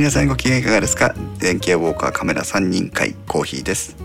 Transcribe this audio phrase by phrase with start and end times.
[0.00, 1.14] 皆さんご機嫌いかがですか？
[1.40, 3.98] 電気屋ウォーカーカメラ3人会コーヒーです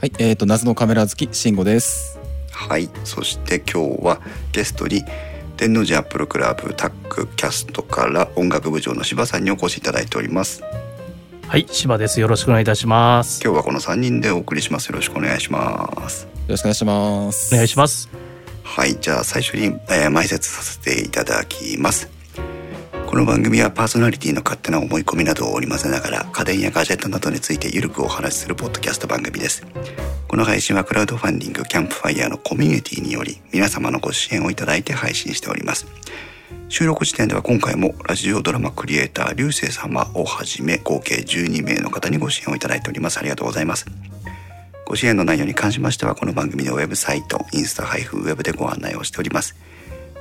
[0.00, 2.18] はい、えっ、と謎のカメラ好き慎吾です。
[2.50, 4.22] はいそして今日は
[4.52, 5.04] ゲストに
[5.58, 10.62] 天王寺アップルクラブタックキャストから音楽部長の柴さんにお越しいただいております
[11.46, 12.20] はい、柴です。
[12.20, 13.42] よろしくお願いいたします。
[13.44, 17.54] 今日はこの3人でお送りしますよろしくお願いしますよろしくお願いします。
[17.54, 18.08] お願いします。
[18.62, 22.13] はいじゃあ最初に、えー前説させていただきます
[23.14, 29.64] この番組はパーソナリティの勝手な思い込みなどを織り交ぜながら家電やガジェットなどについてゆるくお話しするポッドキャスト番組です。
[30.26, 35.86] この配信はクラウドファンディングキャンプファイヤーのコミュニティにより皆様のご支援をいただいて配信しております。
[36.68, 43.18] 収録時点では今回もラジオドラマクリエイター流星様をはじめ合計12名の方にご支援をいただいております。
[43.20, 43.86] ありがとうございます。
[44.86, 49.54] ご支援の内容に関しましてはこの番組のウェブサイトインスタ配布ウェブでご案内をしております。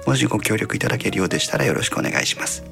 [0.05, 2.63] もしご協力いただけるようでしたらよろしくお願いします。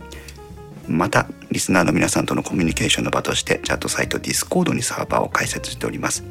[0.92, 6.23] またリスナーの皆さんとのコミュニケーションの場としてチャットサイト Discord にサーバーを開設しております。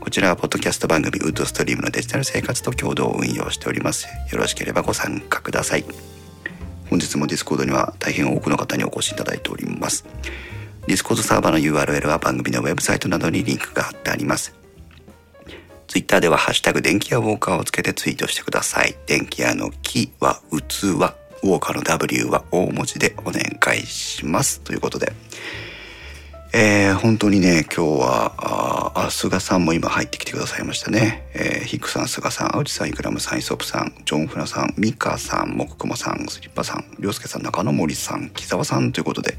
[0.00, 4.06] こちらはポッドキャスト番組ウッドストリームのデジタル生活と共同運用しております。
[4.32, 5.84] よろしければご参加ください。
[6.88, 10.06] 本日も Discord には大変多くの方にお越しいただいております。
[10.86, 14.54] ディスコードサーバーの URL は番組のウェブサイトなどにリンクが貼ってあります。
[15.86, 18.94] ツイッターではハッシュタグ電気屋ウォーカーをつけてツイートしてください。
[19.06, 20.96] 電気屋の木は器、
[21.42, 23.42] ウォーカーの W は大文字でお願
[23.76, 24.60] いします。
[24.60, 25.12] ということで、
[26.52, 31.26] えー、本当にね、今日は、ああ、菅さんも今入ってきてくださいましたね。
[31.34, 39.36] えー、ヒックさん、菅さん、青地さん、イクラムさん、イソップさん、ジョンフラさん、ミカさん、モククマさん、スリッパさん、りょうすけさん、中野森さん、木沢さんということで、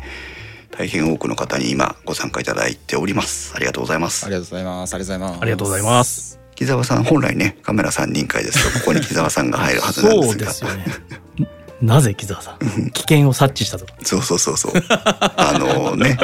[0.72, 3.54] 大変多くの方に今ご参加いただいております。
[3.56, 4.30] ありがとうございますあ。
[4.30, 4.94] りがとうございます。
[4.94, 5.42] ありがとうございます。
[5.42, 6.40] ありがとうございます。
[6.56, 10.54] 木沢さん、本来ね、カメラ3人会ですと、ここに木沢さんが入るはずなんですが。
[10.54, 11.59] そうですよね。
[11.82, 13.94] なぜ木澤さん危険を察知したとか。
[14.04, 14.74] そうそうそうそう。
[14.90, 16.18] あのね、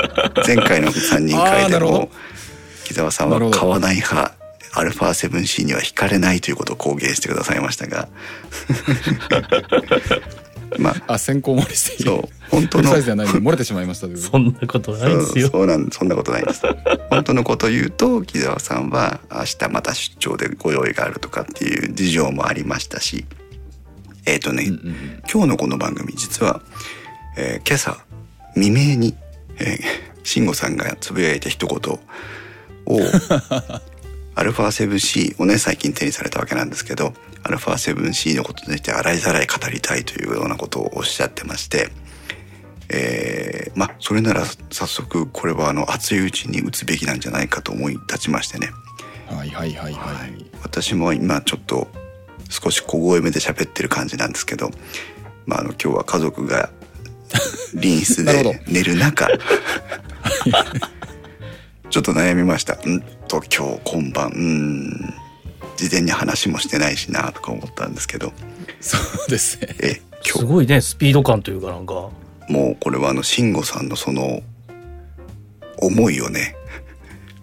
[0.46, 2.10] 前回の3人会でも
[2.84, 4.34] 木沢さんは買わない派、
[4.74, 8.10] アルファ 7C には惹かれないということを公言してくださいましたが。
[10.78, 12.04] まあ、あ、先行漏れして。
[12.04, 14.08] そう、本当のサイズじゃない漏れてしまいました。
[14.18, 15.50] そんなことないですよ。
[15.50, 16.64] そうなんそんなことないです
[17.10, 23.26] 本当のことを言うと木澤さんは明日また出張でご用意があるとかっていう事情もありましたし
[24.26, 25.22] えっ、とね、うんうんうん。
[25.32, 26.62] 今日のこの番組実は、
[27.38, 27.98] えー今朝
[28.54, 29.14] 未明に、
[29.60, 29.78] えー、
[30.24, 32.00] 慎吾さんがつぶやいた一言
[32.86, 33.02] を
[34.34, 37.14] アルファ 7C をね最近手にされたわけなんですけど
[37.44, 41.90] アルファ 7C のことについて洗いざらい語りたいというようなことをおっしゃってまして
[42.90, 48.70] えーまあそれなら早速これはあの熱いうちに打つべきなんじゃないかと思い立ちましてね。
[49.28, 49.94] はいはいはい。
[49.94, 50.46] はい。
[50.64, 51.90] 私も今ちょっと
[52.50, 54.72] 少し小声目で喋ってる感じなんですけど、
[55.46, 56.70] まあ、あの今日は家族が
[57.74, 59.28] 隣室で寝る中
[61.90, 62.78] ちょっと悩みました。
[62.86, 63.02] うん？
[63.28, 65.14] と今日今晩うん。
[65.78, 68.32] 事前に話もしてないしなとか思ったんですけど。
[68.82, 69.76] そうですね。
[69.82, 70.40] え今日。
[70.40, 71.94] すごいね、スピード感というかなんか。
[72.48, 74.42] もうこれはあの慎吾さんのその
[75.78, 76.56] 思いをね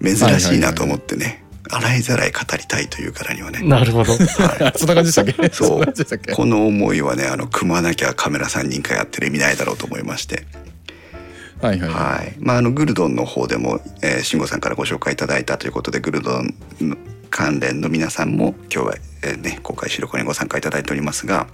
[0.03, 1.42] 珍しいなと思ってね
[1.75, 3.61] 洗いざらい語りたいというからにはね。
[3.63, 4.13] なるほど。
[4.77, 5.51] そんな感じでしたっけ？
[5.55, 6.33] そんな感じでしたっけ？
[6.33, 10.47] うこの思いはねあの組まなきゃカメラ3人会やってる意味ないだろうと思いまして。
[11.61, 11.91] はいはい。
[11.91, 12.35] はい。
[12.41, 16.97] まああのグルドンの方でも、えー、慎吾さんからご紹介いただいたということでグルドンの
[17.31, 21.47] 関連の皆さんも今日は、えーね、公開収録にご参加いただいておりますが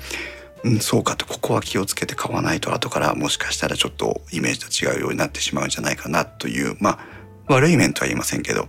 [0.62, 8.68] うん、そうかとここは気をつけて買わないと後からもしかしたらちょっとイメージと違うようになってしまうんじゃないかなというまあ悪い面とは言いませんけど、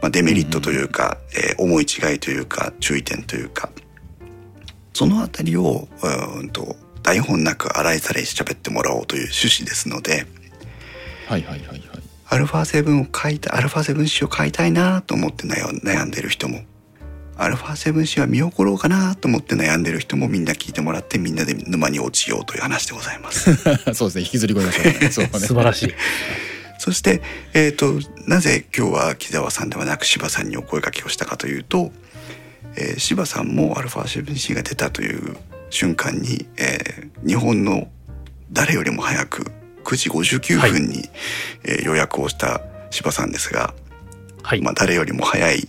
[0.00, 3.70] まあ、デメリットというか、えー思い違いというか注意点というか
[4.94, 6.76] そのあたりをうーんと
[7.08, 10.26] 台本なく洗いざらい喋ってもらおうという趣旨ですので
[11.26, 11.82] はいはいはいはい。
[12.28, 16.60] アルファ7を買いたいアルファ 7C を買いたいなと思って悩ん悩んでる人も
[17.38, 23.54] アルファ 7C は見送ろうかなと思って悩んでる人もみんな聞いてもらってみんなで沼に落ちようという話でございます。
[23.94, 25.94] そうですね引きずり込みましたねそうね素晴らしい。
[26.78, 27.22] そして、
[27.54, 31.90] えー、となぜ今日は木澤さんではなく柴さんにお声掛けをしたかというと、
[32.76, 35.38] えー柴さんもアルファ 7C が出たという
[35.70, 37.88] 瞬間に、えー日本の
[38.52, 39.42] 誰よりも早く
[39.84, 41.08] 9時59分に、
[41.64, 42.60] えー予約をした
[42.90, 43.74] 柴さんですが、
[44.42, 44.62] はい。
[44.62, 45.68] まあ、誰よりも早い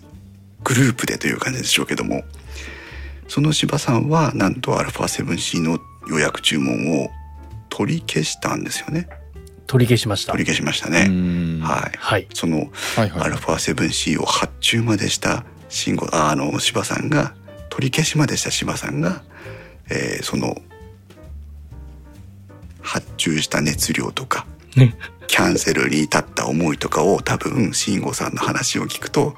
[0.64, 2.24] グループでという感じでしょうけども
[3.28, 7.10] その柴さんはなんと α7C の予約注文を
[7.70, 9.08] 取り消したんですよね
[9.68, 10.44] 取り消しました取。
[10.46, 11.08] り消しましたうね。
[11.08, 12.28] んはい、はい。
[12.34, 12.58] その
[12.96, 17.34] はいはい α7C を発注までした慎吾ああの柴さんが
[17.70, 19.24] 取り消しまでした柴さんが、
[19.90, 20.62] えーその
[22.82, 24.96] 発注した熱量とかね。
[25.28, 29.36] キャンセルに至った思いとかを多分慎吾さんの話を聞くと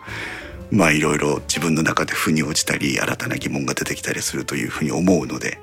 [0.71, 5.59] まあいろいろ自分の中で腑に落ちたり新たな疑問が出てきたりするというふうに思うので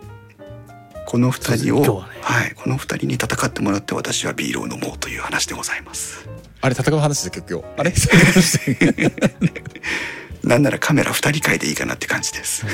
[1.07, 6.29] この二人を、はねはい、この二人に戦ってもらって私はビールを飲もうという話でございます。
[6.61, 7.95] あれ戦う話です今日あれ？
[10.49, 12.65] なんならカメラ二人会でいいかなって感じです。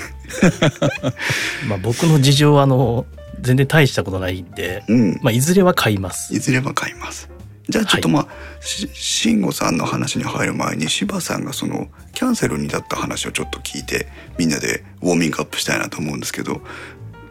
[1.68, 3.04] まあ僕の事情はあの
[3.40, 5.18] 全然大したことないんで、うん。
[5.22, 6.32] まあいずれは買います。
[6.32, 7.28] いずれは買います。
[7.68, 8.26] じゃあちょっとまあ、
[8.60, 14.06] し慎吾さんの話に入る前に柴さんがそのキャンセルになった話をちょっと聞いて
[14.38, 16.60] みんなでウォーミングアップしたいなと思うんですけど、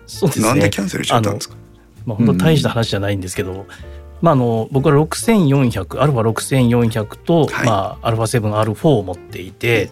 [0.07, 0.47] そうですね。
[0.47, 1.55] なんでキャンセルしちゃったんですか？
[2.05, 3.65] まあ本当大した話じゃないんですけど、
[4.21, 9.91] まああの僕は6400アルファ6400と、はいまあアルファ7 R4 を持っていて、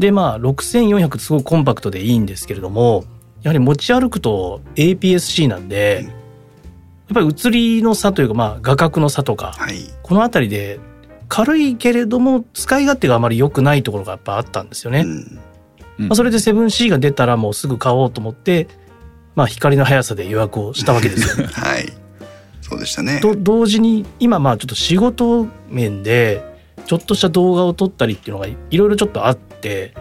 [0.00, 3.04] でまあ6400ってすごくコンパクトでいいんですけれども、
[3.42, 6.20] やはり持ち歩くと APS-C なんで、うん
[7.10, 9.80] やっぱり写りの差というかまあ画角の差とか、はい。
[10.04, 10.78] この辺りで
[11.28, 15.00] 軽いけれども使い勝手があまり良くないところがやっぱあったんですよね。
[15.00, 15.40] うん。
[15.98, 18.68] うんまあ、それで 7C が出たらもうすぐ買おうと思って、
[19.34, 21.48] まあ、光の速さで予約をしたわけですよ。
[21.52, 21.92] はい。
[22.62, 23.18] そうでしたね。
[23.20, 26.44] と同時に今まあちょっと仕事面で
[26.86, 29.94] ちょっとした動画を撮ったりっていうのがいろいろちょっとあって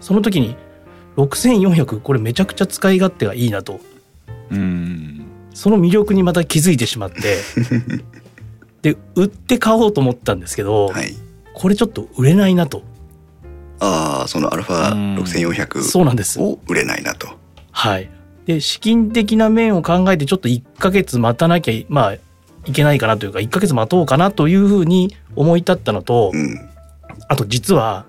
[0.00, 0.56] その時に
[1.16, 3.80] 6400これめちゃくちゃ使い勝手がいいなと
[4.50, 5.24] うん
[5.54, 7.38] その魅力にまた気づいてしまって
[8.82, 11.14] で売って買おうと思ったんですけど、はい。
[11.54, 12.82] これちょっと売れないなと
[13.80, 16.38] ああ、そのアルファうん6400そうなんです。
[16.40, 17.28] を売れないなと。
[17.72, 18.10] はい。
[18.44, 22.20] で、資金的な面を考えてちょっと1ヶ月待たなきゃ、まあ、い
[22.72, 26.68] けないかなというか、1ヶ月待とうかなというふうに思い立ったのとう、ん。
[27.28, 28.06] あと実は、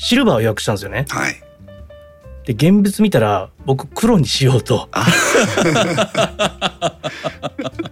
[0.00, 1.04] シルバーを予約したんですよね。
[1.10, 1.34] はい。
[2.46, 4.88] で、現物見たら、僕黒にしようと。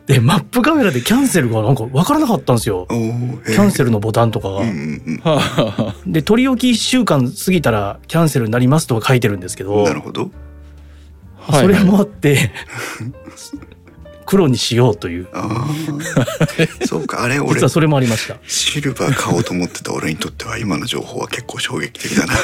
[0.06, 2.86] で、マップカメラでキャンセルがなんかわからなかったんですよ。
[2.88, 4.60] キャンセルのボタンとかが。
[4.60, 4.72] うんう
[5.16, 5.38] んは
[5.78, 9.70] あで、取り置き1週間過ぎたらキャンセルになりますとか書いてるんですけうん。
[9.70, 10.30] ど、なるほど。
[11.52, 12.50] それもあって、
[14.28, 15.28] 黒にしようという。
[15.32, 15.66] ああ。
[16.86, 18.36] そうか、あれ俺実はそれもありました。
[18.46, 22.34] シルバー買おうと思ってた俺にとっては今の情報は結構衝撃的だな。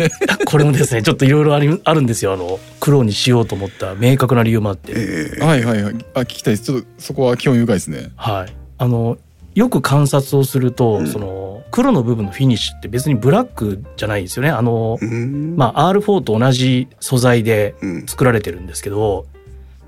[0.46, 2.32] これもですね、ちょっといろいろありあるんですよ。
[2.32, 4.92] あの、黒にしようと思った明確な理由もあって。
[4.96, 8.56] ええはいはいはいあ聞きたいですちょっとそこは興味深いですねはい。
[8.78, 9.18] あの、
[9.54, 14.48] よく観察をすると、うんその、黒の部分のフィニッシュって別にブラックじゃないですよね。
[14.48, 15.54] あの、うん。
[15.54, 18.06] まあ、R4 と同じ素材でうん。
[18.06, 19.26] 作られてるんですけど、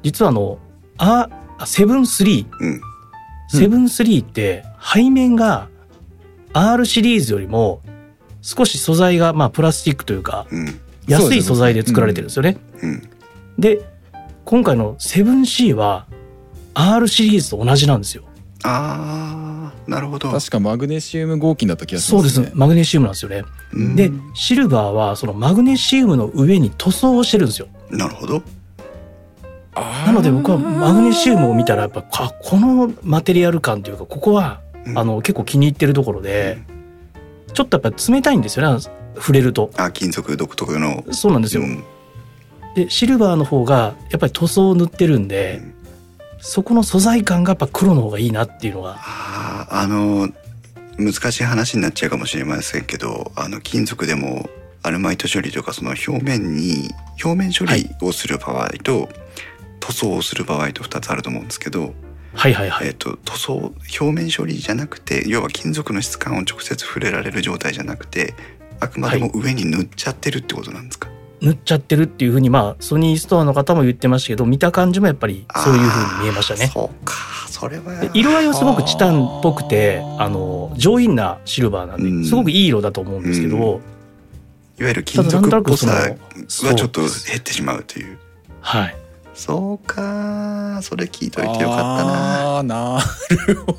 [0.02, 0.58] 実はあの、
[0.98, 2.80] あ、セブン3、うん。
[3.50, 5.68] セブン3って背面が
[6.52, 7.80] R シリーズよりも
[8.42, 10.80] 少し素材がまあプラスチックというかうん。
[11.06, 12.58] 安い素材で作られてるんですよね。
[12.82, 13.08] うん。
[13.58, 13.80] で
[14.44, 16.06] 今回の 7C は
[16.74, 18.24] R シリーズと同じなんですよ。
[18.64, 20.30] ああ、なるほど。
[20.30, 23.44] 確かマグネシウム合金だった気がしそうですますねマグネシウムなんですよね。
[23.72, 27.68] うんでシルバーはそのマグネシウムの上に塗装をしてるんですよ。
[27.90, 28.42] なるほど。
[29.74, 36.58] なので僕はマグネシウムを見たらやっぱあこのマテリアル感というかここはうんあの結構気に入ってるところで
[37.54, 38.82] ちょっとやっぱ冷たいんですよね
[39.16, 39.70] 触れると。
[39.76, 41.04] あ、金属独特の。
[41.12, 41.62] そうなんですよ。
[41.62, 41.84] うん
[42.74, 45.74] でシルバーの方がやっぱり塗装を塗ってるんで、うん
[46.40, 50.28] そこの素材感がやっぱ黒の方がいいなっていうのがああ、あの、
[50.96, 54.48] 難しい話になっちゃうかもしれませんけど、あの、金属でも、
[54.82, 56.90] アルマイト処理とか、その表面に、
[57.22, 59.08] 表面処理をする場合と、
[59.80, 61.94] 塗装をする場合と2つあると思うんですけど、
[62.34, 63.54] はいはいはい、えっ、と、塗装、
[64.00, 68.34] 表面処理じゃなくて、要は金属の質感を直接触れられる状態じゃなくて、
[68.80, 71.08] あくまでも上に塗っちゃってるってことなんですか、
[71.40, 76.70] 塗っちゃってるっていうふうにまあソニーストアの方も言ってましたけど見た感じもやっぱりそういうふうに見えましたね。
[76.72, 77.14] そうか、
[77.48, 78.10] それはで。
[78.14, 82.22] 色合いはすごくチタンっぽくてあの上品なシルバーなんうん。
[82.22, 83.60] ですごくいい色だと思うんですけど、い
[84.82, 88.18] わゆる金属っぽさはちょっと減ってしまうという。
[88.60, 88.96] はい
[89.38, 90.80] そうか。
[90.82, 92.64] それ聞いといてよかったな。
[92.64, 93.00] な
[93.46, 93.78] るほど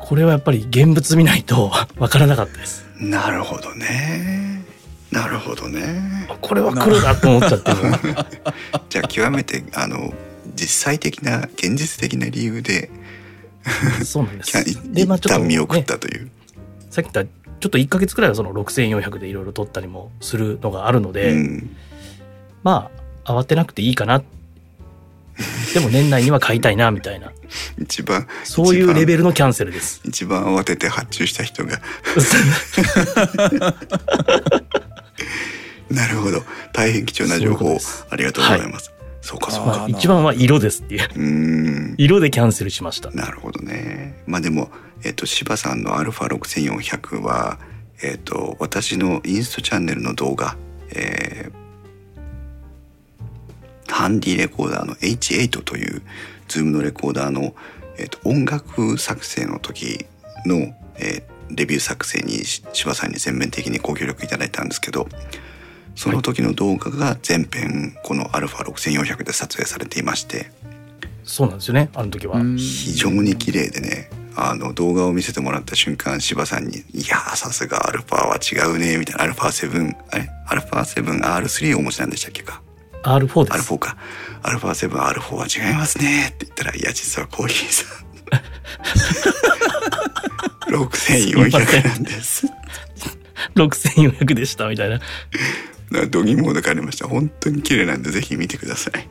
[0.00, 2.84] これはやっぱり現物見ないとわからなかったです。
[2.98, 4.64] なるほどね。
[5.12, 6.26] なるほどね。
[6.40, 7.70] これは黒だと思っちゃって
[8.90, 10.12] じゃあ極めてあの
[10.56, 12.90] 実際的な現実的な理由で
[14.04, 14.52] そうなんです。
[14.92, 16.28] でまあ一ちょっと、旦見送っね、たという、
[16.90, 21.76] さっき言ったちょっと1か月くらいはその6400でいろいろ取ったりもするのがあるので、うん。
[22.64, 24.22] まあ慌てなくていいかな。
[25.74, 27.32] でも年内には買いたいなみたいな。
[27.78, 30.00] 一番そういうレベルのキャンセルです。
[30.04, 31.80] 一番慌てて発注した人が。
[35.90, 36.42] なるほど。
[36.72, 37.78] 大変貴重な情報
[38.10, 39.70] ありがとうございます、そうかそうか。
[39.70, 41.02] まあ、一番は色ですっていう。
[41.02, 41.22] うー
[41.92, 41.94] ん。
[41.98, 43.10] 色でキャンセルしました。
[43.10, 44.22] なるほどね。
[44.26, 44.70] まあでも
[45.02, 47.58] えっ、と柴さんの α6400 は
[48.02, 50.56] えっ、と私のインストチャンネルの動画
[50.90, 51.63] えー
[53.88, 56.02] ハンディレコーダーの H8 という
[56.48, 57.54] ズームのレコーダーの、
[57.98, 60.06] えーと、音楽作成の時
[60.46, 65.08] の、えー、レビュー作成に柴さんに全面的にご協力いただいたんですけど
[65.94, 70.50] その時の動画が全編この α6400 で撮影されていまして
[71.22, 72.38] そうなんですよねあの時は。
[72.56, 80.28] 非常に綺麗でねあの動画を見せてもらった瞬間柴さんに「いやさすがアルファは違うね」みたいな「アルファ7あれ？
[80.46, 82.60] アルファ 7R3 お持ちなんでしたっけか」
[83.04, 83.72] R4 です。
[83.72, 83.96] R4 か。
[84.42, 86.28] α7R4 は違いますね。
[86.28, 88.04] って言ったら「いや実はコーリーさん。
[90.72, 92.46] 6400なんです」
[93.54, 95.00] 6400でしたみたいな。
[96.10, 97.06] 度肝を抜かれました。
[97.06, 99.08] 本当に綺麗なんでぜひ見てください。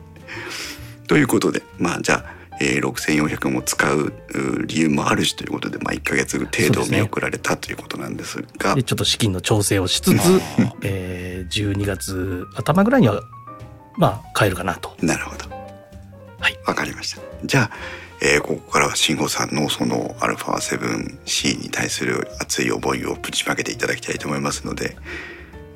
[1.06, 8.74] ということでまあじゃあ、えー6400も使うう理由もあるしということで、まあ、1ヶ月程度見送られたということなんですが。
[8.74, 10.40] でちょっと資金の調整をしつつ、
[10.82, 13.22] えー、12月頭ぐらいには
[13.97, 14.95] まあ買えるかなと。
[15.01, 15.49] なるほど
[16.39, 17.71] はいわかりましたじゃあ、
[18.21, 24.95] えーここからは慎吾さんのその α7C に対する熱い思いをぶちまけていただきたいと思いますので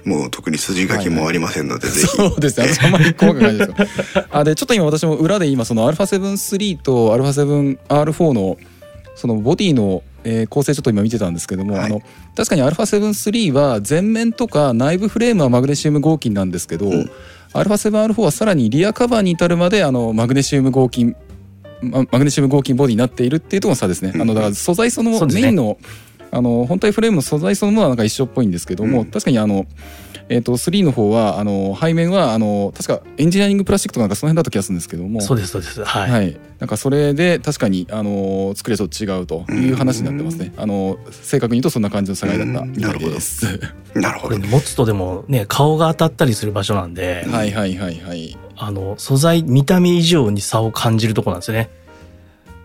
[0.06, 2.68] もう特に筋書きもありませんので、ぜひそうですね。
[2.68, 4.26] 私あんまり細かくないですよ。
[4.32, 8.58] あでちょっと今私も裏で今その α7-3 と α7R4 の
[9.16, 12.02] そのボディの、えー構成ちょっと今見てたんですけども、はいあの
[12.36, 17.10] 確かに α7-3 は前面とか内部フレームはマグネシウム合金なんですけど、ん
[17.55, 21.17] α7R4 はさらにリアカバーに至るまであのマグネシウム合金
[21.81, 24.13] ママグネシウム合金ボディになっているっていうところの差ですね。
[24.15, 25.43] あのだから素材そのそうですね。
[25.43, 25.79] メインの
[26.31, 29.07] あの本体フレームの素材そのものはなんか一緒っぽいんですけども、うん。
[29.07, 29.67] 確かにあの、
[30.29, 35.85] えー、と3の方はあの背面はあの確かエンジニアリングプラスチックとかなんかその辺だった気がするんですけどもそうですそうです。
[35.85, 36.11] はい。
[36.11, 40.53] はい、なんかそれで確かにあの作りと違うという話になってますね。
[40.57, 43.47] あの正確に言うとそんな感じの差がだったみたいです。
[43.95, 48.37] なるほど ね持つとでもね顔が当たったりする場所なんで、はいはいはいはい。
[48.57, 51.71] あの素材見た目以上に差を感じるところなんですよね。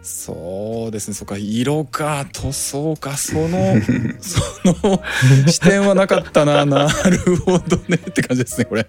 [0.04, 1.14] そうですね。
[1.14, 3.76] そっか色か塗装かその
[4.20, 4.42] そ
[4.88, 5.02] の
[5.48, 6.66] 視点はなかったな。
[6.66, 8.86] なるほどねって感じですねこれ。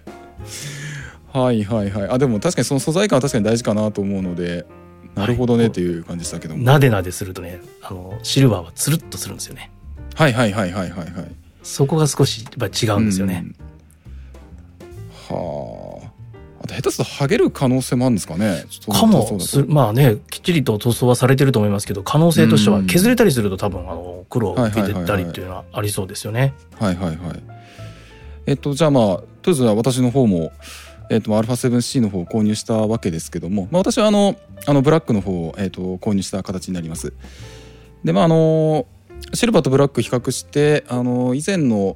[1.31, 2.09] はいはいはい。
[2.09, 4.65] あでも確かにその素材感は確かに大事かなと思うので。
[5.15, 6.63] なるほどねっていう感じでしたけども。
[6.63, 9.71] なでなでするとねあのシルバーはつるっとするんですよね。
[10.13, 11.09] はいはいはいはいはいはい。
[11.63, 13.45] そこが少しやっぱ違うんですよね。
[15.31, 15.35] うん。
[15.37, 15.94] はあ。
[16.65, 18.65] あと下手すると剥げる可能性もあるんですかね。
[18.91, 26.53] かもまあねきっちりと塗装はされてると思いますけど可能性としては削れたりすると多分あの黒を受けてたりっていうのはありそうですよね。
[26.79, 27.17] はいはいはい。
[28.47, 30.51] えっとじゃあまあとりあえずは私の方も。
[31.07, 37.13] えっと、α7C の方を購入したわけですけども、まあ、私はあのあのブラックの方を、えっと、購入した形になります。
[38.03, 38.87] でまああの
[39.31, 41.95] シルバーとブラック比較してあの以前の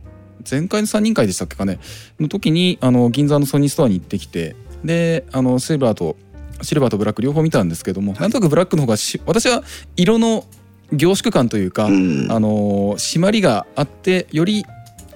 [0.50, 1.79] 前回の3人会でしたっけかね？
[2.19, 6.15] の時にあの銀座のソニーストアに行ってきてであのシルバーと
[6.62, 9.63] シルバーとブラック両方見たんですけども、なんとなくブラックの方がし私は
[9.96, 10.46] 色の
[10.91, 12.27] 凝縮感というか、うん。
[12.31, 14.65] あの締まりがあってより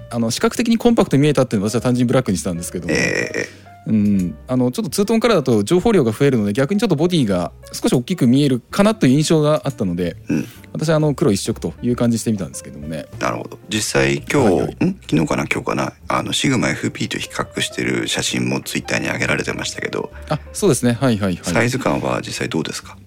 [0.09, 3.47] あの視覚的にコンパクトに見えたっていうのを私は単純にブラックにしたんですけども、え
[3.85, 10.45] うん、あのちょっとツートンカラーだと情報量が増えるので逆にちょっとボディが少し大きく見えるかなという印象があったので、うん。
[10.71, 13.05] 私はあの黒一色という感じにしてみたんですけどもね。
[13.17, 13.59] ーなるほど。
[13.69, 14.77] 実際今日、はい
[15.09, 15.45] 昨日かな？
[15.45, 15.93] 今日かな？
[16.07, 20.93] あのシグマ FP と比較してる写真もツイッターに上げられてましたけど、あそうですね。
[20.93, 21.43] はいはいはい。
[21.43, 22.97] サイズ感は実際どうですか？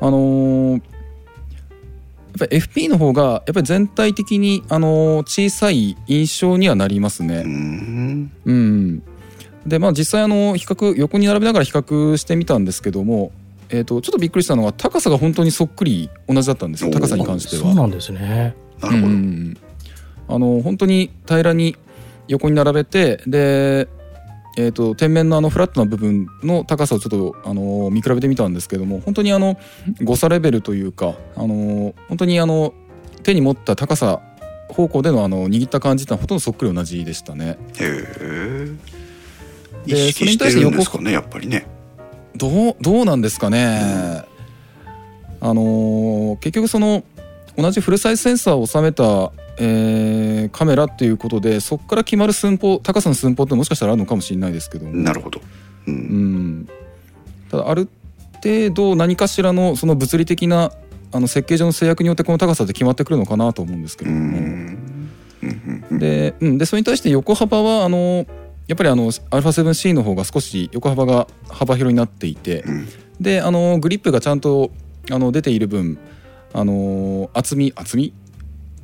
[0.00, 0.82] あのー
[2.38, 7.38] やっぱり FP の方がやっぱり全体的に、あのー小さい印象にはなりますね。
[7.38, 8.32] うーん。
[8.44, 9.02] うん、
[9.68, 13.32] でまあ実際あの比較横に並べながら比較してみたんですけども、
[13.68, 17.62] えー、とちょっとびっくりしたのが高さが本当にそっくり同じだったんですよ高さに関しては。
[17.62, 18.54] そうなんですね。
[18.80, 19.56] なるほど、うん
[20.30, 21.74] あの本当に平らに
[22.28, 23.88] 横に並べてで、
[24.58, 29.58] えー、と天面のあのフラットな部分の高さをちょっと、あの見比べてみたんですけども本当にあの
[30.02, 32.74] 誤差レベルというか、あの本当にあの
[33.22, 34.20] 手に持った高さ
[34.68, 37.56] 方向でのあの握った感じってのはほとんどそっくり同じでしたね。
[37.80, 38.97] へえ意
[39.88, 41.66] で識してるんですかねやっぱりね。
[42.36, 44.22] どうどうなんですかね、
[45.40, 47.02] あのー結局その
[47.56, 54.86] 同じフルサイズセンサーを収めた、えーカメラっていうことでそこから決まる寸法高さの寸法ってもしかしたらあるのかもしれないですけど。
[54.86, 55.40] もなるほど。
[55.86, 56.60] ううん。
[56.60, 56.68] ん、
[57.50, 57.88] ただある
[58.42, 60.70] 程度何かしらのその物理的な
[61.10, 64.26] あの設計上の制約によってこの高さって決まってくるのかなと思うんですけうれども。
[64.26, 64.30] ん。
[65.42, 65.84] うん。
[65.90, 65.98] うん。
[65.98, 68.26] で,、うん、でそれに対して横幅はあの
[68.68, 72.88] やっぱりあの α7C の方が少し横幅が幅広になっていてうん。
[73.20, 74.70] であのグリップがちゃんと
[75.10, 75.98] あの出ている分
[76.52, 78.12] あの厚み厚み？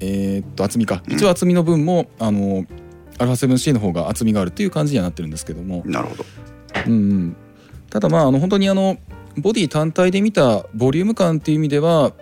[0.00, 1.02] えーっと厚みか。
[1.06, 1.14] うん。
[1.14, 2.66] 一応厚みの分も、あの
[3.18, 6.24] α7C の方が厚みがあるっていう感じにはなってるんですけども、なるほど。
[6.86, 7.36] うんうん、
[7.90, 8.98] ただまああの本当にあの
[9.36, 12.12] ボディ単体で見たボリューム感っていう意味では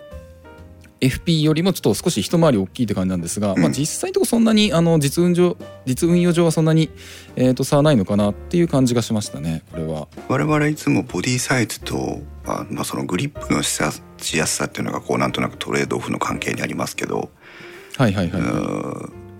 [1.03, 3.59] FP よりもちょっと少し一回り大きいって感じなんですが、うん。
[3.59, 6.89] まあ、実際のところそんなにあの実運上実運用上はそんなに、
[7.35, 10.07] えー、と差はないのかなっていう感じがしましたねこれは。
[10.29, 17.29] 我々いつもボディサイズとあ、まあ、そのグリップのしやしやすさっていうのがこうなんとなくトレードオフの関係にありますけど、
[17.97, 18.41] はいはいはい、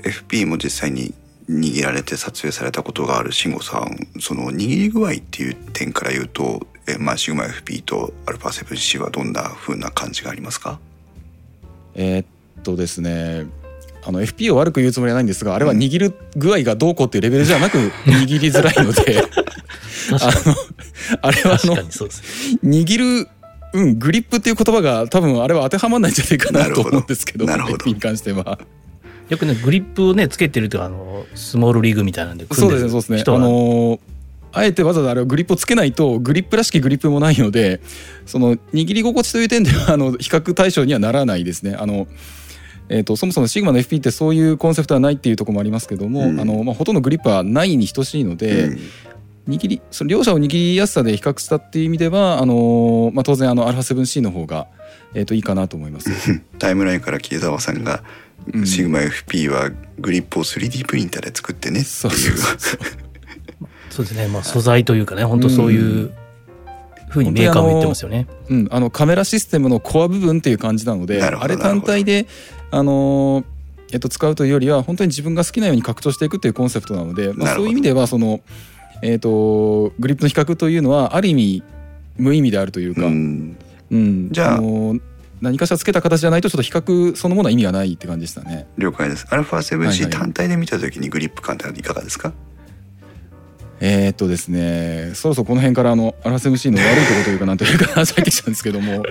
[0.09, 1.13] FP も実際に
[1.49, 10.79] 握られて撮影されたことがある慎吾さんその握り具合っていう点から言うとえ、まあ、シグマ FP と α7C はどんな風な感じがありますか？
[11.95, 12.25] えーっ
[12.63, 13.45] とですね
[14.05, 19.23] あの FP を悪く言うつもりはないんですがあれは握る具合がどうこうっていうレベルじゃなく 握りづらいので
[20.11, 20.55] あの
[21.21, 21.75] あれはあの
[22.63, 23.27] 握る、
[23.73, 27.85] うん、グリップっていう言葉が多分あれは当てはまらないんじゃないかなと思うんですけどなるほど。
[27.85, 28.59] に関しては。
[29.29, 33.17] よくねグリップをねつけてるとあのスモールリーグみたいなんでそう組んでるですねそうですね。
[33.19, 33.37] 人は。
[33.37, 33.99] あのー
[34.53, 37.81] あえてわざわざあれをグリップをつけないとグリップらしきグリップもないので
[38.25, 41.75] その握り心地という点ではあの比較対象にはならないですね。
[41.75, 42.07] あの
[42.89, 46.39] えー、とそもそもシグマの FP ってそういうコンセプトはないっていうところもありますけども、うん。
[46.39, 48.79] あのまあ、ほとんどグリップはないに等しいので、うん。
[49.47, 54.67] 握りその両者を握りやすさで比較したっていう意味ではあのー、まあ、当然あの α7C の方が、
[55.13, 56.09] えー、といいかなと思います。
[56.59, 58.03] タイムラインから木澤さんが、
[58.53, 58.65] うん。
[58.65, 63.02] シグマ FP はグリップを 3D プリンターで作ってねっていう
[63.93, 64.27] そうですね。
[64.27, 66.11] まあ素材というかね本当そういう
[67.09, 68.27] ふうにメーカーも言ってますよね。
[68.49, 72.25] うん、あのカメラシステムのコア部分っていう感じなのであれ単体で、
[72.71, 73.45] あのー
[73.93, 78.41] えっと、使うというよりは本当に自分が好きなように拡張していくっていうコンセプトなので、まあ、そういう意味ではその、
[79.03, 81.63] えっと、グリップの比較というのはある意味
[82.17, 83.57] 無意味であるというか、ううん。
[83.91, 85.01] んじゃあのー
[85.41, 88.65] 何かしらつけた形じゃないとちょっと比較そのものは意味がないって感じでしたね。
[88.77, 89.27] 了解です。
[89.29, 90.09] はい α7C はい。
[90.09, 92.31] 単体で見た時にグリップ感っていかがですか？
[93.82, 99.02] えーっとですねそろそろこの辺からあの RSMC の悪いところというかなんというか話 入ってきたんですけども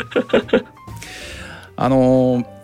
[1.75, 2.57] あのー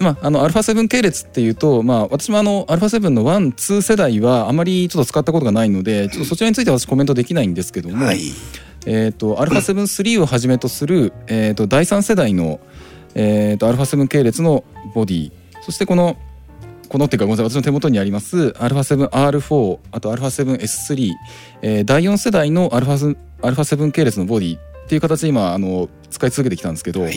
[0.00, 8.20] まあ、あの α7 系列っていうと、まあ、私もあの α7 の12世代はあまりちょっと使ったことがないのでちょっとそちらについては私コメントできないんですけども、はい
[8.86, 12.60] えー、と α7-3 をはじめとする、えー、と第3世代の、
[13.14, 16.16] えー、と α7 系列のボディそしてこの
[16.94, 21.12] このっていうかごめんなさい私の手元にあります α7R4 あと α7S3、
[21.62, 27.14] えー第4世代の α7, α7 系列のボディっていう形で今あの使い続けてきたんですけど、はい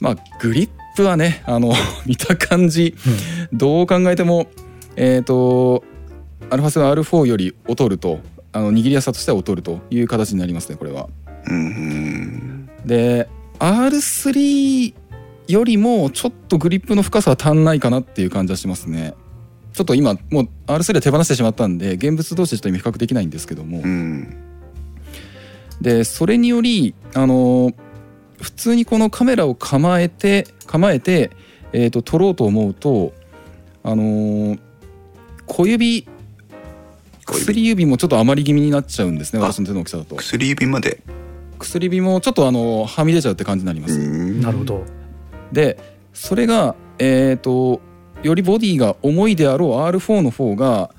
[0.00, 1.72] まあグリップはねあの
[2.04, 2.94] 見た感じ
[3.52, 4.48] どう考えても
[4.96, 5.82] えっ、と
[6.50, 8.20] α7R4 より劣ると
[8.52, 11.08] あの握りやすさとしては劣るという形になりますねこれは。
[11.46, 14.94] うんで R3
[15.49, 19.15] よりもちょっとグリップの深さは足んないかなっていう感じはしますね。
[19.73, 24.37] ちょっと今もう R3 は手放してしまったんで現物同士でちょっと今比較できないんですけども、うん。
[25.81, 27.71] でそれによりあの
[28.39, 31.31] 普通にこのカメラを構えて構えて、
[31.73, 33.13] えー、と撮ろうと思うと
[33.81, 34.55] あの
[35.47, 36.07] 小指
[37.25, 37.45] 小指。
[37.45, 40.15] 薬指もちょっと余り気味になっちゃうんですねあ私の手の大きさだと。
[40.15, 41.01] 薬指まで。
[41.57, 44.41] 薬指もちょっとあのはみ出ちゃうって感じになります、うん。
[44.41, 44.98] なるほど。
[45.51, 45.77] で
[46.13, 47.81] それがえっ、と
[48.23, 50.91] よりボディが重いであろう R4 の方が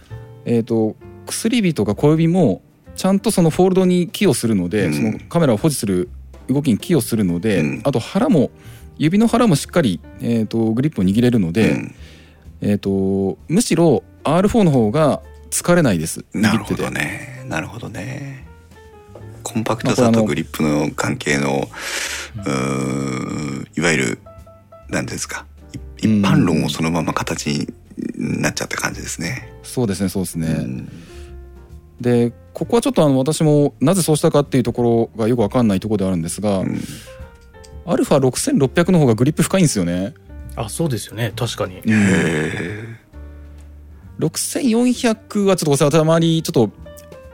[0.44, 2.62] えっ、と薬指とか小指も
[2.96, 4.94] ちゃんとそのフォールドに寄与するので、うん。
[4.94, 6.10] そのカメラを保持する
[6.48, 7.80] 動きに寄与するので、うん。
[7.84, 8.50] あと腹も
[8.98, 11.94] 指の腹もしっかり、えー、とグリップを握れるので、うん。
[12.60, 17.42] えー、とむしろ R4 の方が疲れないですなるほどね。
[17.48, 18.46] なるほどね。
[19.42, 21.68] コンパクトさとグリップの関係の
[22.36, 24.18] うーんいわゆる
[24.90, 25.46] 何ですか。
[25.74, 27.68] い一般論をそのまま形に
[28.16, 29.52] なっちゃった感じですね。
[29.62, 30.88] そうですねそうですね、うん。
[32.00, 36.80] でここはちょっとあの私もなぜそうしたかっていうところがよくわかんないところではあるんですが、うん。
[37.86, 40.14] アルファ6600の方がグリップ深いんですよね。
[40.56, 41.32] あそうですよね。
[41.36, 41.76] 確かに。
[41.76, 42.96] へえ
[44.18, 46.70] 6400はちょっと私はあまりちょっと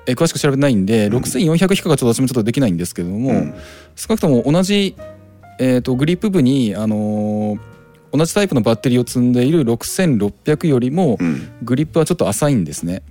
[0.07, 1.17] え詳しく調べてないんで、うん。
[1.17, 3.55] 6400以下がちょっと私もちょっとできないんですけれども、うん。
[3.97, 4.97] 少なくとも同じ、
[5.59, 7.61] えー、とグリップ部に、あのー
[8.13, 11.51] 同じタイプのバッテリーを積んでいる6600よりもうん。
[11.63, 13.03] グリップはちょっと浅いんですね。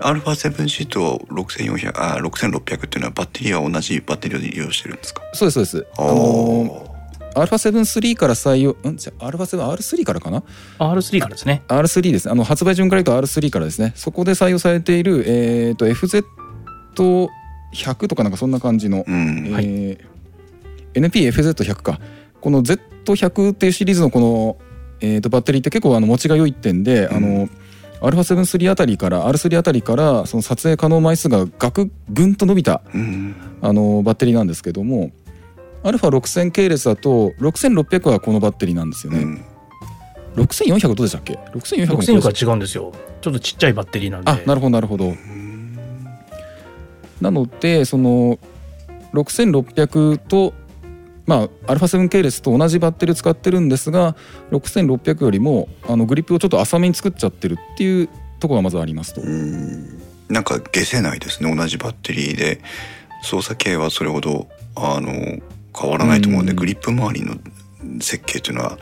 [0.00, 5.22] アルファ 7C と6400あ6600っていうのはバッテリーは同じバッテリーを利用してるんですか？
[5.32, 5.86] そうですそうです。
[5.96, 10.42] ああのー、アルファ7-3から採用んじゃあアルファ 7R3 からかな
[10.80, 11.62] ？R3 からですね。
[11.68, 12.32] R3 ですね。
[12.32, 13.92] あの発売順から言うと R3 からですね。
[13.94, 17.28] そこで採用されている、えー、と FZ100
[18.08, 19.52] とかなんかそんな感じの、うん。
[19.52, 19.64] はい。
[19.66, 20.13] えー
[20.94, 22.00] NPFZ100 か。
[22.40, 24.56] この Z100 っていうシリーズのこの、
[25.00, 27.16] えー、とバッテリーって結構あの持ちが良いってんで、うん。
[27.16, 27.48] あの
[28.00, 33.34] α7-3 あたりから R3 あたりからその撮影可能枚数がガクぐんと伸びたうん。
[33.62, 35.10] あのバッテリーなんですけども
[35.84, 39.44] α6000 系列だと6600はこのバッテリーなんですよね、うん。
[40.36, 42.92] 6400どうでしたっけ？6400も6400は違うんですよ。
[43.20, 44.30] ちょっとちっちゃいバッテリーなんで。
[44.30, 45.14] あなるほどなるほど。
[47.20, 48.38] なのでその
[49.14, 50.52] 6600と
[51.26, 54.14] まあ α7 系列と同じバッテリーを使ってるんですが
[54.50, 58.08] 6600よりもあのグリップをちょっと浅めに作っちゃってるっていう
[58.40, 59.22] ところがまずありますと。
[59.22, 60.02] うん。
[60.28, 61.54] なんか消せないですね。
[61.54, 62.60] 同じバッテリーで。
[63.24, 65.10] 操作系はそれほどあの
[65.76, 66.56] 変わらないと思うんで、うん。
[66.58, 67.36] グリップ周りの
[68.00, 68.78] 設計っていうのは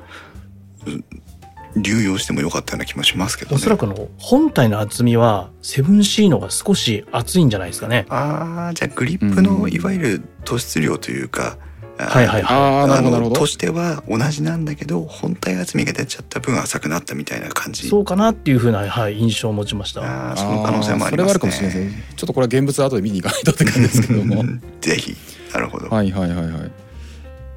[0.86, 3.56] う流用してもよかったような気もしますけどね。
[3.56, 8.04] おそらくあの本体の厚みは 7C の方が少し厚いんじゃないですかね。
[8.08, 13.47] ああじゃあグリップのいわゆる突出量というか、あーはいはいはいああなるほどなるほどのと。
[13.47, 22.03] しては同じなんだけど本体厚みが出ちゃった分浅くなったみたいな感じそうかなっていうふうな、はい、印象を持ちましたあーその可能性もありますねそれはあるかもしれないですね。
[22.15, 24.43] ちょっとこれは現物後で見に行かないとって感じですけども。
[24.81, 25.15] ぜひ
[25.53, 26.71] なるほど、はいはいはいはい。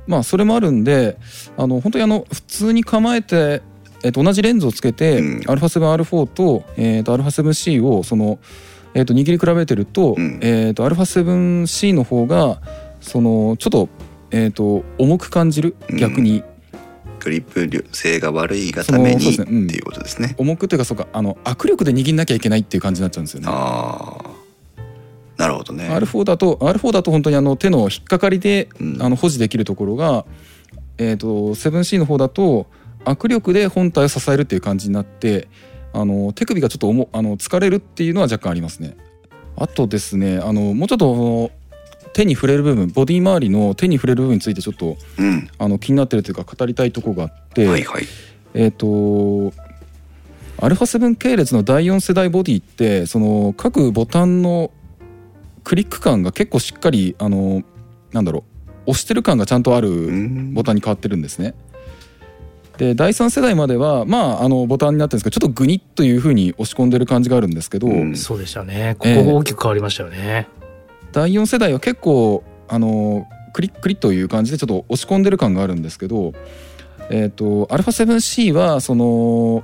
[0.07, 1.19] まあそれもあるんで
[1.57, 3.63] あの本当にあの普通に構えて、
[4.03, 8.39] えっと同じレンズをつけて、うん α7R4 と,、えっと α7C をその、
[8.95, 12.61] えっと握り比べてると,、うんえっと α7C の方が
[13.01, 13.89] そのちょっと,、
[14.32, 15.76] えっと重く感じる？
[15.90, 16.44] うん逆に、
[17.20, 20.36] グリップ性が悪いがためにねうんっていうことですね。
[20.38, 23.48] 重くというかそうかあの握力で握んなきゃいけないっていう感じになっちゃうんですよね。
[23.50, 24.36] ああ
[25.38, 25.90] なるほどね。
[25.90, 30.26] R4 だと R4 だと本当にあの手の引っかかりでうんあの保持できるところが、
[30.98, 32.68] えー、と 7C の方だと
[33.06, 35.48] 握力で本体を支えるっていう感じになって
[35.94, 38.96] あの手首がちょっと重あの疲れるっていうのは若干ありますね。
[39.58, 41.52] あとですねあのもうちょっと
[42.16, 45.50] 手に触れる部分ボディ周りの手に触れる部分についてちょっとうん。
[45.58, 48.06] あの気になってるというか語りたいところがあって、はいはい。
[48.54, 48.86] えっ、と
[50.58, 54.72] α7 系列の第4世代ボディってその各ボタンの
[55.66, 57.64] クリック感が結構しっかりあの
[58.14, 58.46] なんだろ
[58.88, 61.54] う押してる感がちゃんとあうるんボタンに変わってるんですね。
[62.78, 70.48] で第3世代まではまああのボタンになってるんですけどちょっとグニッという風に押し込んでる感じがあるんですけど、うんそうでしたねここが大きく変わりましたよね、
[71.16, 76.34] 第4世代は結構あのクリックリという感じでちょっと押し込んでる感があるんですけど
[77.10, 79.64] えっ、と α7C はその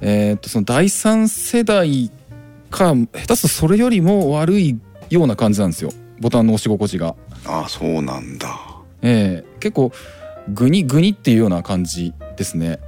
[0.00, 2.10] えっ、とその第3世代
[2.68, 4.76] か下手するとそれよりも悪い
[5.08, 7.14] ような感じなんですよボタンの押し心地が。
[7.46, 8.48] ああそうなんだ。
[9.02, 9.92] ええ結構
[10.52, 12.80] グニグニっていうような感じですね。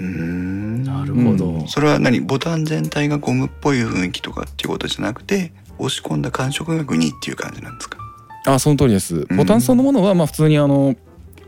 [0.00, 0.82] うん。
[0.82, 2.20] なるほど、うんそれは何？
[2.20, 7.98] ボタン全体がゴムっぽい雰囲気とかっていうことじゃなくて押し込んだ感触がグニっていう感じなんですか？
[8.46, 10.94] あその通りですうんボタンそのものはまあ普通にあの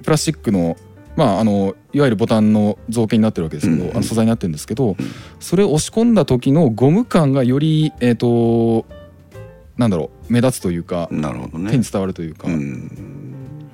[0.02, 0.76] プラスチックの
[1.16, 4.96] まああのいわゆるボタンの造形になってるわけですけど、うんあの素材になってるんですけど、ん
[5.40, 8.86] それを押し込んだ時のゴム感がよりえっ、と
[9.76, 11.70] なんだろう目立つというかなるほどね。
[11.70, 13.70] 手に伝わるというか、うん。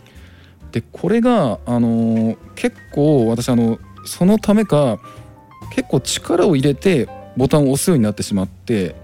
[0.70, 4.98] でこれがあの結構私あのそのためか
[5.74, 8.94] 結構力を入れてボタンを押すようになってしまって、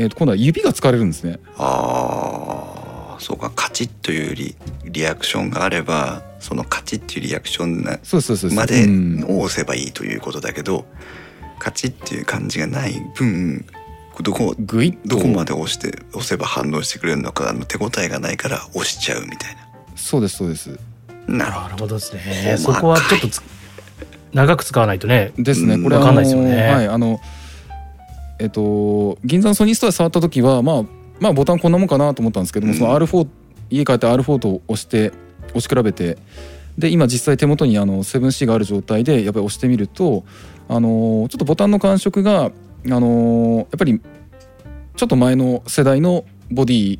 [0.00, 1.38] えー、と今度は指が疲れるんですね。
[1.58, 3.50] ああそうか。
[3.54, 8.56] カチッというリリアクションがあればそのカチッっていうリアクションなそうそうそうそう。
[8.56, 9.24] までうん。
[9.28, 10.86] を押せばいいということだけど、
[11.58, 13.66] カチッっていう感じがない分
[14.22, 15.16] どこグイッと。
[15.16, 19.56] どこまで押して押せば反応してくれるのかあの手応えがないから押しちゃうみたい
[19.96, 20.78] そうですそうです。
[21.26, 21.50] な。
[21.50, 22.56] なるほどですね。
[22.58, 23.42] そこはちょっとつ
[24.32, 25.32] 長く使わないとね。
[25.36, 26.68] ですね、うんこれわかんないですよね。
[26.68, 27.20] あのはいあの
[28.40, 30.82] えっと銀座のソニーストアで触った時はまあ
[31.20, 32.78] まあボタンこんなもんかなと思ったんですけども、うん。
[32.78, 33.28] その R4
[33.70, 35.12] 家帰って R4 と押して
[35.54, 36.18] 押し比べて
[36.78, 40.24] で今実際手元にあの 7C がある状態でやっぱり押してみると
[40.68, 42.50] あのちょっとボタンの感触があ
[42.84, 44.00] のやっぱり
[44.96, 46.98] ちょっと前の世代のボディ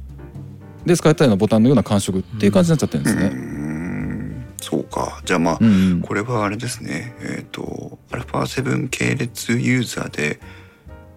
[0.85, 3.29] で使ったようなボタンのような感触っていう感じになっちゃってるんですうーね。
[3.29, 4.47] ん。
[4.61, 5.21] そうか。
[5.25, 6.01] じゃあまあ、うんうん。
[6.01, 7.15] これはあれですね。
[7.21, 10.41] えっ、と α7 系列ユーザーで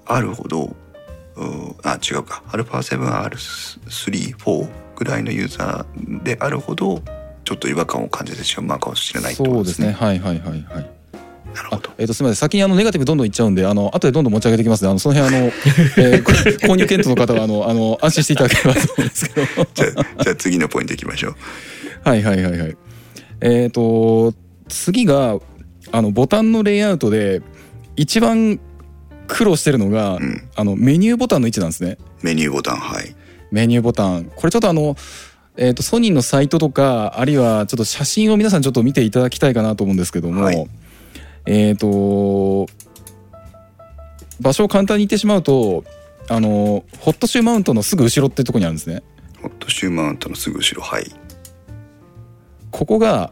[0.05, 0.75] あるほど
[1.83, 2.41] あ違うか。
[2.47, 7.01] α7R34 ぐらいのユーザーであるほど
[7.43, 9.91] ちょっと違和感を感じてしまうかもしれないそうですね。
[9.91, 10.63] はいはいはいはい。
[10.71, 10.77] あ
[11.53, 11.91] なるほど。
[11.97, 12.39] えっ、とすみません。
[12.39, 15.47] 先にあのネガティブどんどんいっちゃうんであの後でどんどん持ち上げていきますのであのその辺あの、
[15.97, 19.45] えーこ購入検討の方はあのあの安心していただければと思うんですけど。
[19.73, 19.85] じゃ
[20.19, 21.35] あじゃあ次のポイントいきましょう。
[22.03, 22.77] はいはいはいはい。
[23.41, 24.33] えっ、と
[24.69, 25.37] 次が
[25.91, 27.41] あのボタンのレイアウトで
[27.95, 28.59] 一番
[29.27, 30.49] 苦労してるのが、うん。
[30.55, 31.97] あのメニューボタンの位置なんですね。
[32.21, 33.15] メニューボタンはい。
[33.51, 34.31] メニューボタン。
[34.35, 34.95] これちょっとあの
[35.55, 40.67] えー、とソニーのサイトとかあるいはちょっと写真を皆さんちょっと見ていただきたいかなと思うんですけども、はい。
[41.45, 42.65] えっ、と
[44.41, 45.83] 場所を簡単に言ってしまうと
[46.29, 49.03] あのホットシューマウントのすぐ後ろってとこにあるんですね。
[49.41, 51.05] ホットシューマウントのすぐ後ろはい。
[52.71, 53.31] ここが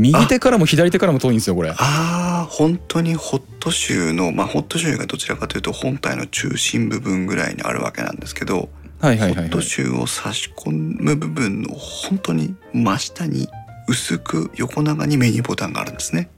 [0.00, 1.70] 右手からも左手からも遠いんですよこれ。
[1.70, 9.34] ああ本当にホットシューのまあホットシューがどちらかというと本体の中心部分ぐらいにあるわけなんですけど、はいはいはいはい。
[9.34, 13.48] ホットシューを差し込む部分の本当に真下に
[13.88, 16.30] 薄く横長にメニューボタンがあるんですね。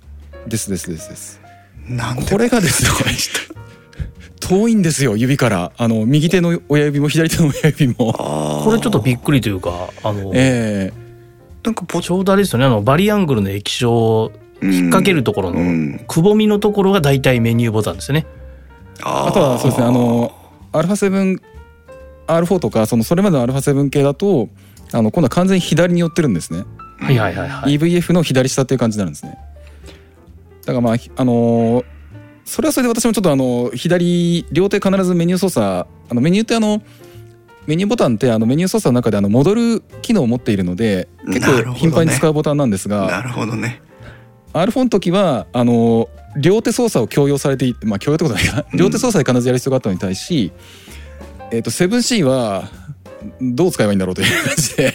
[0.47, 1.41] ですですですです。
[1.89, 2.27] なんで？
[2.31, 2.91] これがですね
[4.41, 5.73] 遠いんですよ指から。
[5.77, 8.13] あの右手の親指も左手の親指も。
[8.65, 10.93] これちょっとびっくりというかあの、え
[11.65, 18.27] なんかポちょうどあれですよねあのバリアングルの液晶を引っ掛けるところのうんくぼみのところが大体メニューボタンですよね。
[19.03, 20.33] あとはそうですねあの
[20.73, 24.49] α7R4 とかそのそれまでの α7 系だと
[24.93, 26.65] あの今度は完全に左に寄ってるんですね、
[26.99, 27.75] はいはいはいはい。
[27.77, 29.37] EVF の左下っていう感じになるんですね
[30.65, 31.85] だからまあひあのー
[32.45, 36.83] それはそれで私もちょっとあの左両手必ずメニュー操作あのメニューってあの
[37.67, 43.83] メニューボタンってあのメニュー操作の中であの戻る機能を持っているので結構頻繁に使うボタンなんですが、なるほどね。
[44.53, 48.79] R4 の時はあの両手操作を強要されていてまあ強要ってことないかうん。
[48.79, 50.53] 両手操作で必ずやる必要があったのに対し、
[51.53, 52.69] えっ、と 7C は
[53.41, 54.95] どう使えばいいんだろうという感じで。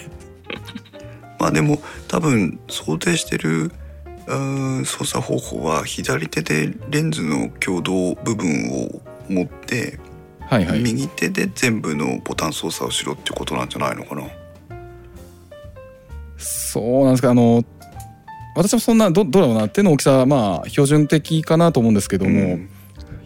[1.40, 3.72] まあでも多分想定してる
[4.86, 10.00] 操作方法は左手でレンズの挙動部分を持って、
[10.50, 10.80] はいはい。
[10.80, 14.24] 右手で全部のボタン操作をしろってことなんじゃないのかな？
[16.38, 17.32] そうなんですか。
[17.32, 17.64] あの
[18.56, 19.70] 私もそんなどどうだろうな。
[19.70, 22.70] 手の大きさはまあ標準的かなと思うんですけども、うん。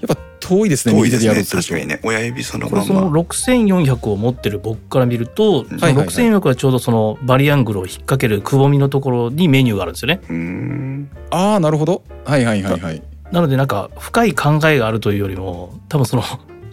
[0.01, 1.99] やっぱ遠いですね右手でやろ遠いですね確かにね。
[2.03, 6.05] 親指そのこれそのまま6400を持ってる僕から見ると、そのはいはい。
[6.05, 11.09] はい6400はちょうどそのバリアングルを引っ掛けるくぼみのところにメニューがあるんですよね。
[11.29, 12.03] ああなるほど。
[12.25, 13.03] はいはいはいはい。
[13.31, 16.23] なのでなんか深い考えがあるというよりも多分その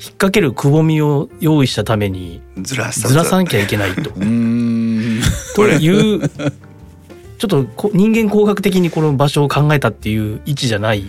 [0.01, 4.11] 引っ掛けるくぼみを用意したためにずらさずらさなきゃいけないと。
[5.57, 11.05] というちょっとこ人間工学的にこの場所を考えたっていう位置じゃない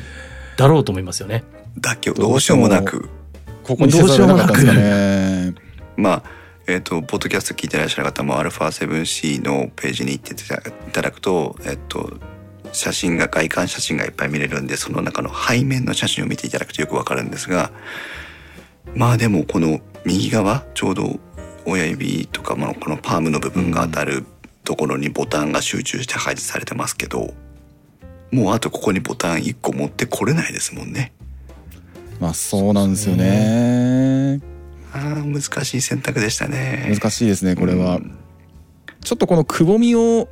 [0.58, 1.44] だろうと思いますよね。
[1.80, 2.12] だけ？
[2.12, 3.10] どどうしようもなく。
[3.64, 5.54] ここにせざるを得なかったんですかね
[5.96, 6.24] まあ
[6.66, 12.20] えっ、とポッドキャスト聞いてらっしゃる方も α7C のページに行っていただくとえっ、と
[12.72, 17.72] 写真が外観写真がいっぱい見れるんでその中の背面の写真を見ていただくとよくわかるんですが
[18.96, 21.20] まあでもこの右側ちょうど
[21.66, 24.26] 親指とかまあこのパームの部分が当たる
[24.64, 27.34] ところにボタンが集中して配置されてますけど
[28.32, 31.12] もうあとここにボタン1個持ってこれないですもんね。
[32.20, 34.42] まあそうなんですよね
[34.94, 36.94] あー難しい選択でしたね。
[36.94, 38.16] 難しいですねこれは、うん
[39.02, 40.28] ちょっとこのくぼみを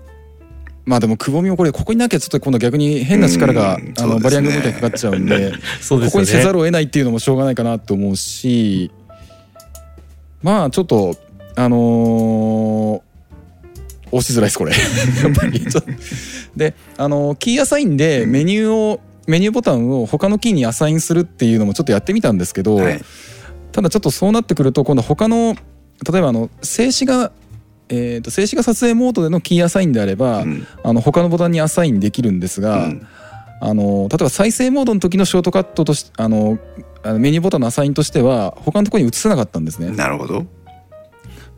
[0.88, 8.90] まあでもくぼみをこれここになきゃちょっと今度逆に変な力が、うんあの、バリアングルボタンにかかっちゃうんで そうここにせざるを得ないっていうのもしょうがないかなと思うし
[10.42, 11.18] まあちょっと
[11.56, 13.08] あのー
[14.10, 14.72] 押しづらいですこれ。
[15.22, 15.92] やっぱりちょっと。
[16.56, 23.02] であのキーアサインでメニューをメニューボタンを他のキーにアサインするっていうのもちょっとやってみたんですけど、はい。
[23.74, 25.58] ただちょっとそうなってくると今度他の
[26.10, 27.34] 例えばあの静止画
[27.90, 30.68] えー、と静止画撮影モードでのキーアサインであれば、うん。
[30.84, 33.08] あの他のボタンにアサインできるんですが、うん。
[33.60, 36.60] あの例えば再生モードの時のショートカットとしあの
[37.04, 39.88] あのメニューボタンのアサインとしては他のところに移せなかったんですね。
[39.88, 40.46] だなるほど。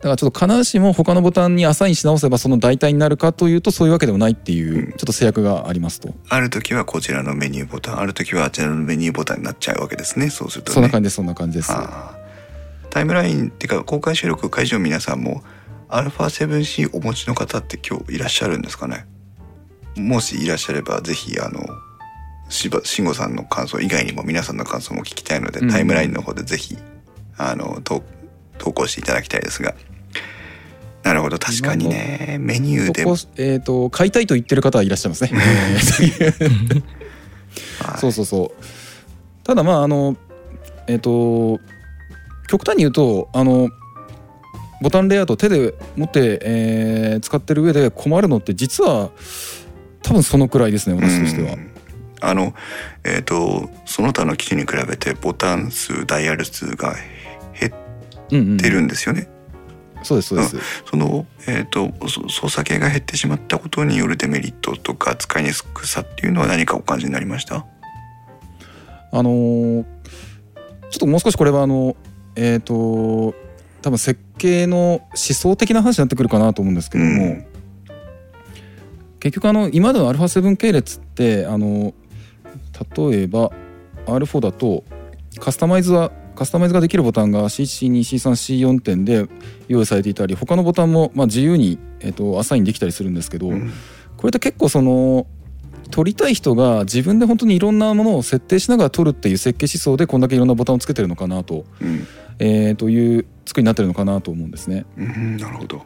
[0.00, 4.92] からちょっと必ずしも他のボタンにアサインし直せばその代替になるかというとそういうわけでもないっていう、うん。
[4.92, 10.30] ちょっと制約がありますと、ある時はこちらのメニューボタン、ある時はあちらのメニューボタンになっちゃうわけですね。
[10.30, 10.74] そうするとね。
[10.74, 11.72] そんな感じですそんな感じです。
[12.88, 15.44] タイムラインっていうか公開収録会場の皆さんも
[15.90, 19.06] α7C お持ちの方って今日いらっしゃるんですかね？
[19.96, 21.60] もしいらっしゃればぜひあの
[22.48, 25.70] 慎吾さんの感想以外にも皆さんの感想も聞きたいので、うん。
[25.70, 26.76] タイムラインの方でぜひ
[27.36, 28.02] あの投
[28.58, 29.74] 投稿していただきたいですが。
[31.02, 33.02] なるほど確かにねメニューで
[33.42, 35.30] えー、と買いたいと言ってる方はいらっしゃいますね。
[35.32, 36.82] えー
[37.98, 38.26] そうそうそう。
[38.26, 38.50] そう
[39.44, 40.16] ただまああの
[40.86, 41.58] えっ、と
[42.48, 43.70] 極端に言うとあの
[44.80, 49.10] ボタンレイアウト手で持って、えー使ってる上で困るのって実は
[50.02, 51.56] 多分そのくらいですね私としてはう。
[51.56, 51.70] ん
[52.22, 52.54] あの
[53.04, 56.94] えっ、とその他の機種に比べてボタン数ダイヤル数が
[57.58, 57.72] 減っ
[58.30, 59.28] うんうんてるんですよね。
[60.02, 60.56] そうですそうです。
[60.90, 67.66] その、えー、とそ操作系が減ってしまったことによるデメリットとか使いにくさっていうのは何かお感じになりました？
[69.12, 69.84] あのー
[70.90, 71.96] ちょっともう少しこれはあの
[72.34, 73.34] えっ、と
[73.82, 77.46] 多分設計の思想的な話になってくるかなと思うんですけども、うん。
[79.20, 81.94] 結局あの今までの α7 系列ってあの
[82.98, 83.50] 例えば
[84.06, 84.84] R4 だと
[85.38, 89.28] カスタマイズはカスタマイズができるボタンが C12C3C4 点で
[89.68, 93.70] 用意されていたり他のボタンもまあ自由に、えっとアサインできたりするんですけど、うん。
[94.16, 95.26] これって結構その
[95.90, 102.06] 取りたい人が自分で本当にいろんなものを設定しながら取るっていう設計思想でこんだけいろんなボタンをつけてるのかなと,、うん
[102.40, 104.86] えーという作りになってるのかなと思うんですね。
[104.96, 105.82] うんなるほど。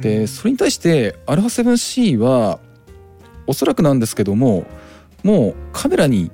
[0.00, 2.60] でそれに対して α7C は
[3.46, 4.64] おそらくなんですけども
[5.22, 6.30] もうカメラに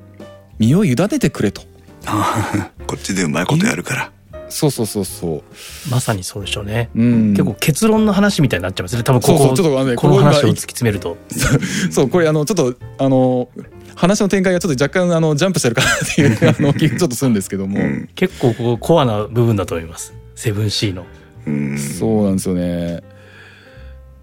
[0.58, 1.62] 身を委ねてくれと。
[2.86, 4.12] こっちでうまいことやるから。
[4.48, 5.42] そうそうそうそう。
[5.90, 7.30] まさにそうでしょうね、うん。
[7.30, 9.02] 結構結論の話みたいになっちゃいますね。
[9.02, 11.16] 多分こそうこそうちょっとこのここ今話を突き詰めると。
[11.90, 13.48] そうこれあのちょっとあの
[13.94, 18.08] 話の展開がちょっと若干あのジャンプしてるかなっていうあの気がちょっとするんですけども、うん。
[18.14, 20.14] 結構ここコアな部分だと思います。
[20.36, 21.06] 7C の。
[21.46, 21.78] うん。
[21.78, 23.02] そうなんですよね。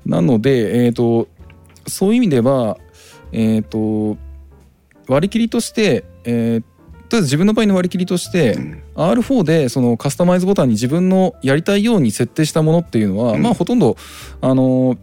[0.05, 1.27] なので、えー、と
[1.87, 2.77] そういう意味では、
[3.31, 4.17] えー、と
[5.07, 6.63] 割り切りとして、えー
[7.09, 8.83] とりあえず自分の場合の割り切りとして、うん。
[8.95, 13.41] R4 でそのカスタマイズボタンに自分のやりたいように設定したものっていうのは、うん。
[13.41, 13.97] まあほとんど
[14.41, 14.95] あの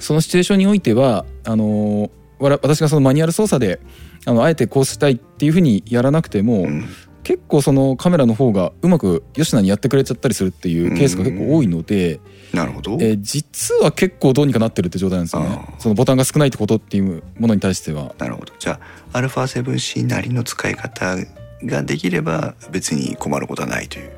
[0.00, 2.10] そのシチュエーションにおいてはあの
[2.40, 3.80] 私がそのマニュアル操作で
[4.24, 6.88] あのあえてこうしたいっていうふうにやらなくても、うん
[7.22, 12.18] 結構そのカメラの方がうまく吉野にやってくれちゃったりするっていうケースが結構多いので、
[12.54, 12.92] なるほど。
[12.94, 18.54] えー実は結構どうにかなってるって状態なんですよねそのボタンが少ないってことっていうものに対してはなるほど。
[18.58, 18.80] じゃ
[19.12, 21.16] あ α7C なりの使い方
[21.62, 24.10] ができれば別に困ることはないという。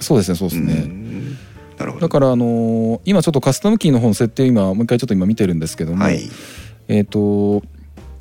[0.00, 1.38] そうですねそうですね、うん
[1.78, 2.06] なるほど。
[2.06, 6.22] だからあのー今ちょっとカスタムキーの方の設定を今もう一回ちょっと今見てるんですけども、はい。
[6.88, 7.62] えっ、と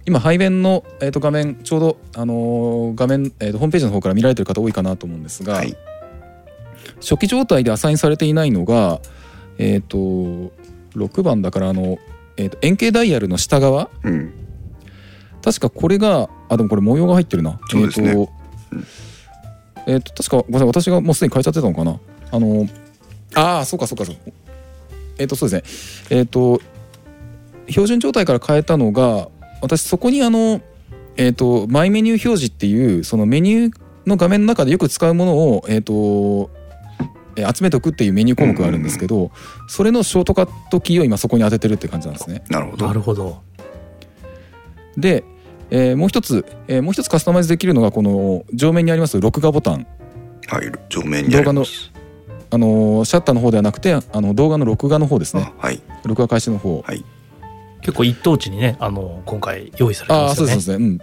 [0.05, 5.75] 今背面の、えー、と画面ちょうど、あのー画面、えーとホームページの方から見られてる方多いかなと思うんですが、はい。
[6.99, 8.99] 初期状態でアサインされていないのが
[9.57, 11.99] えっ、と6番だからあの、
[12.37, 13.89] えー、と円形ダイヤルの下側。
[14.03, 14.33] うん。
[15.43, 17.59] 確かこれがあでもこれ模様が入ってるな。
[17.69, 18.09] そうですね。
[18.09, 18.31] えっ、と,、
[19.87, 21.99] えーと確かごめんなさい私がもうすでに変えちゃってたのかな。
[22.31, 22.67] あの
[23.35, 24.15] ああそうかそうかそう。
[25.17, 26.17] えっ、とそうですね。
[26.17, 26.61] えっ、と
[27.67, 29.29] 標準状態から変えたのが
[29.61, 30.61] 私そこにあの
[31.17, 36.49] えっ、とマイメニュー表示っていうそのメニューの画面の中でよく使うものをえっ、と
[37.35, 39.31] えー集めておくっていうメニュー項目があるんですけど、
[39.67, 42.43] それのショートカットキーを今そこに当ててるって感じなんですね。
[42.49, 42.87] なるほど。
[42.87, 43.41] なるほど
[44.97, 45.23] で、
[45.69, 49.87] えーもう一つ、えーもう一つカスタマイズできるのがこの上面にあります録画ボタン、
[50.47, 50.71] はい。
[50.89, 51.91] 上面にあります。
[52.49, 55.81] あのーシャッターの方ではなくてあの動画の録画の方ですねあはい。
[56.03, 57.05] 録画開始の方はい。
[57.81, 60.53] 結構一等地にねあの今回用意されてああますよね。
[60.53, 60.85] そうですそうですね。
[60.85, 60.97] うん。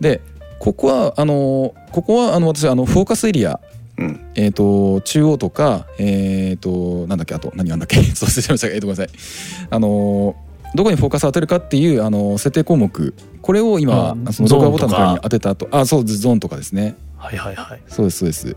[0.00, 0.20] で
[0.60, 3.60] ここはあのーここはあの私あのフォーカスエリア。
[3.98, 4.20] うん。
[4.34, 8.02] えー、と中央とかえっ、となんだっけあと何があんだっけ？
[8.02, 8.66] そ う忘れちゃいました。
[8.68, 9.66] えーとごめんなさい。
[9.70, 13.14] あのーどこにフォーカスを当てるかっていうあのー設定項目。
[13.40, 15.06] これを今、うんその動画ボタンのゾーンとか。
[15.06, 15.68] 方に当てた後。
[15.70, 16.94] あそうゾーンとかですね。
[17.16, 17.80] はいはいはい。
[17.88, 18.56] そうですそうです。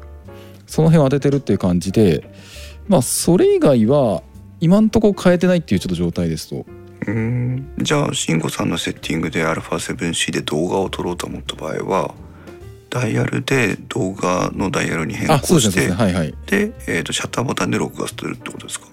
[0.67, 2.29] その辺を当ててるっていう感じで。
[2.87, 4.21] まあそれ以外は
[4.59, 6.65] 今んとこ変えてないっていうちょっと状態ですと
[7.07, 7.73] うん。
[7.79, 12.13] じゃあ慎吾さんのセッティングで α7C で動画を撮ろうと思った場合は
[12.89, 16.03] ダイヤルで動画のダイヤルに変更してでですね。
[16.03, 16.35] はいはい。
[16.45, 18.87] で、えー、とシャッターボタンで録画するってことですか？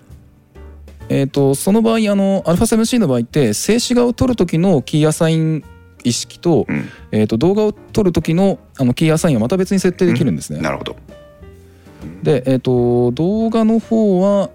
[1.09, 5.65] えっ、とその場合あの α7C の場合って静止画を撮る時のキーアサイン
[6.05, 6.89] 意識と,、うん。
[7.11, 10.97] えー、と動画を撮る時のあのキーアサインはまた別に設定できるんですね、なるほど。
[12.23, 14.51] で、えー、と動画の方は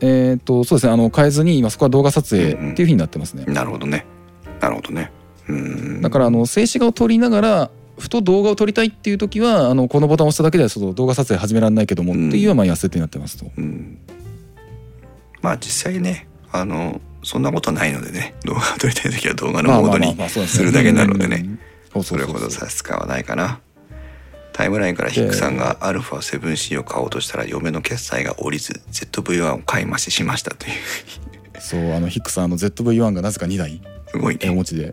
[0.00, 4.06] えっ、とそうですねあの変えずに今そこは動画撮影っていうふうになってますね、なるほどね。
[4.60, 5.12] なるほどね。
[5.48, 6.02] うん。
[6.02, 13.50] だからあの静止画を撮りながらふと動画を撮りたいっていう時はあのこのボタンを押しただけではその動画撮影始められないけどもっていうまあ設定になってますと。
[13.56, 13.98] うん。
[15.42, 21.58] まあ実際ねあのそんなことないのでね動画を撮りたい時は動画のモードにするだけなのでね。
[22.02, 23.60] それほど差し支はないかな
[24.58, 30.72] タイムラインからヒックさんが α7C を買おうとしたら嫁の決済が降りず ZV-1 を買い増ししましたという。
[31.60, 34.50] そうあのヒックさんあの ZV-1 がなぜか2台すごいね。
[34.50, 34.92] お持ちで。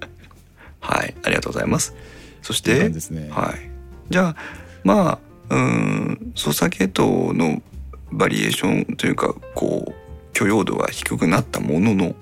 [0.82, 1.96] はいありがとうございます。
[2.44, 3.32] そしてですね。
[3.32, 3.72] はい。
[4.12, 4.36] じゃあ
[4.84, 7.64] まあうん操作系統の
[8.12, 12.16] バリエーションというかこう許容度は低くなったものの、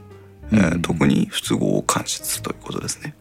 [0.54, 0.82] えーうん。
[0.82, 3.16] 特に不都合を感じつつということですね。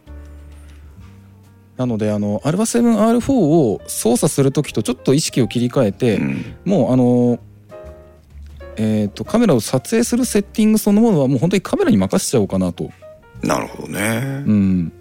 [1.77, 7.39] なのであの α7R4 を操作する時とちょっと意識を切り替えて、うんもうあの
[8.75, 12.89] えー、とカメラを撮影するセッティングそのものはもう本当にカメラに任せちゃおうかなと。
[13.43, 14.43] なるほどね。
[14.47, 14.91] うん、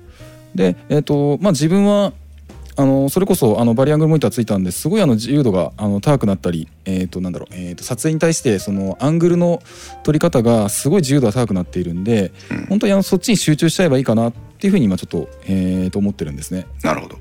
[0.55, 2.13] で、えーとまあ、自分は
[2.75, 9.63] あのそれこそあのバリアングルモニターついたんですごいあの自由度があの高くなったり、えーとなんだろうえー、と撮影に対してそのアングルの
[10.05, 16.67] 撮り方がすごい自由度が高くなっているんで、うん本当にあのそっちに集中しちゃえばいいかなっていうふうに今ちょっと,、えー、と思ってるんですね。
[16.83, 17.19] なるほど。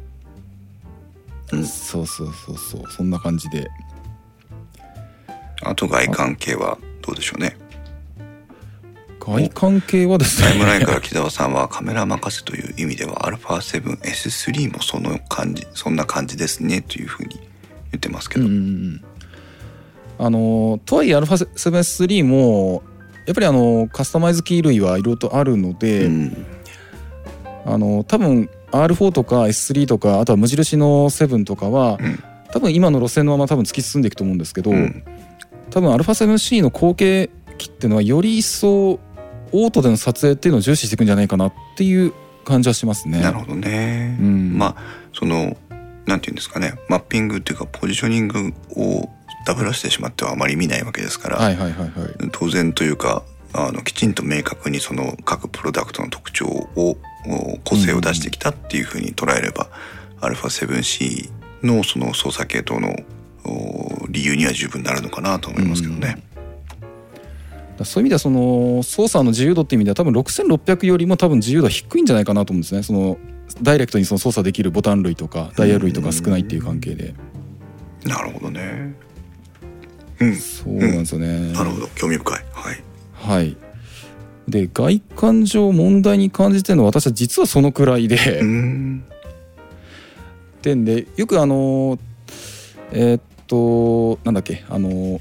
[1.53, 3.69] うんそうそうそうそうそんな感じで
[5.63, 7.57] あと外観系はどうでしょうね。
[9.20, 17.40] 外観系はですタイムラインねから木澤さんはカメラ任せという意味では α7S3 もその感じそんな感じですねというふうに
[17.90, 18.46] 言ってますけど。
[18.46, 19.04] うんうんうん
[20.18, 22.82] あのとはいえ α7S3 も
[23.26, 26.46] やっぱりあのカスタマイズキー類はいろいろとあるので、うん
[27.68, 35.04] あの多分 R4 とか S3 とかあとは無印の7とかは、うん多分今の路線のまま多分突き進んでいくと思うんですけど、うん
[35.70, 39.00] 多分 α7C の後継機っていうのはより一層
[39.51, 42.13] オートでの撮影っていうのを重視していくんじゃないかなっていう
[42.45, 43.21] 感じはしますね。
[43.21, 44.17] なるほどね。
[44.19, 44.83] うんまあ
[45.13, 45.55] その
[46.05, 49.09] なんていうんですかねマッピングっていうかポジショニングを
[49.45, 52.29] ダブらしてしまってはあまり見ないわけですから、はいはいはいはい。
[52.31, 53.23] 当然というか
[53.53, 56.97] あのきちんと明確にその各プロダクトの特徴を
[57.27, 59.67] お個性を出してきたっていうふうに捉えれば、
[60.21, 61.29] α7C
[61.63, 62.95] のその操作系統の
[63.45, 66.07] お理由には十分なるのかなと思いますけどね。
[66.07, 66.30] だから
[67.85, 72.83] そういう意味ではその操作の自由度っていう意味では多分6600よりも多分自由度は低いんじゃないかなと思うんですね。
[72.83, 73.17] その
[73.61, 77.13] ダイレクトにその操作できるボタン類とかダイヤル類とか少ないっていう関係で。
[78.05, 78.95] なるほどね。
[80.19, 81.53] うん、そうなんですよね。
[81.53, 81.87] なるほど。
[81.95, 82.45] 興味深い。
[82.53, 82.83] はい。
[83.13, 83.57] はい。
[84.47, 89.03] で外観上問題に感じてるのは私は実はそのくらいで、うーん。
[90.61, 91.97] でんでよくあの
[92.91, 95.19] えーっとなんだっけあの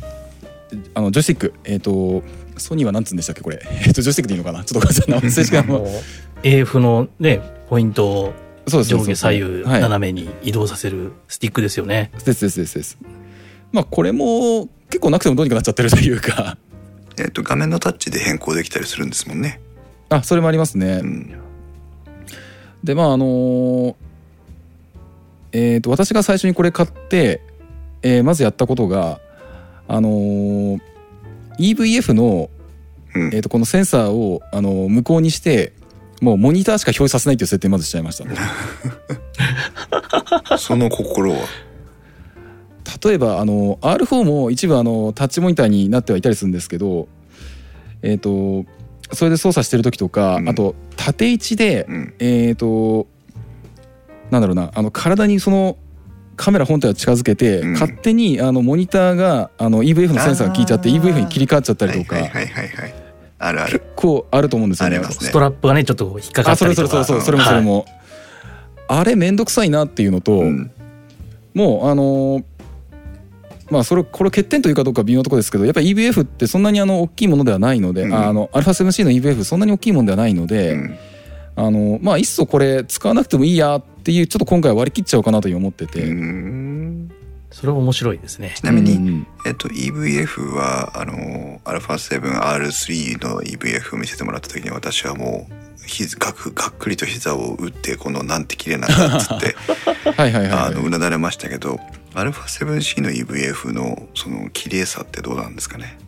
[0.95, 2.23] あのジョイスティックえーっと
[2.61, 3.61] ソニーはなんつうんでしたっけこれ。
[3.65, 4.65] えーっとジョイスティックでいいのかな。
[4.65, 5.11] ちょっとごめんなさい。
[5.11, 5.87] 名前正式なあの
[6.43, 8.35] AF のねポイントを
[8.67, 9.81] 上下左右はい。
[9.81, 12.11] 斜めに移動させるスティックですよね。
[12.25, 12.99] ですですですです。
[13.73, 16.57] まあこれも結構なくてもどうにかなっちゃってるというか。
[17.19, 19.61] えっ、と画面のタッチで変更できたりするんですもんね。
[20.09, 21.35] あそれもありますね、うん。
[22.83, 23.97] でまああの
[25.53, 27.43] えー、と私が最初にこれ買って、
[28.03, 29.21] えーまずやったことが
[29.89, 30.81] あのー
[31.61, 32.51] EVF の、
[33.15, 35.73] うんえー、とこのセンサーを、あのー無効にして
[36.21, 38.23] もうモニターしか表示させないっていう設定まずしちゃいまし
[40.49, 41.39] た その心は？
[43.03, 47.09] 例えばあの R4 も一部あのタッチモニターになってはいたりするんですけど
[48.03, 48.65] えっ、と
[49.13, 52.15] それで操作してる時とか、うんあと縦位置で、うん。
[52.19, 53.07] えっ、と
[54.31, 55.77] なんだろうなあの体にその
[56.41, 62.95] カメラ本体を近づけて、うん勝手にあのモニターがあの EVF のセンサーが効いちゃって EVF に切り替わっちゃったりとか、はいはいはいはい。
[63.38, 63.82] あるあ結る。
[63.95, 64.99] 構あると思うんですよね。
[64.99, 66.99] ねストラップがねちょっと引っかかったりとか。
[66.99, 67.84] れそれそれそれそれもそれも、
[68.88, 70.70] あれ面倒くさいなっていうのと、うん。
[71.53, 72.45] もうあのー
[73.70, 80.99] まあそれこれ欠点というかどうか微妙なところですけどやっぱり EVF ってそんなにあの大きいものではないので、うんあの α7C の EVF そんなに大きいものではないので、うん
[81.57, 87.11] あのまあいっそこれ使わなくてもいいやっていうちょっと今回は割り切っちゃおうかなと思ってて、うん。
[87.51, 88.55] それは面白いですね。
[88.57, 88.65] ち。
[88.65, 89.27] なみに、うん。
[89.47, 99.57] えっと、EVF はあの α7R3 の EVF を見せてもらった時に私はもうひがくがっくりと膝を打ってこのなんて綺麗なんだっつって
[100.17, 100.63] はいはいはいはい。
[100.67, 101.81] あのうなだれましたけど
[102.15, 105.99] α7C の EVF のその綺麗さってどうなんですかね？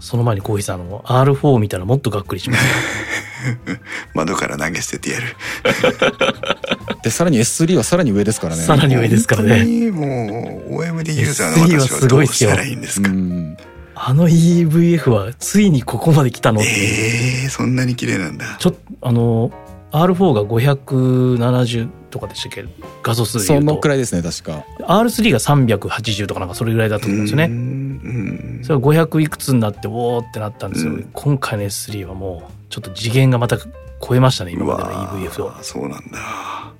[0.00, 3.76] その前にコーヒーさんあの R4 見たらもっとがっくりしますよ。
[4.14, 5.36] 窓から投げ捨ててやる
[7.02, 9.90] でさらに S3 はさらに上ですからねさらに上ですからね。
[9.90, 13.56] もう OMD ユーザーの私はどうしすごいっすよたらいいんですか、うん
[14.02, 16.62] あの EVF はついにここまで来たの。
[16.62, 19.52] えー、そんなに綺麗なんだちょっとあの
[19.92, 22.64] R4 が570とかでしたっけ？
[23.02, 23.66] 画素数でいうと。
[23.66, 24.64] そのくらいですね確か。
[24.80, 27.44] R3 が380とかなんかそれぐらいだったと思うんですよね。
[27.44, 31.10] うんそれが500いくつになっておーってなったんですよ、うん。
[31.12, 35.50] 今回の S3 はもうちょっと次元がまた超えましたね今うまでのわ EVF を。
[35.50, 36.72] ーそうなんだ。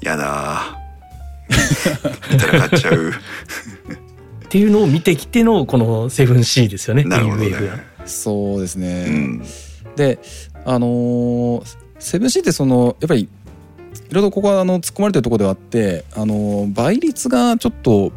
[0.00, 2.32] やだー。
[2.32, 3.10] 見たら買っちゃう。
[3.10, 3.12] っ
[4.48, 7.76] ていうのを見てきてのこの 7C ですよねなるほど EVF が。
[7.76, 9.44] ねそうですね、うん。
[9.96, 10.18] で
[10.64, 11.62] あのー、
[11.98, 13.28] 7C ってそのやっぱり
[14.12, 18.12] いろいろここはあの突っ込まれてるところではあって、あのー倍率がちょっと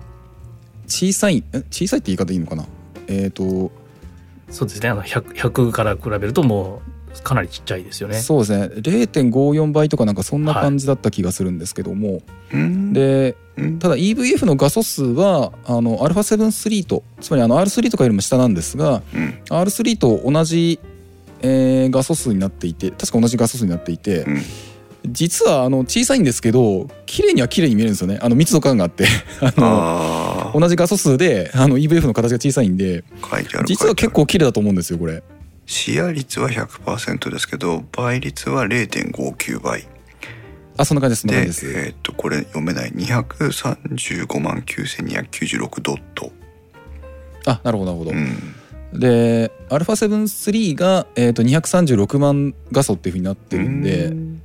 [0.87, 2.65] 小さいえ小さいって言い方いいのかな？
[3.07, 3.71] えっ、と
[4.49, 4.89] そうですね。
[4.89, 6.81] あの 100, 100から比べるとも
[7.17, 8.17] うかなりちっちゃいですよね。
[8.17, 8.65] そうですね。
[8.75, 12.21] 0.54倍とかなんかそんな感じだった気がするんですけども、
[12.51, 12.91] うん。
[12.91, 13.79] でうん。
[13.79, 19.39] ただ EVF の画素数はあの α7-3 とつまりあの R3 とかよりも下なんですがうん。
[19.49, 20.77] R3 と同じ、
[21.41, 24.41] えー画素数になっていて確か同じ画素数になっていて、うん
[25.09, 28.19] 実はあの小さいんですけど綺麗には綺麗に見えるんですよね。
[28.21, 29.05] あの密度感があって。
[29.41, 29.53] あ
[30.53, 33.03] の同じ画素数であの EVF の形が小さいんで。
[33.65, 35.23] 実は結構綺麗だと思うんですよこれ。
[35.65, 39.87] 視野率は100%ですけど倍率は0.59倍。
[40.77, 41.65] あそんな感じです。
[41.65, 42.91] でえーっとこれ読めない。
[42.91, 46.31] 235万9296ドット。
[47.45, 48.99] あなるほどなるほど、うん。
[48.99, 54.41] で α7-3 が、えー、と236万画素っていうふうになってるんで、うん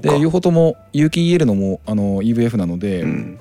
[0.00, 3.38] で両方とも有機 EL のもあの EVF なので、うん。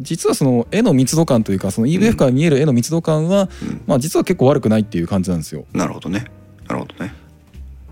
[0.00, 3.82] 実はその絵の密度感というかその EVF から見える絵の密度感は、うん。
[3.86, 5.64] まあ、実は結構悪くないっていう感じなんですよ。
[5.72, 6.24] なるほどね。
[6.68, 7.14] なるほどね。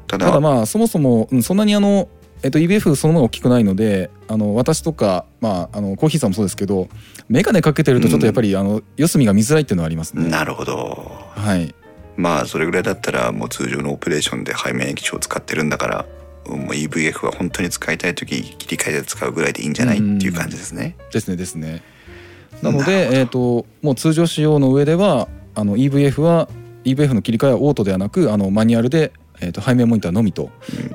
[0.06, 2.08] ただただまあそもそも、うん、そんなにあの、
[2.42, 6.88] えっと、EVF そのものが大きくないのであの私とか、まあ、あのコーヒーさんもそうですけど
[7.28, 10.28] 眼鏡かけてるとちょっとやっぱり、あの四隅が見づらいっていうのはありますね。
[10.28, 11.30] なるほど。
[11.36, 11.72] はい、
[12.16, 16.06] まあそれぐらいだったらもう通常のオペレーションで背面液晶を使ってるんだから
[16.56, 19.98] EVF は本当に使いたい時切り替えて使うぐらいでいいんじゃない？
[19.98, 20.96] っていう感じですね。
[21.12, 21.82] ですねですね。
[22.62, 26.48] なので、えっともう通常仕様の上ではあの EVF は
[26.84, 30.50] EVF の切り替えはオートではなくあのマニュアルで、えっと背面モニターのみというよ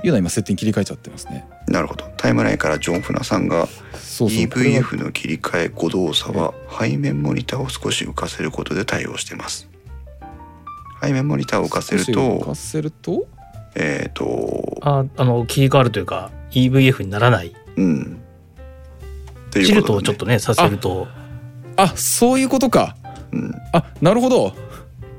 [0.06, 1.48] うな今設定に切り替えちゃってますね。
[1.68, 9.68] なるほどタイムラインからジョン・フナさんがそう EVF の切り替え誤動作は背面モニターを少し浮かせることで対応してます。
[11.02, 13.28] 背面モニターを浮かせる少し浮とかせると
[13.76, 17.54] えっ、とああの切り替わるというか EVF にならない。
[17.76, 18.22] うん。
[19.52, 20.02] とチルトいうことでね。
[20.02, 21.08] をちょっとねさせると。
[21.78, 22.96] あそういうことか。
[23.32, 23.54] うん。
[23.74, 24.54] あなるほど。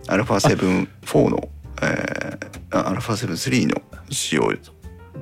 [0.09, 1.49] アルファ7 4の、
[1.83, 4.53] えー、あアルファ7 3の使用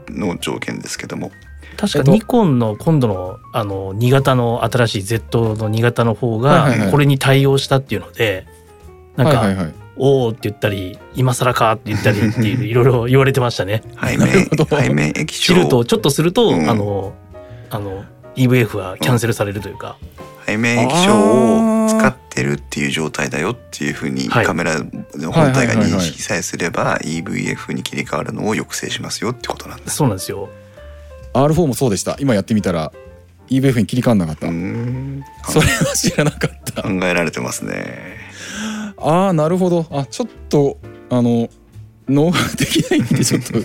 [0.09, 1.31] の条件ですけども。
[1.63, 8.47] えっと確かニコンの今度のあの2型の新しい Z の2型の方がこれに対応したっていうので
[9.17, 13.83] なんかはいはいはい「おお」って言ったり「今更か」って言ったりっていういろいろ言われてましたね。
[14.01, 14.67] 背なる面ほど。
[14.67, 15.55] 背面液晶。
[15.55, 16.69] チルトをちょっとすると、うん。
[16.69, 17.13] あの
[17.71, 18.05] あの
[18.37, 19.97] EVF はキャンセルされるというか、
[20.47, 24.47] 背面液晶を使ってるっていう状態だよっていうふうにはい。
[24.47, 24.81] カメラ
[25.15, 29.97] の本体が認識さえすれば EVF に切り替わるのを抑制しますよってことなんです。
[29.97, 30.49] そうなんですよ。
[31.33, 32.17] R4 もそうでした。
[32.19, 32.93] 今やってみたら
[33.49, 34.47] EVF に切り替わんなかった、
[35.53, 36.83] それは知らなかった。
[36.83, 38.24] 考えられてますね。
[38.99, 40.79] ああなるほどあちょっと
[41.11, 41.49] あの
[42.09, 43.53] ノウハウできないんでちょっと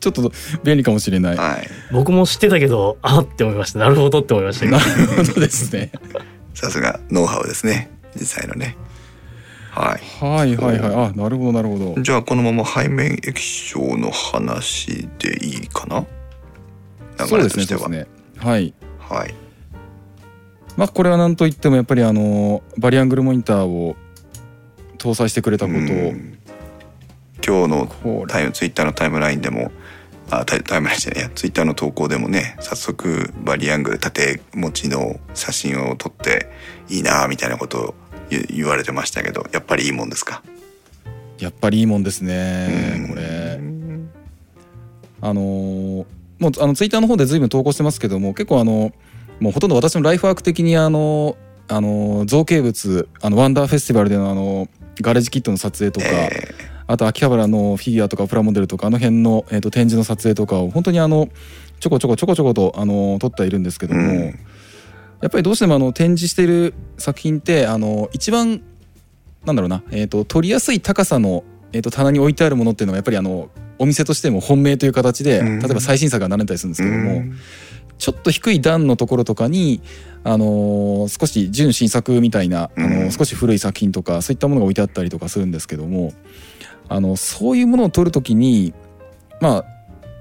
[0.00, 0.32] ちょっと
[0.64, 1.68] 便利かもしれないはい。
[1.92, 5.90] 僕も知ってたけどあって思いましたなるほどって思いましたけど なるほどですね
[6.54, 7.90] さすがノウハウですね。
[8.18, 8.76] 実際のね。
[9.70, 10.24] はい。
[10.24, 16.00] はいはいはいあなるほどなるほどじゃあこのまま背面液晶の話でいいかな？
[17.20, 17.80] 流そうですれとしては。
[17.82, 17.98] ねそうで
[18.40, 19.34] すねはいはい。
[20.76, 23.94] まあこれは何といってもやっぱりあのバリアングルモニターを
[24.98, 25.80] 搭載してくれたことを。
[25.80, 26.38] うん。
[27.44, 27.68] 今日
[28.04, 29.70] のタイムツイッターのタイムラインでも
[30.30, 36.50] あタイタイムラインじゃないやツイッターの投稿でもね早速バリアングル縦持ちの写真を撮って
[36.88, 37.94] いいなみたいなことを
[38.28, 40.42] 言言われてましたけどやっぱりいいもんですか、
[41.38, 43.08] やっぱりいいもんですねうん。
[43.10, 43.60] これ。
[45.20, 46.04] あのー
[46.38, 48.92] もうあのツイッターの方で随分投稿してますけども結構あの
[49.40, 51.36] もうほとんど私のライフワーク的にあの
[51.68, 54.68] あの造形物あのワンダーフェスティバルでのあの
[55.02, 56.54] ガレージキットの撮影とか、え
[56.88, 61.28] あと秋葉原のフィギュアとかプラモデルとかあの辺の、えー、と展示の撮影とかを本当にあの
[61.80, 64.38] ちょこちょこちょこちょことあの撮ってはいるんですけども、うん。
[65.20, 68.62] やっぱりどうしてもあの展示している作品ってあの一番
[69.44, 75.58] なんだろうな、えー、と撮りやすい高さの、えー、と棚に置いてあるものっていうのがやっぱりあのお店としても本命という形で、うん。
[75.58, 77.38] 例えば最新作が並んだりするんですけども、うん
[77.98, 79.80] ちょっと低い段のところとかに、
[80.24, 86.12] あのー少し純新作みたいな、あのーうん少し古い作品とかそういったものが置いてあったりとかするんですけども
[86.88, 88.74] あのそういうものを撮るときに
[89.40, 89.64] まあ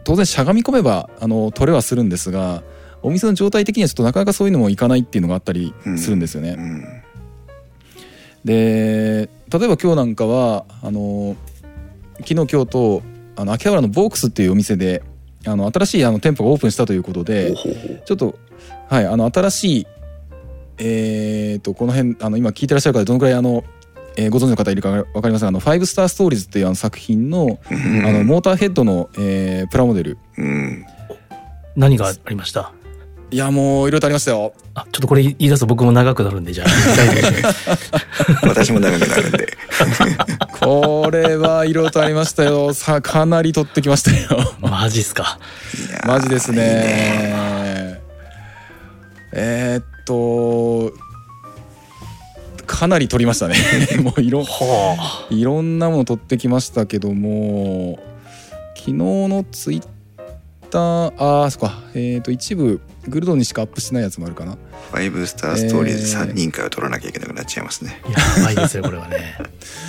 [0.03, 2.63] 当然しゃがみ込めばあの取れはするんですが
[3.01, 6.55] お店の状態的にはちょっとなかなかそういうのもいかないっていうのがあったりするんですよね。
[6.57, 6.83] うん。
[8.45, 11.35] で例えば今日なんかはあの
[12.19, 13.01] 昨日今日と
[13.35, 15.03] あの秋葉原のボークスっていうお店で
[15.47, 17.55] あの新しいあの店舗がオープンしたということで
[18.05, 18.37] ちょっと
[18.89, 19.87] はいあの新しい
[20.79, 23.63] えー、とこの辺あの今聞いてらっしゃる方どのくらいあの、
[24.15, 27.73] えーご存知の方いるか分かりませんがあの「ファイブスターストーリーズ」っていうあの作品のあ
[28.11, 30.17] のモーターヘッドの、えープラモデル。
[30.37, 30.85] うん。
[31.75, 32.71] 何がありました？
[33.29, 34.53] いやもういろいろとありましたよ。
[34.73, 36.67] あちょっとこれ言い出すと僕も長くなるんでじゃあ。
[38.47, 39.47] 私も長くなるんで。
[40.61, 42.73] これはいろいろとありましたよ。
[42.73, 44.53] さあかなり取ってきましたよ。
[44.61, 45.39] マジっすか。
[46.05, 46.57] マジですね。
[46.57, 48.01] いいね
[49.33, 50.93] えーっと
[52.65, 53.57] かなり取りましたね。
[54.01, 57.99] もういろはいろんなもの取ってきましたけども
[58.73, 59.83] 昨日のツイッ
[60.69, 61.79] ターあーそっか。
[61.93, 64.57] えーっと一部グルドンにしかアップしてないやつもあるかな。
[64.91, 69.35] ファイブスターストーリーズ3人会を取らなきゃいけなくなっちゃいますね、やばいですよこれはね。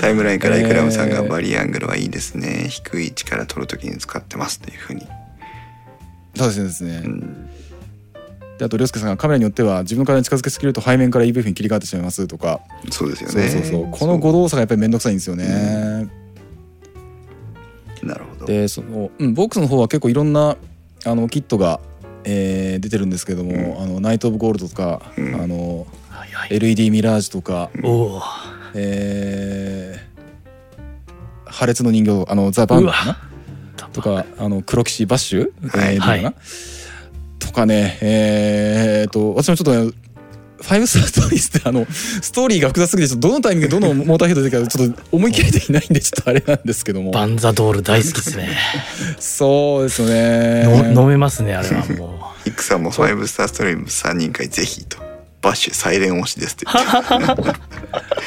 [0.00, 5.06] タイムラインからイクラムさんがえーバリアングルはいいですね、低い位置から取るときに使ってますっていうふうに、
[6.34, 7.02] そうですね。
[7.04, 7.48] うん、
[8.58, 12.60] であと涼介さんがカメラによっては自分から近づけすぎると背面から EVF に切り替わってしまいますとか。
[12.90, 13.48] そうですよね。
[13.48, 13.88] そうそうそう。
[13.90, 16.08] この誤動作がやっぱり面倒くさいんですよね、
[18.02, 18.46] なるほど。
[18.46, 20.56] でその、うん、ボックスの方は結構いろんな
[21.04, 21.80] あのキットが、
[22.24, 25.34] えー出てるんですけども、あのナイト・オブ・ゴールドとか、うん。
[25.34, 26.48] あのはいはい。
[26.54, 28.22] LED ミラージュとか、おお
[28.74, 30.08] えー
[31.50, 33.88] 破裂の人形あのザ・バンかな？
[33.92, 35.94] とかあの黒騎士バッシュ、はい。
[35.96, 36.34] えーはいかな？
[37.38, 39.92] とかねえー、と私もちょっとね
[40.68, 47.10] ファイブスターストーリーズってあのストーリーが複雑すぎてちょっとどのタイミングでどのモーターヘッド出てかちょっと思い切れていないんでちょっとあれなんですけども。
[47.10, 48.50] バンザドール大好きですね。
[49.18, 50.92] そうですね。
[50.92, 55.08] の飲めますねあれはもヒッ クさんもファイブスターストーリーズ3人会ぜひと。
[55.40, 56.66] バッシュサイレン推しですって。
[56.66, 57.42] 言って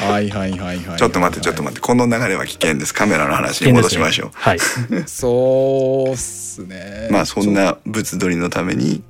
[0.04, 0.98] はいはいはいはい。
[0.98, 1.82] ちょっと待ってちょっと待って。
[1.82, 2.94] この流れは危険です。
[2.94, 4.32] カメラの話に戻しましょう、う。
[4.34, 4.60] はい。
[5.06, 7.10] そうっすね。
[7.12, 9.04] まあそんな物撮りのために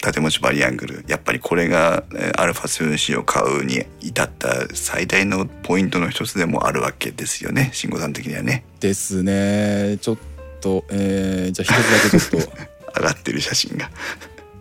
[0.00, 1.04] 縦持ちバリアングル。
[1.08, 7.70] やっぱりこれがえー α7C を買うに至った最大のポイントの一つでもあるわけですよね。
[7.72, 8.64] 慎吾さん的にはね。
[8.80, 9.98] ですね。
[10.00, 10.16] ちょっ
[10.60, 12.76] とえー、じゃあ一つだけちょっと。
[12.96, 13.90] 上がってる写真が。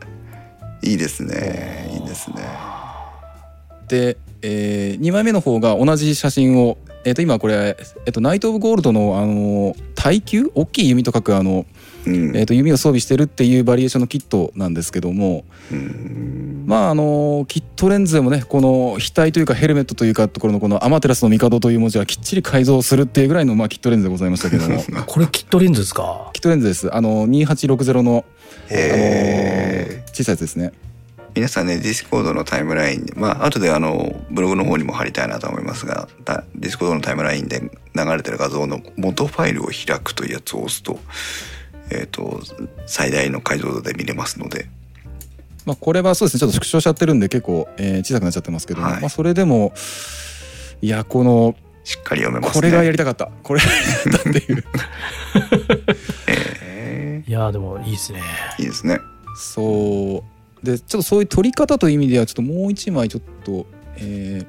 [0.84, 1.90] いいですね。
[1.94, 2.36] いいですね。
[3.88, 10.52] で、え2枚目の方が同じ写真をえっ、と今これ、えっとナイト・オブ・ゴールドのあの耐久？
[10.56, 11.68] 大きい弓と書くあの、
[12.06, 12.36] うん。
[12.36, 16.64] えっと弓を装備してるっていうバリエーションのキットなんですけどもうん。
[16.66, 24.84] まああのキットレンズでもねこの額というかヘルメットというかところのこのアマテラスの帝という文字がきっちり改造するっていうぐらいのまあキットレンズでございましたけども。
[25.06, 25.94] これキットレンズです。
[25.94, 28.26] かキットレンズですあの2860の、あの
[28.70, 30.72] えー小さいやつですね。
[31.36, 37.70] 皆さんねディスコードのタイムラインまあ後であのブログの方にも貼りたいなと思いますがだディスコードのタイムラインで流
[38.06, 40.98] れてる画像の元ファイルを開くというやつを押すと
[41.92, 42.42] えっ、と
[42.86, 44.68] 最大の解像度で見れますので。
[45.66, 46.40] まあ、これはそうですね。
[46.40, 49.02] ちょっと縮小しちゃってるんで結構、えー小さくなっちゃってますけども、はい。
[49.02, 49.74] まあ、それでも
[50.82, 52.62] いやこのしっかり読めますね。
[52.62, 53.30] これがやりたかった。
[53.44, 54.64] これがやりたかったっていう。
[56.28, 58.22] えいやーでもいいですね。
[58.58, 59.00] ーいいですね。
[59.36, 60.24] そ
[60.64, 60.66] う。
[60.66, 63.66] でちょっとそういう撮り方という意味ではちょっともう一枚ちょっと
[63.98, 64.46] えー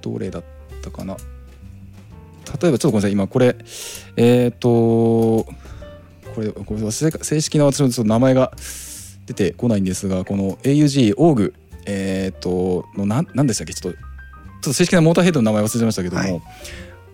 [0.00, 0.44] どれだっ
[0.82, 1.16] たかな。
[2.60, 3.12] 例えばちょっとごめんなさい。
[3.12, 3.56] 今これ
[4.16, 5.46] えっ、と
[6.34, 8.52] これこれ正正式な私のちょっと名前が
[9.26, 11.54] 出てこないんですがこの AUG オーグ
[11.86, 13.74] えっ、とのなんなんでしたっけ？
[13.74, 16.42] ちょっとちょっと正式なモーターヘッドの名前忘れちゃいましたけども、はい。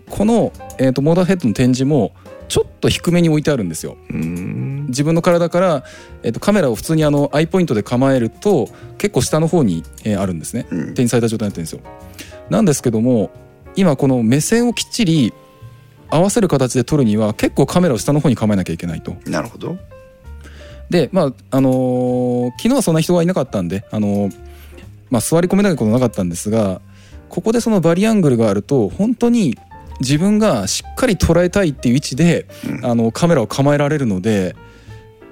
[0.09, 2.13] この、えー、とモーターヘッドの展示も
[2.49, 3.97] ちょっと低めに置いてあるんですよ。
[4.09, 5.83] 自分の体から、
[6.23, 10.65] えー、とカメラを普通にあのアイポイントで構えると結構下の方に、えーあるんですね。
[10.69, 10.79] うん。
[10.93, 11.81] 展示された状態になってるんですよ。
[12.49, 13.31] なんですけども
[13.75, 15.33] 今この目線をきっちり
[16.09, 19.15] 合わせる形で撮るには結構カメラを下の方に構えなきゃいけないと。
[19.25, 19.77] なるほど。
[20.89, 24.35] でまああのー昨日はそんな人がいなかったんで、あのー
[25.09, 26.81] まあ、座り込めないことなかったんですが
[27.29, 29.57] ここでそのバリアングルがあると本当に
[29.99, 32.85] 自分がしっかり捉えたいっていう位置で、うん。
[32.85, 34.55] あのカメラを構えられるので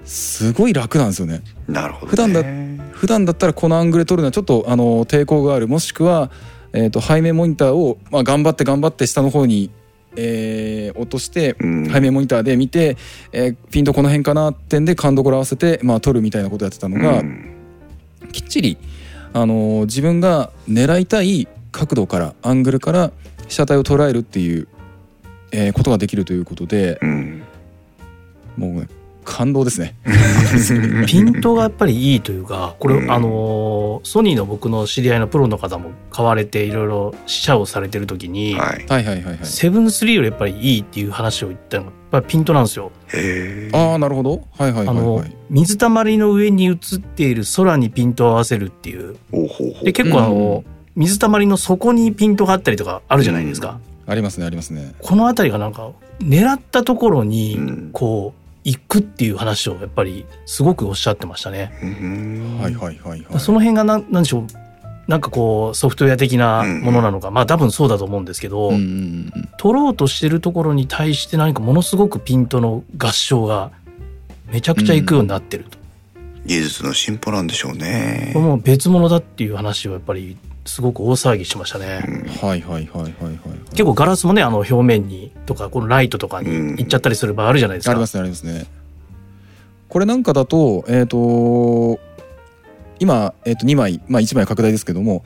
[0.03, 1.41] すごい楽なんですよね。
[1.67, 2.43] なるほど、ね、普段だ
[2.91, 5.67] 普段だったらこのアングルで撮るのはちょっとあの抵抗がある。
[5.67, 6.31] もしくは、
[6.73, 9.71] えー、と背面モニターを、まあ、頑張って頑張って下の方に、
[10.15, 11.89] えー落としてうん。
[11.91, 12.97] 背面モニターで見て、
[13.31, 17.51] えーピントこの辺かなってんで感度これ合わせて、まあ、撮るみたいなことやってたのが、うん。
[18.31, 18.77] きっちり、
[19.33, 23.11] あのー自分が狙いたい角度からアングルから
[23.47, 24.67] 被写体を捉えるっていう、
[25.51, 27.43] えーことができるということでうん。
[28.57, 28.87] もうね
[29.25, 29.95] 感動ですね。
[31.07, 39.37] ピントがやっぱりいいというかこれ、うんあのソニーの僕の知り合いのプロの方も買われていろいろ試写をされてる時に、はいはいはいはいはい。
[39.43, 42.91] セブンスリーよりやっぱりいいっていう話を言ったのがやっぱりピントなんですよ。
[43.73, 44.43] ああなるほど。
[44.57, 45.35] はいはいはいあのはい。
[45.49, 53.79] 水たまりの上に映っている空にピントを合わせるっていうほうほうほうで結構あの、うん水たまりの底にピントがあったりとかあるじゃないですか。
[54.07, 54.95] ありますねありますね。
[55.01, 61.71] この辺りがなんか狙ったところにうんこう行くっていう話をやっぱりすごくおっしゃってましたね。
[61.81, 62.59] うん。
[62.59, 63.39] はいはいはいはい。
[63.39, 64.47] その辺がなんなんでしょう？
[65.07, 68.83] なんかこうソフトウェア的なものなのか、まあ多分そうだと思うんですけど、うんうんう
[69.39, 69.49] ん。
[69.59, 73.71] 取ろうとしてるところに対して何かものすごくピントの合唱が
[74.51, 75.77] めちゃくちゃ行くようになってると、
[76.47, 78.31] 技術の進歩なんでしょうね。
[78.33, 82.03] これもう別物だっていう話をやっぱりすごく大騒ぎしましたね。
[82.07, 82.47] うん。
[82.47, 83.37] はいはいはいはいはい。
[83.69, 87.91] 結構ガラスもねあの表面にとかこのライトとかに行っちゃったりする場合あるじゃないですか。
[87.91, 88.65] ありますねありますね。
[89.87, 91.99] これなんかだとえっ、と
[92.99, 95.23] 今えっ、と2枚まあ1枚は拡大ですけども。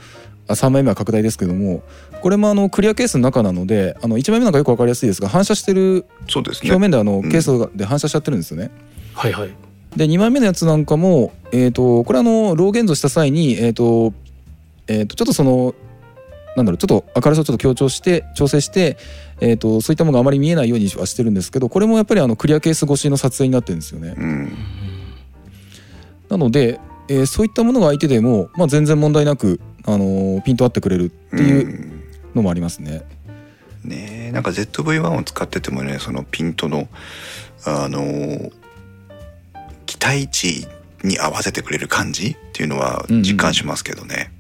[0.49, 1.83] あ3枚目は拡大ですけども
[2.23, 8.71] これもあのクリアケースの中なのであの1枚目なんかよく分かりやすいですが反射してる表面であのんケースで反射しちゃってるんですよね。
[9.13, 9.49] はいはい。
[9.95, 14.11] で2枚目のやつなんかも、えー、とこれあのロー現像した際に、えーと
[14.89, 15.73] えー、とちょっとその
[16.57, 18.97] なんだろうちょっと明るさをちょっと強調して調整して、
[19.39, 24.15] えー、とそういったものがあまり見えないようにはしてるんですけどこれもやっぱりあのクリアケース越しの撮影になってるんですよね。
[24.17, 24.57] うん
[26.27, 31.91] なので、えーそういったものが相手でも、まあ、全然問題なく、あのーピント合ってくれるっていう
[32.35, 33.03] のもありますね。
[33.13, 33.19] うん
[33.83, 36.87] ねえなんか ZV-1 を使っててもねそのピントの
[37.65, 38.51] あの
[39.85, 40.67] 期待値
[41.03, 44.31] に合わせてくれる感じっていうのは実感しますけどね、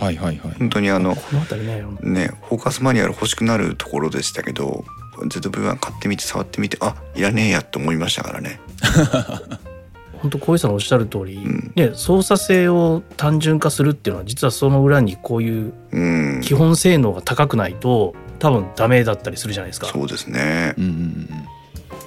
[0.00, 0.54] はいはいはい。
[0.58, 1.82] 本当にあのこの辺りね。
[2.00, 4.84] ねフォーカスマニュアル欲しくなるところでしたけど
[5.18, 8.60] ZV-1 買ってみて触ってみてあいらねえやって思いましたからね。
[10.22, 11.72] 本当小石さんのおっしゃる通り、ん。
[11.76, 16.00] ね、操作性を単純化するっていうのは実はその裏にこういうう
[16.38, 16.40] ん。
[16.42, 19.86] 基本性能が高くないと多分ダメだったりするじゃないですか。
[19.86, 20.74] そうですね。
[20.78, 21.46] うんうんうん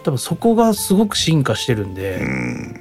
[0.03, 2.79] 多分そこがすごく進化してるんで、うん。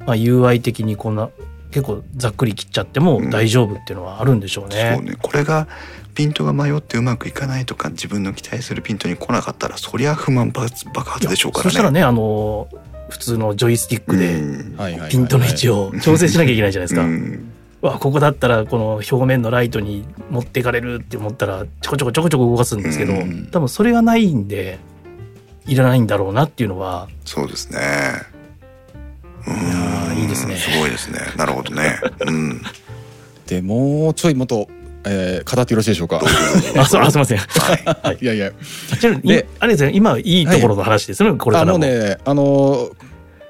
[0.00, 1.30] まあ、UI 的にこんな
[1.70, 4.94] 結構ざっくり切っちゃっても大丈夫っていうのはあるんでしょうね。
[4.96, 5.16] そうね。
[5.20, 5.68] これが
[6.14, 11.70] ピントが迷ってうまくいかないとか自分の期待するピントに来なかったらそりゃ不満爆発爆発でしょうからね。
[11.70, 12.68] そしたらねあの
[13.08, 17.02] 普通のジョイスティックでピントの位置を調整しなきゃいけないじゃないですか。
[17.02, 17.52] うん。
[17.80, 23.48] わここだったらこの表面のライトに持っていかれるって思ったらちょこちょこちょこちょこ動かすんですけど、うん。
[23.50, 24.78] 多分それがないんで
[25.66, 27.78] いらないんだろうなっていうのはそうですね。
[29.46, 31.18] ういやーいいですねすごいですね。
[31.36, 32.00] なるほどね。
[32.26, 32.62] うん。
[33.46, 34.68] でもうちょいもっと、
[35.04, 36.20] えー語ってよろしいでしょうか？
[36.76, 37.38] あそうあすいません。
[37.38, 38.18] はい。
[38.20, 38.24] い。
[38.26, 38.52] やいや。
[39.24, 41.78] であれですね今いいところの話ですね、これかあらも。
[41.78, 42.92] もうねあのー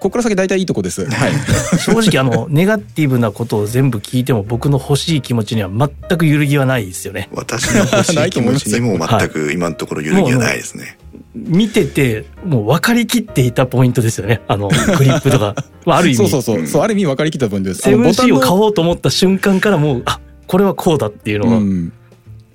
[0.01, 1.05] ここから先大体いいとこです。
[1.05, 1.33] はい。
[1.79, 7.29] 正直あのネガティブなことを全部聞いても僕の欲しい気持ちには全く揺るぎはないですよね。
[7.33, 10.97] 私の欲しい気持ちにも全く 今のところ揺るぎはないですね、
[11.35, 14.75] 見ててもう分かりきっていたポイントですよねあのグ
[15.05, 15.55] リップとか、
[15.87, 17.83] まあ、ある意味そうそうそう、うんそうある意味分かりきった分です。
[17.83, 18.55] セブン C を買う。
[18.55, 21.93] おうと思った瞬間からもうあこれはこうだっていうのは、うん。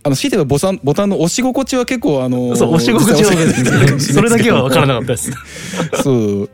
[0.04, 5.32] あの強いて言えばボタンボタンの押し心地は結構あのーそう押し心地はそれだけは分からなかったです。
[6.04, 6.50] そう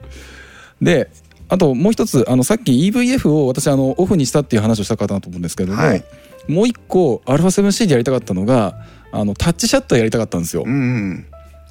[0.81, 1.09] で
[1.49, 6.03] あともう一つあのさっき EVF を私あのオフにしたっていう話をしたかなと思うんですけども、はい
[6.47, 8.75] もう一個 α7C でやりたかったのが
[9.11, 10.63] あのタッチシャッターやりたかったんですよ。
[10.65, 11.25] うん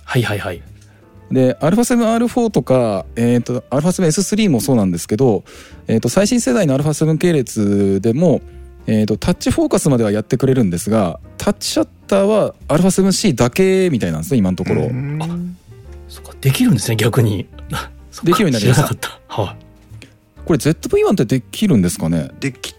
[0.10, 0.62] はいはいはい。
[1.32, 5.44] で α7R4 とか、えー、と α7S3 もそうなんですけど、
[5.88, 8.42] えー、と最新世代の α7 系列でも、
[8.86, 14.84] えー、とタッチフォーカスまではやってくれるんですがタッチシャッターは α7C だけみたいなんですね今のところ。
[14.84, 15.58] うん
[16.08, 17.48] そっかできるんですね逆に。
[18.12, 19.42] そっかできるようになりました知らなかった。
[19.44, 19.66] はい。
[20.46, 22.76] これ ZV-1 ってできるんですかねでき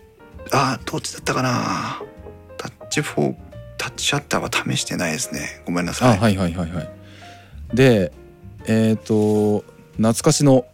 [0.53, 2.01] あどっちだったかな
[2.57, 3.35] タッチフォー
[3.77, 6.89] タッチシャッターは試してないですねごめんなさい、あはいはいはいはい
[7.74, 8.12] で
[8.66, 9.64] えっ、と
[9.98, 10.66] 懐かしの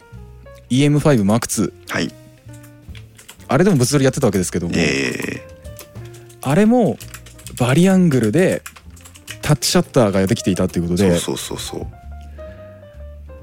[0.70, 2.12] EM5M2 はい。
[3.48, 5.46] あれでも物撮りやってたわけですけども、え
[6.42, 6.98] あれも
[7.58, 8.62] バリアングルで
[9.40, 11.86] タッチシャッターができていたっていうことー、でそうそうそうそう。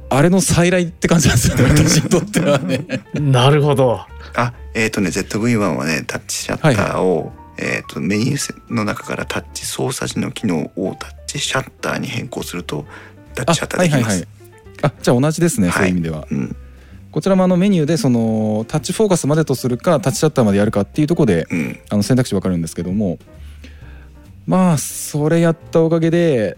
[0.09, 2.85] あれの再来って感じなんですよね 私にとってはね。
[3.13, 4.05] なるほど。
[4.35, 14.27] あえっ、とね ZV-1 はねタッチシャッターを、えっ、とメニューの中からタッチ操作時の機能をタッチシャッターに変更するとタッあチシャッターはいできます、はいはい
[14.81, 15.75] あじゃあ同じですね、はい。
[15.77, 16.27] そういう意味では。
[16.29, 16.55] うん。
[17.11, 21.79] こちらもあのメニューでそのタッチフォーカスまでとするかタッチシャッターまでやるかっていうところでうん。
[21.89, 23.17] あの選択肢分かるんですけども
[24.45, 26.57] まあそれやったおかげで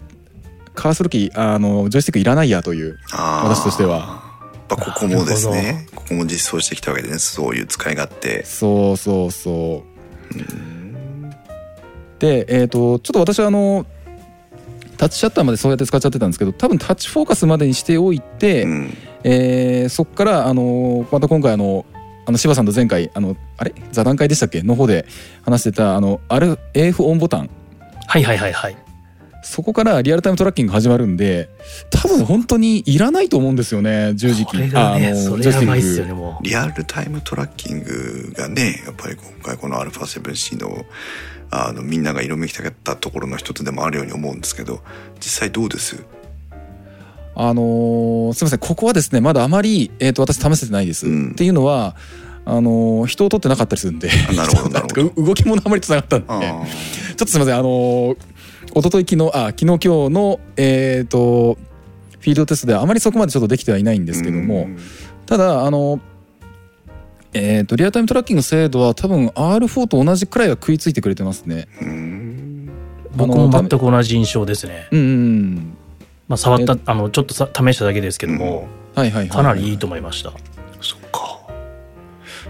[0.74, 4.26] カーソルキーあのジョイスティックいらないやという私としては。
[4.68, 5.86] ぱここもですね。
[5.94, 7.18] ここも実装してきたわけでね。
[7.18, 8.44] そういう使い勝手。
[8.44, 10.38] そうそうそう。
[12.18, 13.86] でえっ、とちょっと私はあの
[14.98, 18.94] タッチシャッターまでそうやって使っちゃってたんですけど多分タッチフォーカスまでにしておいて、うん。
[19.24, 21.86] えーそっからあのまた今回あの
[22.26, 23.72] あの柴さんと前回あのあれ？
[23.90, 24.62] 座談会でしたっけ？
[24.62, 25.06] の方で
[25.42, 27.48] 話してたあのある AF オンボタン。
[28.06, 28.76] はいはいはいはい。
[29.42, 31.48] そこからリアルタイムトラッキング始まるんで
[31.90, 34.98] 多分本当にいらないと思うんですよね十字こキー。
[34.98, 40.84] ねあそれジョイスティックやばいっすよねもリアルタイムトラッキングがねやっぱり今回この α7C の
[41.50, 44.82] あのみんなが色めきたかったところの一つでもあるように思うんですけど
[45.16, 46.04] 実際どうです？
[47.34, 48.58] あのーすみません。
[48.58, 51.30] ここはですねまだあまり、えー、と私試せてないです、うん。
[51.32, 51.94] っていうのは
[52.44, 54.10] あのー人を取ってなかったりするんで。
[54.28, 55.02] あなるほどなるほど。
[55.04, 56.26] んか動きもあまりつながったんで。
[56.28, 56.62] あちょ
[57.12, 57.58] っとすみません。
[57.58, 58.16] あのー
[58.74, 61.56] 一昨日昨日あ昨日今日のえっ、と
[62.20, 64.78] フィールドテストではあまりそこまでちょっとできてはいないんですけども、うん。
[65.24, 66.00] ただあの
[67.32, 71.68] えー、とリアルタイムトラッキング精度は多分 R4 と同じくらいは食いついてくれてますね。
[71.80, 74.88] うんう僕も全く同じ印象ですね。
[74.90, 75.76] うんうんうん。
[76.28, 80.32] まあ触ったあのちょっとさ試しただけですけどもはいはいはい、かなりいいと思いました。
[80.80, 81.38] そっか。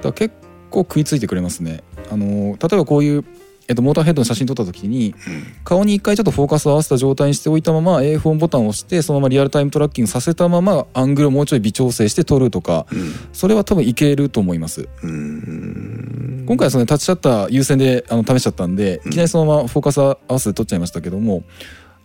[0.03, 0.35] だ結
[0.71, 1.83] 構食いついてくれますね。
[2.11, 3.25] あの例えばこういう、
[3.69, 5.45] えっと、モーターヘッドの写真撮った時にうん。
[5.63, 13.13] 顔に一回ちょっとフォーカスを合わせた状態にしておいたまま AF ンボタンを押してそのままリアルタイムトラッキングさせたままアングルをもうちょい微調整して撮るとかうん。
[13.35, 14.89] それは多分いけると思います。
[15.03, 16.45] うん。
[16.47, 21.43] 今回はそのタッチシャッター優先であの試しちゃったんでいきなりそのままフォーカス合わせて撮っちゃいましたけども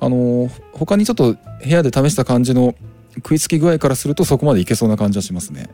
[0.01, 2.75] あの他にちょっと部屋で試した感じの
[3.15, 5.69] 食いつき具合からするとそこまでいけそうな感じはしますね。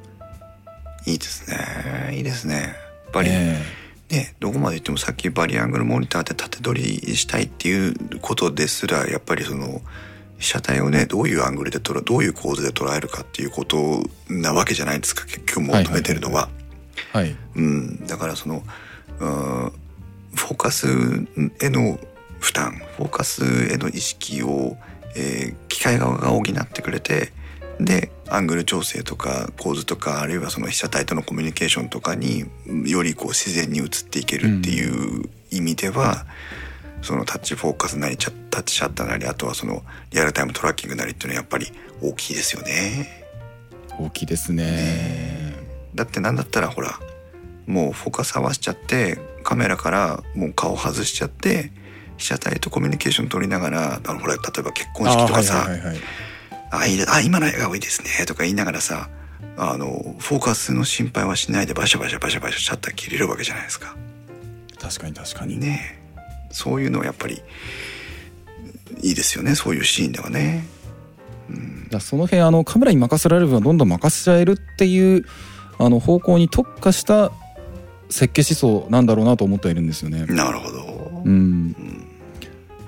[1.08, 2.16] いいですね。
[2.16, 2.56] いいですね。
[2.56, 3.79] やっぱり、え
[4.10, 9.82] ね、どこまで行ってもさっきバリアングルモニターで縦取りしたいっていうことですらやっぱりその
[10.40, 16.50] 被写体をねどういうアングルで撮るどういう構図で捉えるかっていうことなわけじゃないですか結局求めてるのは。
[17.14, 17.36] えはい。
[17.56, 18.64] うん、だからその
[19.20, 19.72] うん
[20.36, 20.88] フォーカス
[21.62, 22.00] への
[22.40, 24.78] 負担フォーカスへの意識を、
[25.16, 27.32] えー機械側が補ってくれて
[27.80, 32.46] でアングル調整とか構図とかあるいはその被写体とのコミュニケーションとかに
[32.86, 36.26] よりこう自然に映っていけるっていう意味では、
[37.02, 41.72] そのタッチフォーカスなりタッチシャッターなりあとはそのリアルタイムトラッキングなりっていうのはやっぱり
[42.02, 43.26] 大きいですよね。
[43.98, 45.56] 大きいですね。
[45.96, 47.00] だってなんだったらほら
[47.66, 51.72] もうフォーカス合わせちゃってカメラからもう顔外しちゃって
[52.18, 56.00] 被写体とコミュニケーション取りながらあのほら例えば結婚式とかさあはいはいはいはい
[56.72, 59.10] 「あいいあ今の笑顔いいですね」とか言いながらさ
[59.58, 63.96] あのフォーカスの心配はしないでバシャバシャバシャバシャシャッター切れるわけじゃないですか。
[64.80, 65.60] 確かに確かに。
[65.60, 66.00] ねえ
[66.52, 67.42] そういうのはやっぱり
[69.02, 70.66] いいですよねそういうシーンではね。
[71.50, 75.26] だからその辺あのカメラに任せられる分はどんどん任せちゃえるっていう
[75.78, 77.32] あの方向に特化した
[78.10, 80.26] 設計思想なんだろうなと思ってはいるんですよね。
[80.26, 81.22] なるほど。
[81.26, 81.99] うん、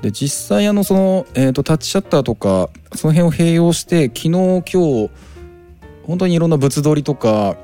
[0.01, 5.09] で実際あのその、えー、とタッチシャッターとかその辺を併用して昨日今日
[6.03, 7.55] 本当にいろんな物撮りとか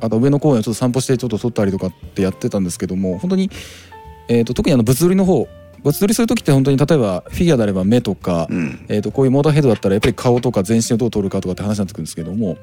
[0.00, 3.50] あと上野公園をちょっと散歩してちょっと撮ったりとかってやってたんですけども本当に、
[4.28, 5.46] えー、と特にあの物撮りの方
[5.82, 8.86] 物撮りする時って本当に例えばフィギュアであれば目とか、うん。
[8.88, 12.56] えー、とこういうモーターヘッドだったらやっぱり顔とか全身をどう撮るかとかって話になってくるんですけども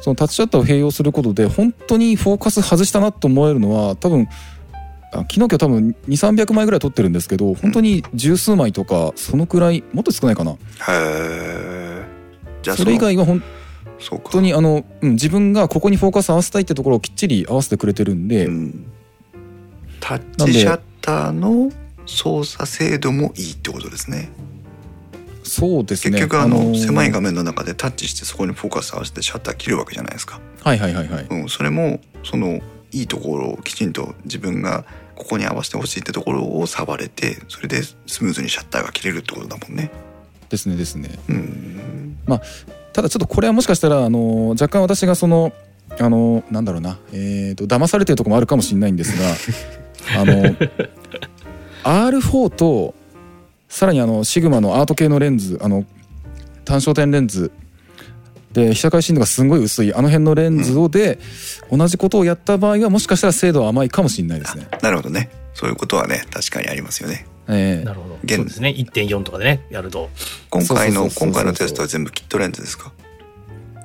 [0.00, 4.59] そのタッチシャッターを併用することで本当にフォーカス外したなと思えるのは多分あ
[5.12, 10.52] 昨日今日多分2300枚ぐらい撮ってるんですけど本当に十数枚とかそのくらいもっと少ないかな。
[10.52, 10.56] へ
[10.88, 12.04] え。
[12.62, 13.42] じゃあそれ以外は本
[14.30, 18.86] 当にあの、うん、自分がここにフォーカス合わせたいってところをきっちり合わせてくれてるんで、うん。
[20.00, 21.70] タッチシャッターの
[22.06, 24.30] 操作精度もいいってことですね。
[25.42, 26.12] そうですね。
[26.12, 30.40] 結局あの、ー狭い画面の中でタッチしてそこにフォーカス合わせてシャッター切るわけじゃないですか。
[30.62, 31.26] はいはいはいはい。
[31.28, 32.60] うん、それもその
[32.92, 34.84] いいところをきちんと自分が
[35.14, 39.90] ここに合わせてほしいってところを触れてそれでスムーズにシャッターが切れるってことだもんね。
[40.48, 42.18] ですねですねうん
[42.92, 45.52] ただちょっとこれはもしかしたらあの若干私がその
[45.98, 49.16] あのなんだろうなえー、と騙されてるところもあるかもしれないんです
[50.14, 50.56] が あの
[51.84, 52.94] R4 と
[53.68, 55.84] さらにあのシグマのアート系のレンズあの
[56.64, 57.52] 単焦点レンズ
[58.52, 61.18] で被写界深度がすんごい薄いあの辺のレンズをで、
[61.70, 64.66] 同じことをやった場合はもしかしたら精度は甘いかもしれないですね。
[64.82, 65.30] なるほどね。
[65.54, 67.26] そういうことはね確かにありますよね。
[67.48, 70.08] ええなるほど現そうですね1.4とかでねやると
[70.50, 72.92] 今回の今回のテストは全部キットレンズですか？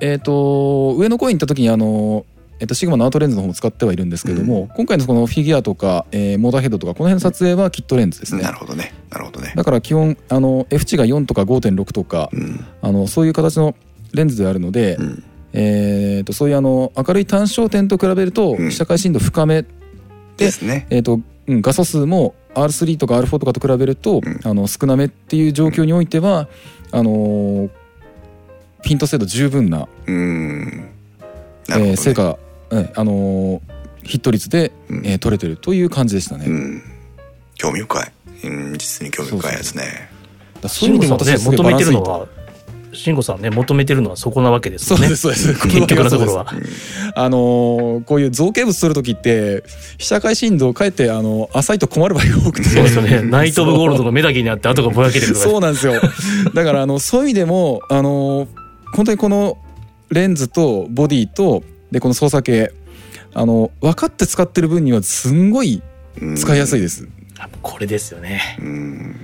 [0.00, 2.26] えー、と上野公園行った時にあの、
[2.60, 8.92] えっとシグマのアートレンズの方も使ってはいるんですけども、今回のこのフィギュアとか、えーモーターヘッドとかこの辺の撮影はキットレンズですねなるほどね。
[9.10, 9.52] なるほどね。
[9.56, 13.74] だから基本あの F 値が4とか5.6とか、うんあのそういう形の
[14.12, 19.64] レンズであるので、うんえー、とそういうあの明るい単焦点と比べるとうん被写界深度深め、
[20.36, 20.86] ですね。
[20.90, 26.48] えーとうん、画素数も R3 とか R4 とかと比べると、うんあの少なめっていう状況においては
[26.92, 27.70] あのー
[28.82, 30.90] ピント精度十分な、うーん。
[31.68, 32.38] なえー成果、
[32.70, 33.60] うんあのー
[34.02, 36.46] ヒット率で、うんえー取れてるという感じでしたね。
[36.46, 36.82] うん。
[37.54, 38.12] 興味深い。
[38.44, 40.10] うん、実に興味深いですね。
[40.68, 42.26] そういう意味で慎吾さんね求めてるのは
[42.96, 45.14] 慎吾さんね求めてるのはそこなわけですよね。
[45.14, 45.68] そうですそうです。
[45.68, 46.46] 結局のところは。
[47.14, 49.64] あのーこういう造形物撮る時って
[49.98, 52.68] 被写界深度をかえってあの浅いと困る場合が多くて。
[52.68, 53.22] そうですよね。
[53.28, 55.32] ナイト・オブ・ゴールドの目だけにあって後がぼやけてる。
[55.34, 55.94] とかそうなんですよ。
[56.54, 58.48] だからあのそういう意味でもあの
[58.92, 59.58] 本当にこの
[60.10, 62.72] レンズとボディとでこの操作系
[63.34, 65.82] あの分かって使ってる分にはすんごい
[66.20, 67.08] うん使いやすいです。
[67.62, 68.56] これですよね。
[68.60, 69.16] うん。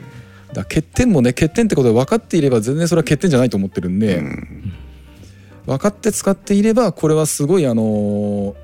[0.52, 4.72] だから欠点もね欠点ってことで分かっていれば全然それは欠点じゃないと思ってるんで、うん
[5.64, 8.56] 分かって使っていればこれはすごいあの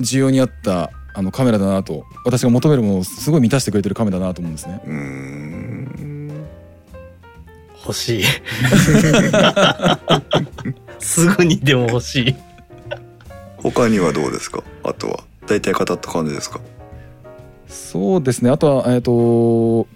[0.00, 4.80] 需要に合ったあのカメラだなと私が求めるものをすごい満たしてくれてるカメラだなと思うんですね。
[4.86, 6.46] うーん。
[7.84, 8.24] 欲しい
[11.00, 12.34] すぐにでも欲しい
[13.58, 14.64] 他にはどうですか？
[14.84, 15.24] あとは。
[15.46, 16.60] 大体語った感じですか？
[17.68, 19.86] そうですねあとはえっ、と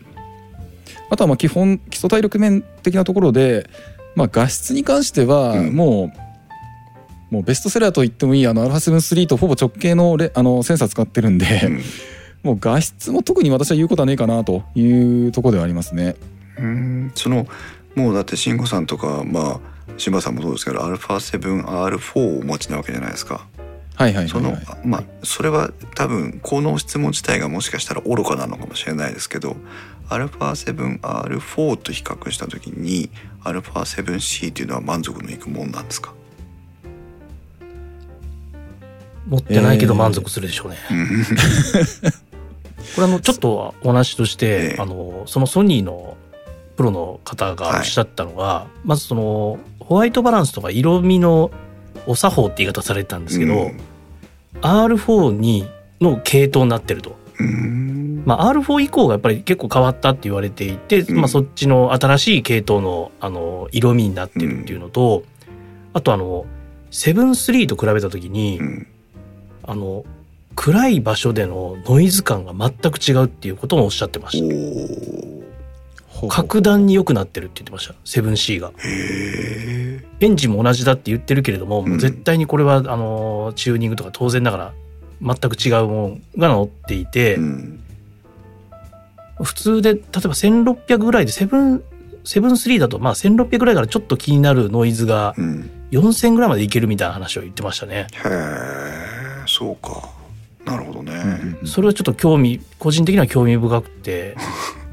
[1.10, 3.68] あとはまあ基本基礎体力面的なところで、
[4.14, 6.12] まあ、画質に関してはうんも
[7.30, 11.82] う、もうベストセラーと言ってもいいあの α7-3 とほぼ直径のレあのセンサー使ってるんで、うん
[12.46, 16.14] もう画質も特に私は言うことはねえかなというところではありますね。
[16.56, 17.48] うんその
[17.96, 19.60] もうだって慎吾さんとかまあ
[19.96, 23.48] 柴さんもそうですけど α7R4 をお持ちなわけじゃないですか。
[23.96, 24.56] はいはいその。
[24.84, 29.56] まあそれは多分この質問自体がもしかしたら愚かなのかもしれないですけど
[30.08, 33.10] α7R4 と比較した時に
[33.44, 36.14] α7C っていうのは満足のいくもんなんですか、
[39.26, 41.24] 持ってないけど満足するでしょうね、うん。
[42.94, 44.80] これあのちょっとお話として、ええ。
[44.80, 46.16] あのそのソニーの
[46.76, 51.50] プロの方がおっしゃったのが、まずそのホワイトバランスとか色味の
[52.06, 53.80] お作法って言い方されてたんですけど、うん。
[54.60, 55.68] R4 に
[56.00, 57.16] の系統になってると。
[57.38, 57.85] うん
[58.26, 61.16] まあ、R4 以降がやっぱり結構変わったって言われていて、うん。
[61.18, 65.22] まあ、そっちの新しい系統のあの色味になってるっていうのと、
[65.92, 66.44] あとあの
[66.90, 68.86] 7-3と比べた時に、うん。
[69.62, 70.04] あの
[70.56, 74.42] 暗い場所でのノイズ感が全く違うっていうこともおっしゃってまおし
[76.18, 76.28] た。
[76.28, 77.94] 格段に良くなってるって言ってました。
[78.04, 78.72] 7C が。
[80.18, 81.98] エンジンも同じだって言ってるけれども、うん。
[82.00, 84.72] 絶対にこれはあのチューニングとか当然ながら
[85.20, 87.82] 全く違うものが乗っていて、うん
[89.42, 91.82] 普通で例えば1600ぐらいで7
[92.24, 95.70] 7-3だとまあ1600ぐらいからちょっと気になるノイズがうん。
[95.90, 98.08] 4000ぐらいまでいけるみたいな話を言ってましたね。
[98.12, 100.10] へえそうか。
[100.64, 101.66] なるほどね、うんうんうん。
[101.66, 104.36] それはちょっと興味個人的には興味深くて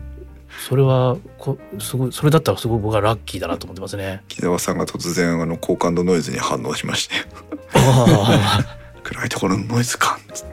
[0.70, 4.22] それはこすごいそれだったらすごい僕はラッキーだなと思ってますね。
[4.28, 7.16] 木澤さんが突然あの高感度ノイズに反応しまして。
[7.74, 8.64] あ
[9.04, 10.53] 暗いところのノイズ感っつって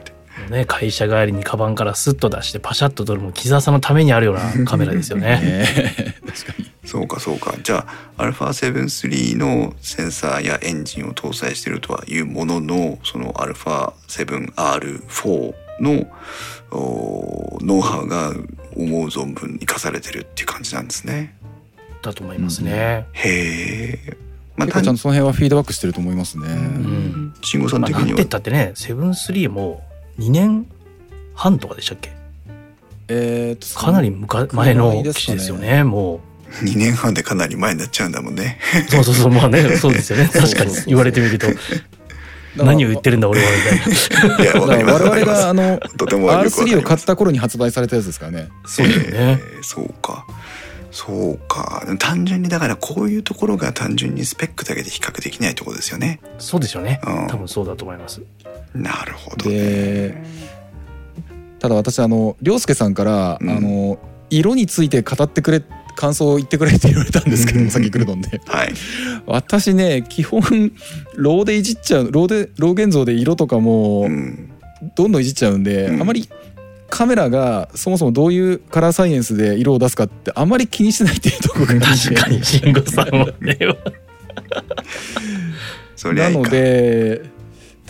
[0.51, 5.27] ね会社帰りにカバンからスッと出してパシャッと撮るもう木澤さんのためにあるような カメラですよね。
[5.27, 6.71] ねえ確かに。
[6.85, 7.87] そうかそうかじゃ
[8.17, 16.05] あ α7-3 のセンサーやエンジンを搭載しているとはいうもののその α7R4 の
[16.71, 18.33] おノウハウが
[18.75, 21.35] 思う存分生かされてるっていう感じなんですね。
[22.01, 23.05] だと思いますね。
[23.13, 24.17] へえ。
[24.55, 26.47] まあ結構ちゃんとその辺はフィードバックしてると思いますね。
[26.47, 28.07] ん慎吾さんまあ、的には？
[28.07, 29.83] なんて言ったってね7-3も
[30.21, 30.67] 2年
[31.33, 32.11] 半とかでしたっけ？
[33.07, 36.21] えーとかなりむか前の機種ですよねも
[36.63, 38.59] 2年半でかなり前になっちゃうんだもんね。
[38.87, 40.29] うそうそうそうまあねそうですよね。
[40.31, 41.47] 確かに言われてみると。
[42.57, 44.43] 何を言ってるんだ俺はみたいな。
[44.43, 45.03] いやわかります。
[45.03, 46.61] 我々があのとてもよくわかります。
[46.63, 48.49] R3 を買った頃に発売されたやつですからね。
[48.65, 49.07] そうだよね。
[49.13, 50.25] えーそうか。
[50.91, 51.85] そうか。
[51.99, 56.19] 単純にだからこういうところが単純にスペックだけで比較できないところですよね。
[56.37, 58.21] そうですよねうん多分そうだと思います
[58.75, 59.55] なるほどね。
[59.55, 60.23] で
[61.59, 63.99] ただ私あの涼介さんから、うんあの
[64.33, 65.61] 色について語ってくれ
[65.97, 68.73] 感想を言ってくれって言われたんですけどもさっき来るので はい。
[69.25, 70.41] 私ね基本
[71.17, 74.49] ローでいじっちゃうローでロー現像で色とかもうん。
[74.95, 76.29] どんどんいじっちゃうんで、うんあまり
[76.91, 83.57] カメラがそもそもどういうカラーサイエンスで色を出すかってあまり気にしてないっていうところが確かに慎吾さんはね。
[83.59, 83.77] なの
[85.95, 86.49] そりゃいいか。
[86.49, 87.21] で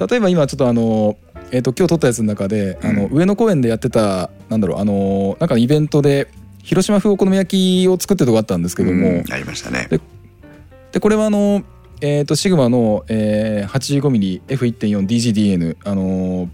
[0.09, 1.17] 例えば今ちょっとあの、
[1.51, 3.17] えー、と今日撮ったやつの中で、あのうん。
[3.17, 6.29] 上野公園でやってたなんだろうあのなんかイベントで
[6.61, 9.23] 広島風お好み焼きを作ってるとこあったんですけども、うん。
[9.33, 9.89] ありましたね。
[10.91, 11.63] でこれはあの
[12.03, 16.49] えー、とシグマの、えー、85mmF1.4DGDN あのー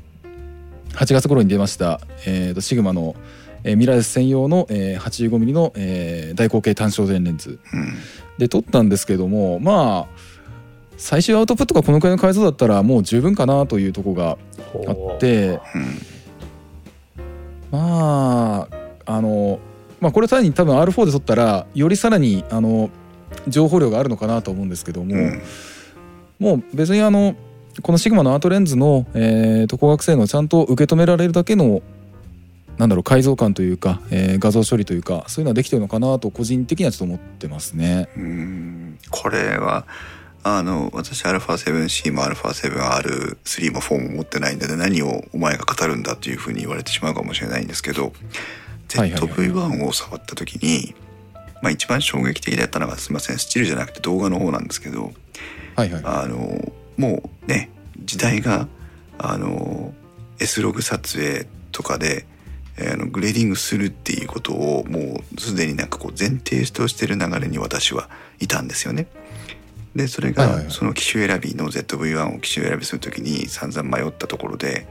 [0.93, 3.15] 8月頃に出ました、えー、とシグマの、
[3.63, 7.59] えーミラーレス専用の、えー、85mm の、えー大口径単焦点レンズ。
[7.73, 7.93] うん。
[8.37, 10.37] で撮ったんですけどもまあ
[10.97, 14.37] 最終アウトプットがこのくらいの解像だったらもう十分かなというところが
[14.87, 15.77] あってう。
[15.79, 16.01] ん
[17.71, 18.67] ま
[19.05, 19.59] ああの
[19.99, 22.89] まあこれ単に多分 R4 で撮ったらよりさらにあの
[23.47, 25.41] 情報量があるのかなと思うんですけども、うん。
[26.39, 27.35] もう別にあの
[27.81, 31.81] このシグマのアートレンズの、えーと光学性能をちゃんと受け止められるだけの
[32.77, 38.09] なんだろう解像感というか、えー画像処理というかそういうのはできてるのかなと個人的にはちょっと思ってますね。
[38.15, 39.85] うんこれは
[40.43, 50.95] あの私 α7C も α7R3 も4も持ってないんで何をお前が語るんだっていうふうに言われてしまうかもしれないんですけどはいはいはい ZV-1 を触った時に、
[51.61, 55.11] まあ、一番衝撃的だったのがすいませんスチールじゃなくて動画の方なんですけど
[55.75, 56.03] はいはい。
[56.05, 57.69] あのもうね
[57.99, 58.67] 時代が
[59.17, 59.93] あの
[60.39, 62.25] S ログ撮影とかで、
[62.77, 68.07] えーあのグレーディングするっていうことをもうすでになんかこう前提としてる流れに私は
[68.39, 69.07] いたんですよね。
[69.95, 74.85] でそれがその機種選びの ZV-1 を機種選びする時に散々迷ったところで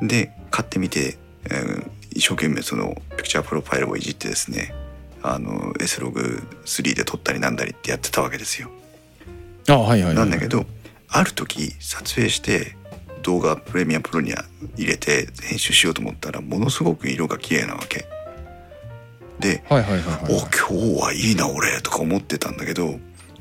[0.00, 4.74] で買ってみて、えー一生懸命そのピクチャープロファイルをいじってですね
[5.22, 8.70] あの S ログ3で撮ったりなんだりってやってたわけですよ。
[9.68, 10.14] あはいはいはい。
[10.14, 10.66] なんだけど
[11.12, 12.76] ある時撮影して
[13.22, 14.32] 動画プレミアプロに
[14.76, 18.06] 入れて編集しようと思ったらものすごく色が綺麗なわけ
[19.38, 22.98] ではいはいはい「はいお今日はいいな俺」とか思ってたんだけど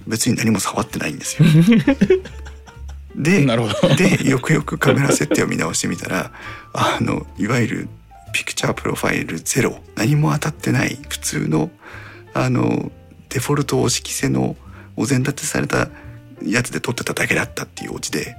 [0.07, 1.45] 別に何も触ってないんですよ。
[3.15, 3.95] でなるほど。
[3.95, 6.31] でよくよくカメラ設定を見直してみたら
[6.73, 7.89] あのいわゆる
[8.33, 11.69] ピクチャープロファイルゼロ何も当たってない普通の
[12.33, 12.91] あの
[13.29, 14.55] デフォルト押し着せの
[14.95, 15.89] お膳立てされた
[16.45, 18.35] やつで撮ってただけだったっていうオチで。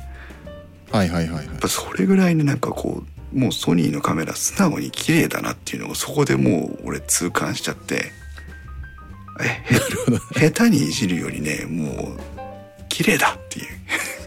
[0.92, 1.56] やはいはいはいはい。
[1.56, 1.58] っ。
[1.58, 3.02] ぱそれぐらいになんかこ
[3.34, 8.12] うもうソニーのカメラ素直に綺麗だなっていうのをそこでもう俺痛感しちゃって。
[9.40, 12.20] えへ下手にいじるよりねもう
[12.90, 13.62] 綺麗だってい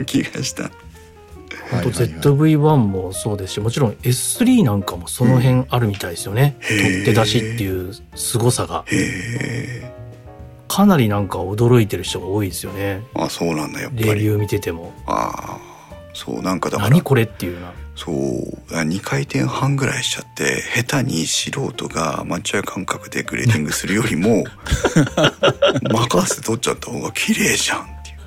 [0.01, 0.63] う気がした。
[0.63, 8.83] 本当はいはいはい ZV-1 もそうですしもちろん S3 なんかもその辺あるみたいですよね、うん取って出しっていう凄さが。
[8.87, 9.94] へえ
[10.67, 13.03] かなりなんか驚いてる人が多いですよね。
[13.13, 14.05] あそうなんだやっぱり。
[14.05, 14.93] レビュー見てても。
[15.05, 15.59] ああ
[16.13, 16.89] そうなんかだから。
[16.89, 17.71] 何これっていうな。
[17.95, 18.15] そう
[18.73, 24.43] 2回転半ぐらいしちゃって下手に素人がアマチュア感覚でグレーディングするよりも
[25.89, 28.17] 任せて撮っちゃった方が綺麗じゃんっていう。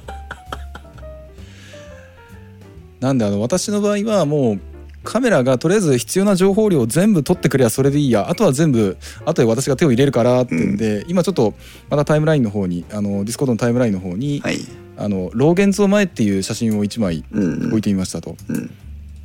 [3.01, 4.61] なんであの私の場合はもう
[5.09, 8.29] カメラがとりあえず必要な情報量を全部取ってくればそれでいいや。
[8.29, 11.55] あとは全部後で私が手を入れるからってんで、今ちょっと
[11.89, 14.59] またタイムラインの方にあのディスコードのタイムラインの方に、はい。
[14.99, 18.37] あのローゲン像前っていう写真を1枚うん置いてみましたと。
[18.49, 18.71] うん。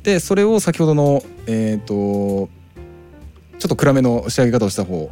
[0.02, 2.48] でそれを先ほどのえっ、とちょ
[3.66, 5.10] っと暗めの仕上げ方をした方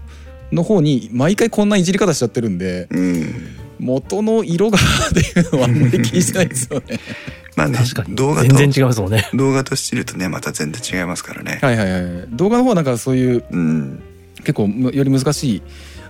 [0.52, 4.80] の方に毎回こんないじり方しちゃってるんでうん元の色がっ
[5.12, 7.00] ていうのはあんまり気にしないですよね。
[7.56, 8.14] まあね確かに。
[8.14, 9.28] 動画と全然違いますもんね。
[9.34, 12.26] 動画としてるとねまた全然違いますからね、はいはいはい。
[12.30, 14.02] 動画の方はなんかそういううん。
[14.38, 15.62] 結構むより難しい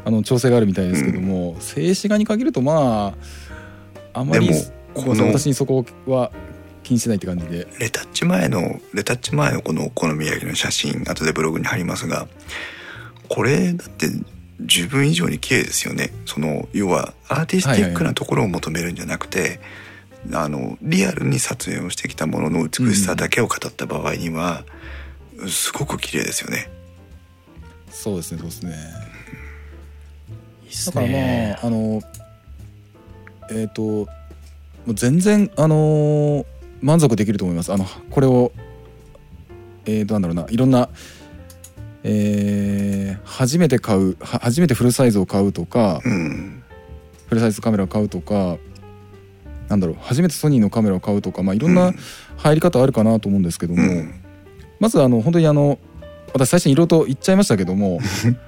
[0.05, 3.15] あの調整があるみたいですけども、静止画に限るとま
[4.13, 4.49] ああんまり
[4.95, 6.33] この私にそこは
[6.83, 7.67] 気にしてないって感じで。
[7.79, 12.27] レタッチ前のレタッチ前のこのお好み焼きの写真後でブログに貼りますが
[13.29, 14.09] これだって
[14.67, 16.13] 十分以上に綺麗ですよね。
[16.27, 19.61] その要はアーティスティックなところを求めるんじゃなくて、
[20.33, 24.65] あのリアルに撮影をしてきたものの美しさだけを語った場合には、
[25.49, 26.71] すごく綺麗ですよね。
[27.91, 28.77] そうですねそうですね。
[30.87, 32.03] だからまねああの
[33.51, 34.07] えっ、とも
[34.89, 36.45] う全然あのー
[36.83, 37.73] 満足できると思います。
[37.73, 38.53] あのこれを
[39.85, 40.47] えー、となんだろうな。
[40.51, 40.89] いろんな
[42.05, 46.63] えー初めて買うは初めてフルサイズを買うとか、うん。
[47.29, 48.57] フルサイズカメラを買うとか
[49.69, 51.93] なんだろう初めてソニーのカメラを買うとか、まあ、いろんな
[52.37, 54.15] 入り方あるかなと思うんですけども、うん。
[54.81, 55.79] まずあの本当にあの
[56.35, 58.01] 私最初にいろいろと言っちゃいましたけども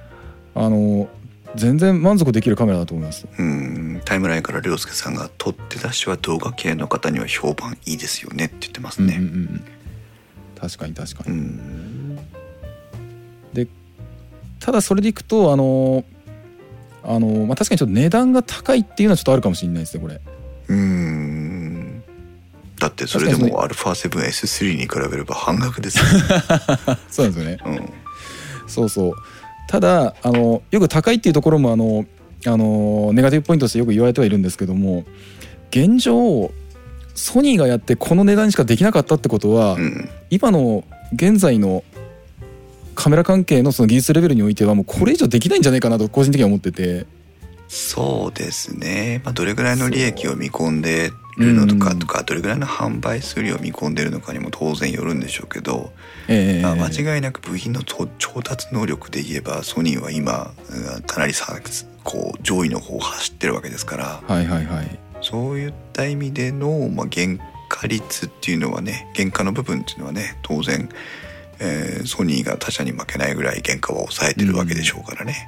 [0.53, 1.07] あの
[1.55, 3.25] 全然満足できるカメラだと思います。
[3.39, 4.01] うん。
[4.05, 9.25] タイムラインから涼介さんが「取って出しは動画系の方には評判いいですよね」って言ってますうんうんうね。
[9.27, 9.63] ん。
[10.59, 12.14] 確かに確かうに、ん
[14.59, 16.03] ただそれでいくとあの
[17.03, 20.19] あの、まあ、確かにちょっと値段が高いっていうのはちょっとあるかもしれないですねこれ。
[20.67, 22.03] うん。
[22.79, 26.05] だってそれでも α7S3 に比べれば半額ですよ、
[27.09, 27.57] そうなんですよね。
[27.65, 27.89] うん。
[28.67, 29.13] そうそう。
[29.67, 32.05] ただあのよく高いっていうところもあの
[32.45, 35.03] あのネガティブポイントとしてよく言われてはいるんですけども
[35.71, 36.51] 現状
[37.15, 40.09] ソニーがやってこの値段しかできなかったってことは、うん。
[40.29, 40.83] 今の
[41.13, 41.83] 現在の
[42.95, 47.05] カメラ関係のその技術レベルにおいてはもうこれ以上できないんじゃないかなと個人的には思ってて。
[47.67, 55.91] そうですね、まあ、どれぐらいの利益を見込んでるのとかとかどれぐらいの販売数量を見込んでるのかにも当然よるんでしょうけど、
[56.27, 61.59] ええまあ、間違いなく部品のと調達能力で言えばソニーは今うんかなりさ
[62.03, 64.23] こう上位の方を走ってるわけですから。
[64.27, 64.99] はいはいはい。
[65.21, 70.87] そういった意味での、まあ、原価率っていうのはね原価の部分っていうのはね当然、
[71.59, 75.47] えーソニーが他社に負けないぐらい原価は抑えてるわけでしょうからね。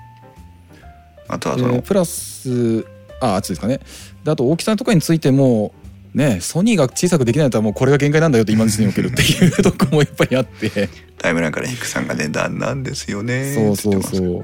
[1.27, 2.85] あとはその、でプラス
[3.19, 3.79] ああっちですかね。
[4.23, 5.73] であと大きさとかについても
[6.13, 10.89] ねソニーが小さくできないとはもうこれが限界なんだよって今の時点におけるっていうとこもやっぱりあって。
[11.17, 13.53] タイムラインからヒクさんがね旦なんですよね。
[13.53, 14.39] そうそうそう。
[14.41, 14.43] っ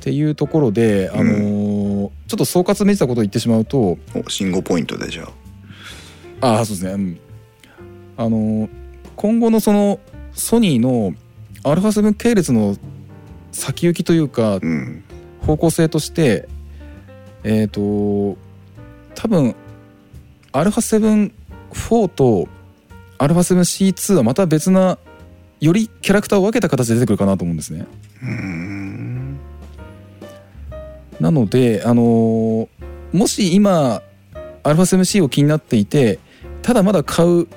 [0.00, 5.28] ていうところで、あのーちょっと総括めいたことを言ってしまうと信号ポイントでじゃ
[6.40, 6.60] ああ。
[6.60, 7.20] あそうですね、うん。
[8.16, 8.68] あのー
[9.16, 9.98] 今後のその
[10.35, 11.13] ソニーの
[11.63, 12.77] α7 系列の
[13.51, 15.03] 先行きというかうん
[15.41, 16.47] 方向性として
[17.43, 17.81] えっ、と
[19.15, 19.55] 多分
[20.53, 22.47] α7-4 と
[23.17, 24.97] α7C2 はまた別な
[25.59, 27.85] よりキャラクターを分けた形で出てくるかなと思うんですね。
[28.21, 29.39] うーん
[31.19, 32.67] なので、あのー
[33.13, 34.01] もし今
[34.63, 36.19] α7C を気になっていて
[36.61, 37.47] ただまだ買う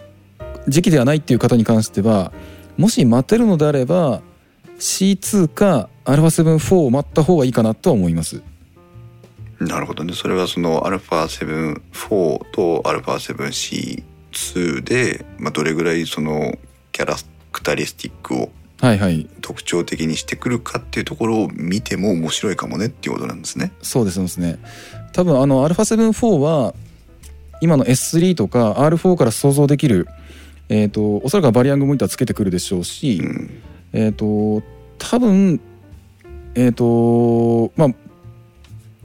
[0.68, 2.32] 時期ではないっていう方に関しては
[2.78, 4.22] もし待てるのであれば
[4.78, 8.42] C2 か α7-4 を待った方がいいかなとは思います。
[9.60, 11.80] なるほどねそれはその α7-4
[12.50, 16.58] と α7C2 で、まあ、どれぐらいその
[16.92, 17.16] キャラ
[17.52, 18.50] クタリスティックを
[18.80, 23.72] はいはい特徴的にしてくるかっていうところを見ても面白いかもねっていうことなんですね。
[23.80, 24.58] そうですそうですね
[25.12, 26.74] 多分あの α7-4 は
[27.60, 30.08] 今の S3 とか R4 から想像できる
[30.69, 33.61] えー、とおそらくはバリアングモニターつけてくるでしょうし、うん。
[33.91, 34.61] えっ、と
[34.97, 35.59] 多分
[36.55, 37.85] えっ、とま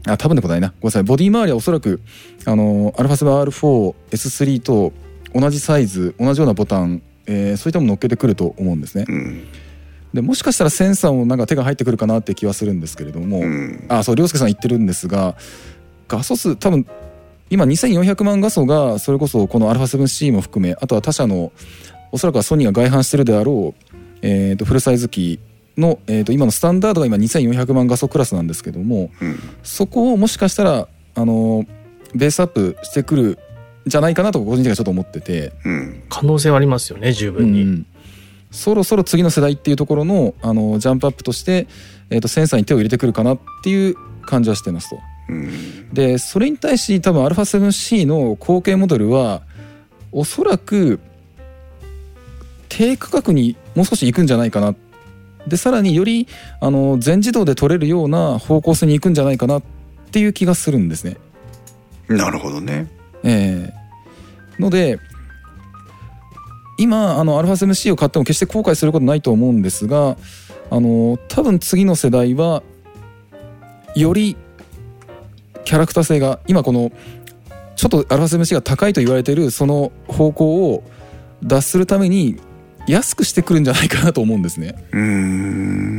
[0.07, 0.69] ああ多分でことないな。
[0.69, 1.03] ごめんなさい。
[1.03, 2.01] ボディ周りはおそらく
[2.45, 4.93] あの α7R4S3 と
[5.35, 9.07] 同じサイズ同じようなボタン、えーそういったもの乗っけてくると思うんですね。
[9.09, 9.47] うん。
[10.13, 13.87] でもしかしたらセンサーもなんか手が入ってくるかなって気はするんですけれども、うん。
[13.89, 15.35] あそう涼介さん言ってるんですが
[16.07, 16.87] 画素数多分
[17.55, 21.53] 今2400万画素がそれこそこの α7C も含めあとは他社の
[22.11, 25.39] おそらくはソニーが外販してるであろう、えー、とフルサイズ機
[25.79, 29.39] の、えー、と今のスタンダードが今2400万画素クラスなんですけどもうん。
[29.63, 31.65] そこをもしかしたらあの
[32.13, 33.39] ベースアップしてくるん
[33.87, 36.03] じゃないかなと個人的にはちょっと思ってて、うん。
[36.09, 37.87] 可能性はありますよね十分に、うん。
[38.51, 41.69] そろそろ次の世代っていうところのあのジャンプアップとして、
[42.11, 44.99] えー、とセンサーに手を入れてくるかなっていう感じはしてますと。
[45.29, 49.43] うんでそれに対し多分 α7C の後継モデルは
[50.11, 50.99] おそらく
[52.69, 54.75] 低価格にもう少し行くんじゃないかな
[55.47, 56.27] でさらにより
[56.61, 59.63] あの全自動で撮れるような方向性に行くんじゃないかなっ
[60.11, 61.17] ていう気がするんですね。
[62.09, 62.91] なるほどね。
[63.23, 64.99] ええので
[66.79, 70.17] 今あの α7C を買っても決して後悔することないと思うんですが
[70.71, 72.63] あの多分次の世代は
[73.95, 74.37] より
[75.65, 76.93] キャラクター性が今この
[77.77, 80.85] ちょっと α7C が高いと言われているその方向を
[81.43, 82.37] 脱するために
[82.87, 84.75] 安くしてくるんじゃないかなと思うんですね。
[84.93, 85.95] うーん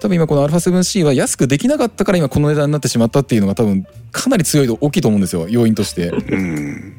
[0.00, 6.08] 多分今この α7C は安くできなかったから今この値段になってしまったっていうのが多分かなり強いと大きいと思うんですよ要因として。
[6.08, 6.96] うん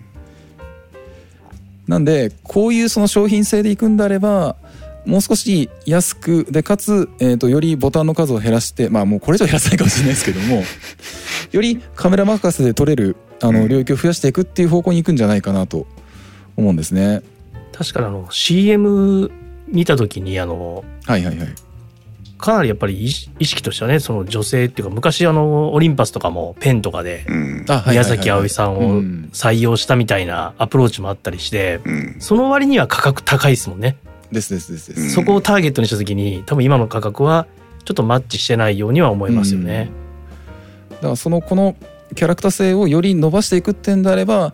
[1.88, 4.56] なんでこういうその商品性でいくんであれば
[5.06, 10.64] もう少し安くでかつ、えー、とよりボタンの数を減らしてまあもうこれ以上減らせないかもしれないですけども
[11.52, 15.86] よりカメラ任せで撮れるあの領域を増やしていくっていう方向に行くんじゃないかなと
[16.56, 17.22] 思うんですね。
[17.74, 19.32] 確かにあの CM
[19.68, 21.48] 見た時にあのはいはいはい。
[22.38, 27.26] かなりやっぱり意識意識としてはねその女性っていうか昔あのオリンパスとかもペンとかで
[27.88, 29.30] 宮崎あおいさんをうん。
[29.34, 32.16] 採用したみたいなアプローチもあったりしてうん。
[32.20, 33.98] その割には価格高いですもんね、
[34.34, 35.02] ですですですです。
[35.02, 37.48] うんそこをターゲットにした時に多分今の価格は
[37.86, 39.90] ちょっとマッチしてないようには思いますよね。
[40.92, 41.76] だからそのこの
[42.16, 44.54] キャラクター性をより伸ばしていくってんであれば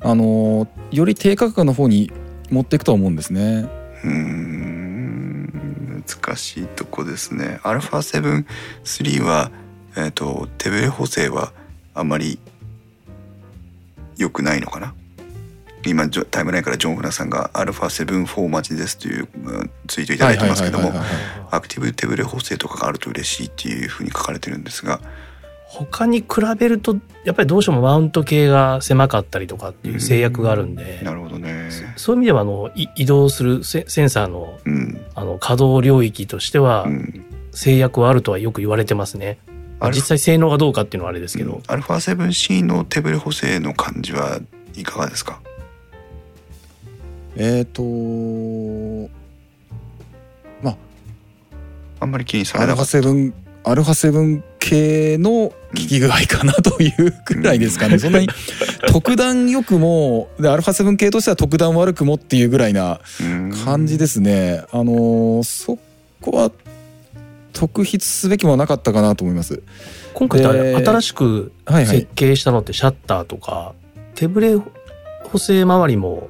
[0.00, 2.12] あのより低価格の方に
[2.50, 3.68] 持っていくとは思うんですね。
[4.04, 7.60] うーん難しいとこですね。
[7.62, 9.50] α7-3 は、
[9.96, 11.52] えっと手ブレ補正は
[11.94, 12.38] あまり
[14.16, 14.94] 良くないのかな？
[15.86, 20.92] 今タイムラインからジョン・フラさんが α7-4 待ちですといううんツイートいただいてますけども
[21.50, 25.00] アクティブ手ブレ補正とかがあると嬉しいっていうふうに書かれてるんですが
[25.66, 26.26] 他に比
[26.58, 31.68] べるとやっぱりどうしてもマウント系が狭かったりとかっていう制約があるんで、なるほどね。
[31.96, 35.00] そういう意味ではあのい移動するセセンサーのうん。
[35.14, 37.24] あの稼働領域としてはうん。
[37.52, 39.38] 制約はあるとはよく言われてますね。
[39.94, 44.40] 実際性能がどうかっていうのはあれですけど、アルファ 7C の手ブレ補正の感じは
[44.74, 45.40] いかがですか？
[47.36, 47.82] えっ、と
[50.62, 50.76] まあ
[52.00, 53.68] あんまり気にさアルファれなかった。
[53.68, 58.28] 7アルファ7系の効き具合かなというくらいですかね、そんなに
[58.88, 63.00] 特段良くもでアルファ7系としては特段悪くもっていうぐらいな
[63.64, 64.64] 感じですね。
[64.72, 65.78] あのーそ
[66.20, 66.50] こは
[67.52, 69.62] 特筆すべきもなかったかなと思います。
[70.14, 71.96] 今回新しくはいはい。
[72.00, 73.74] 設計したのってシャッターとか、
[74.14, 74.56] 手ブレ
[75.24, 76.28] 補正周りも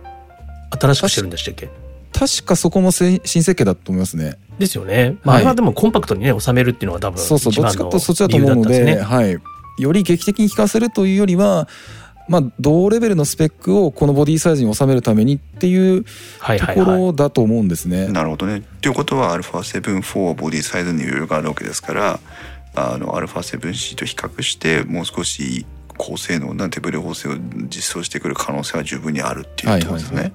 [0.78, 1.68] 新しくしてるんでしたっけ？
[2.12, 5.16] 確かそこもせ新設計だと思いますねですよね。
[5.22, 9.40] まあ、はいあれはでもコンパクトにね収めるっていうのが多分そうそうどっちかとそっちだと思うので理由だったんですね。
[9.40, 9.40] は
[9.78, 11.68] い、より劇的に効かせるというよりは
[12.28, 17.01] まあ同レベルのスペックをこのボディサイズに収めるためにっていうとこはいはいはい。
[17.01, 18.09] ろだと思うんですね。
[18.09, 18.62] なるほどね。
[18.82, 22.20] ということは α7-4 はボディサイズに余裕があるわけですから
[22.74, 25.64] あの α7C と比較してもう少し
[25.97, 27.36] 高性能な手ブレ補正を
[27.68, 30.16] 実装してくる可能性は十分にあるっていうことですね。
[30.16, 30.32] はいはい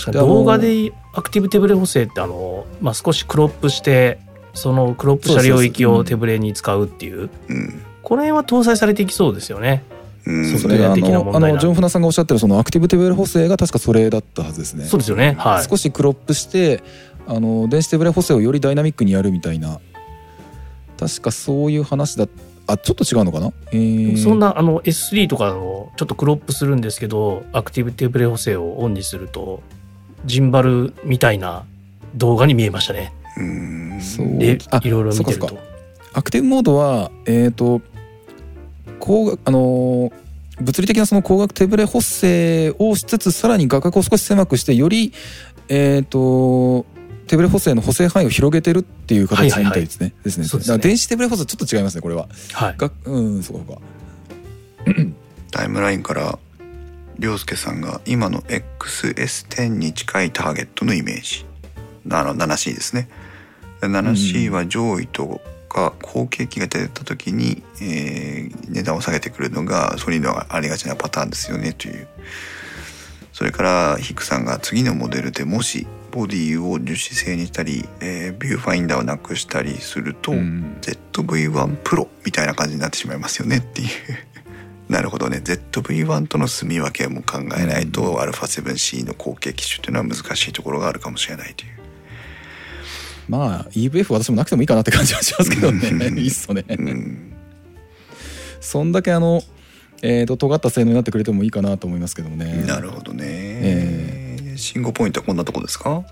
[0.00, 4.18] 確か動画でアクティブ手ブレ補正ってあの、まあ、少しクロップして
[4.52, 7.30] そのクロップした領域を手ブレに使うっていう。
[7.48, 7.82] うん。
[8.02, 9.82] この辺は搭載されていきそうですよね。
[10.26, 10.58] うん。
[10.58, 14.84] それがあのあのジョン・フナさんがおっしゃってるそのアクティブテーブル補正が確かそれだったはずですね。
[14.84, 15.36] そうですよね。
[15.38, 15.64] はい。
[15.64, 16.82] 少しクロップして
[17.26, 19.80] あの電子テーブル補正をよりダイナミックにやるみたいな。
[20.98, 22.28] 確かそういう話だ
[22.66, 24.16] あちょっと違うのかな、えー。
[24.16, 29.62] そんなあの S3 とかのちょっとクロップするんですけどアクティブ手ブレ補正をオンにすると
[30.24, 31.64] ジンバルみたいな
[32.14, 33.12] 動画に見えましたね。
[33.36, 34.58] うんそうい
[34.90, 35.58] ろいろ見てると。
[36.12, 37.80] アクティブモードはえっ、と
[39.00, 40.12] 光学あのー
[40.60, 45.12] 物理的なその光学手ブレ補正をしつつさらに画角を少し狭くしてより
[45.68, 46.86] えっ、と
[47.26, 50.12] 手ブレ補正の補正範囲を広げてるっていう形みたいですね。
[50.22, 50.78] ですね。
[50.78, 52.28] 電子手ブレ補正ちょっと違いますねこれは。
[52.52, 52.74] はい。
[52.76, 53.82] がうんそうかそうか。
[55.50, 56.38] タイムラインから
[57.18, 61.46] 涼介さんが今の XS10 に近いターゲットのイメージ。
[62.10, 63.08] あの 7C ですね。
[63.80, 72.08] 7C は上位とか後継機が出た時に、えー値段を下げてくるのがソニーのありがちなパターンですよねという。
[73.32, 80.76] それからヒクさんが次のモデルでもしボディを樹脂製にしたり、えービューファインダーをなくしたりすると、うん。
[80.80, 83.88] ZV-1 プロみたいな感じになってしまいますよねっていう
[84.94, 85.38] なるほどね。
[85.44, 91.70] ZV-1 との住み分けも考えないと、α7C の後継機種っていうのは難しいところがあるかもしれないという。
[93.28, 95.88] まあ EVF 私もなくてもいいかなって感じはしますけどね。
[95.88, 96.18] うん。
[96.18, 96.64] いいっすよね。
[96.68, 97.32] うん。
[98.60, 99.42] そんだけあの、
[100.02, 102.62] えー、と尖った性能になってくれてもいいかなと思いますけどもね。
[102.64, 104.54] なるほどね、え。
[104.56, 106.04] 信号ポイントはこんなとこですか？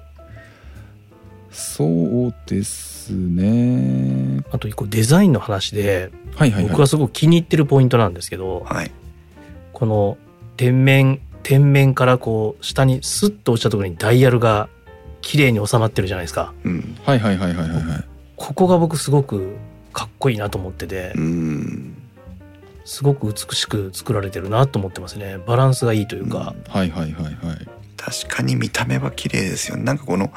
[1.53, 1.85] そ
[2.29, 4.43] うですね。
[4.51, 6.70] あと一個デザインの話ではいはいはい。
[6.70, 8.91] 僕はすごく気に入ってるポイントなんですけど、はい
[9.73, 10.16] この
[10.57, 14.69] 天面天面からこう下にスッと落ちたところにダイヤルが
[15.23, 18.05] 綺麗に収まってるじゃないですかうんはいはいはいはいはいはい。
[18.37, 19.57] ここが僕すごく
[19.93, 21.97] かっこいいなと思っててうん
[22.85, 27.69] すごく美しく作られてるなと思ってますねバランスがいいというか、はいはいはいはい。
[28.05, 29.77] 確かに見た目は綺麗ですよ。
[29.77, 30.33] ねなんかこの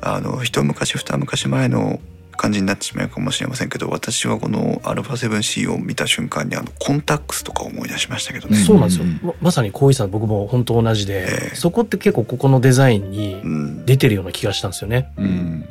[0.00, 2.00] あの一昔二昔前の
[2.40, 8.64] 感じになってしまうかもしれませんけど私はこの α7C を見た瞬間にあのコンタックスとか思い出しましたけどね、うん。
[8.64, 9.04] そうなんですよ。
[9.22, 11.54] ままさに浩一さん僕も本当同じで、ええ。
[11.54, 15.12] そこって結構ここのデザインにうん、出てるような気がしたんですよね。
[15.18, 15.68] うん。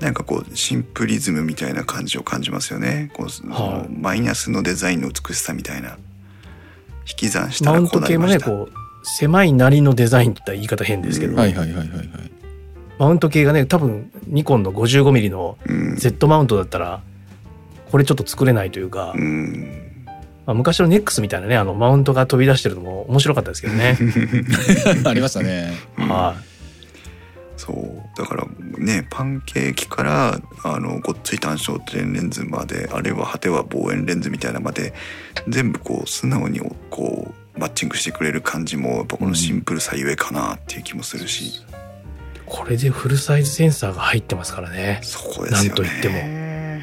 [0.00, 3.10] なんかこうシンプリズムみたいな感じを感じますよね。
[3.14, 3.88] こうそのはい。
[3.90, 5.98] マイナスのデザインの美しさみたいな。
[7.08, 11.38] 引き算したマウらこうント系もねなりましたこう狭いなりのデザインって言い方変ですけど、うん。
[11.38, 12.08] はいはいはいはいはい。
[12.98, 17.02] マウント系がね多分ニコンの 55mm のうん、Z マウントだったら
[17.90, 20.04] これちょっと作れないというか、うん、
[20.46, 23.98] まあ、昔の NEX みたいなねあのマウントが飛び出してるのも面白かったですけどね。
[25.04, 25.72] ありましたね。
[25.96, 26.36] は
[27.56, 28.18] そう。
[28.18, 28.46] だから
[28.78, 34.94] ねパンケーキからあのごっつい単焦点レンズまであるいは果ては望遠レンズみたいなまで
[35.48, 36.60] 全部こう素直に
[36.90, 41.64] こうマッチングしてくれる感じもやっぱこのシンプルさゆえかなっていう気もするし、い
[42.46, 45.00] これでフルサイズセンサーが入ってますからね。
[45.02, 45.68] そこですよね。
[45.68, 46.14] なんと言っても。
[46.16, 46.82] え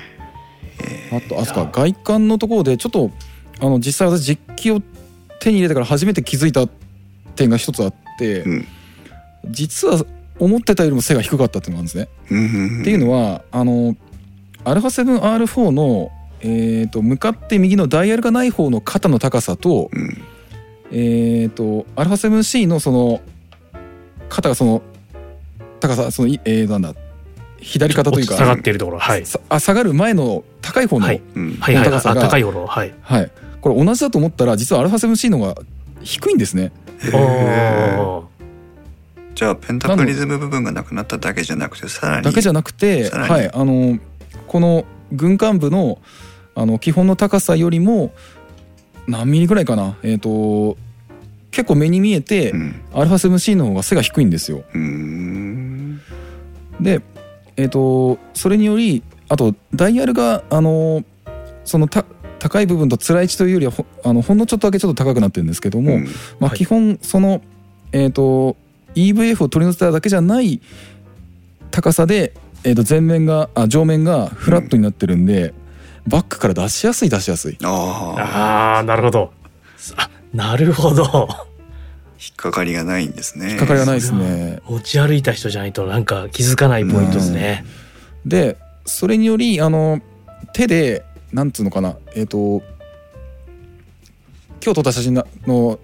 [1.11, 3.11] あとあそっか外観のところでちょっと
[3.59, 4.81] あの実際私実機を
[5.39, 6.67] 手に入れてから初めて気づいた
[7.35, 8.67] 点が一つあって、うん。
[9.49, 10.05] 実は
[10.39, 12.31] 思ってたよりも背が低かったっていうのがあるんですね。
[12.31, 12.81] うんうんうん。
[12.81, 13.95] っていうのはあの
[14.65, 20.17] α7R4 のえー、と向かって右のダイヤルがない方の肩の高さと,、うん
[20.91, 23.21] えー、と α7C のその
[24.27, 24.81] 肩がその
[25.79, 26.93] 高さそのいえー、なんだ
[27.61, 29.25] 左肩というか下がっているところはい。
[29.25, 31.17] さあ下がる前の高い方の、ははい。
[31.17, 32.93] いうんはいはい高さがあ高い方のはい。
[33.61, 35.55] これ同じだと思ったら実は α7C の方が
[36.01, 36.71] 低いんですね。
[39.35, 43.97] じゃあペンタプリズム部分がなくなっただけじゃなくてさらにだけじゃなくて、はい、あの
[44.47, 45.99] この軍艦部の
[46.55, 48.11] あの基本の高さよりも
[49.09, 50.77] 何ミリぐらいかな、えっ、と
[51.51, 54.63] 結構目に見えて、うん、α7C の方が背が低いんですよ。
[56.79, 57.01] で、
[57.57, 61.03] えっ、とそれによりあとダイヤルがあの
[61.65, 62.05] そのた
[62.39, 66.05] 高い部分とつらい位置というよりはほあのほんのちょっとだけちょっと高くなってるんですけども、うん。
[66.39, 66.57] まあ、はい。
[66.57, 67.41] 基本その、
[67.91, 68.55] えー、と
[68.95, 70.61] EVF を取り乗せただけじゃない
[71.69, 72.33] 高さで、
[72.63, 75.53] えー、と前面があ上面がフラットになってるんで、
[76.09, 77.57] バックから出しやすい出しやすい。
[77.63, 79.31] ああなるほど。
[79.95, 81.27] あなるほど。
[82.19, 83.51] 引っかかりがないんですね。
[83.51, 84.59] 引っかかりがないですね。
[84.65, 87.63] 持ち歩いた人じゃないとなんか気づかないポイントですね。
[88.25, 90.01] でそれによりあの
[90.53, 91.95] 手でなんつうのかな。
[92.15, 92.63] えっ、と
[94.63, 95.79] 今日撮った写真なの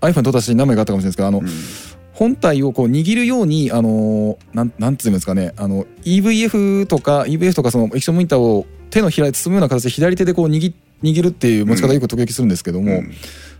[0.00, 1.46] iPhone に撮った写真何枚かあったかもしれないですけどあの、うん。
[2.14, 5.52] 本体をこう握るようにあのなんなんていうんですかね。
[5.58, 10.72] あの EVF とか EVF とかその液晶モニターを手のひらで包むような形で左手でこう握
[11.02, 13.12] 握るっていう持ち方をよく時々するんですけども、うん。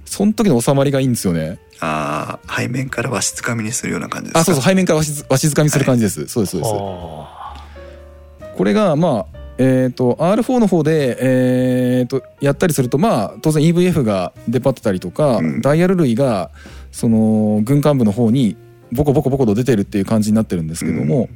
[0.07, 1.59] その時の収まりがいいんですよね。
[1.81, 4.41] ああ背面からわしつかみにするような感じですか？
[4.41, 6.73] あそうそう背面からわしわしづかみする感じです、そうですそうです。
[6.75, 8.53] あ。
[8.57, 15.61] これがまあえー、と R4 の方で、えー、とやったりするとまあ当然 EVF が出張ってたりとか、うん。
[15.61, 16.51] ダイヤル類が
[16.93, 18.57] その軍艦部の方に
[18.93, 21.29] ボコボコボコと出てるっていう感じになってるんですけども、うん。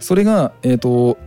[0.00, 1.18] それが、えー、と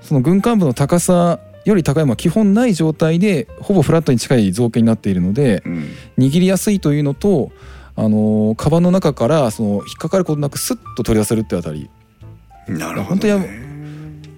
[0.00, 5.88] その軍艦部の高さより高いものは基本ない状態でほぼフラットに近い造形になっているのでうん。
[6.18, 7.52] 握りやすいというのと、
[7.96, 11.90] あのーカバンの中からその引っかかることなくスッと取り出せるってあたり。
[12.68, 13.50] なるほ本当ど、にね、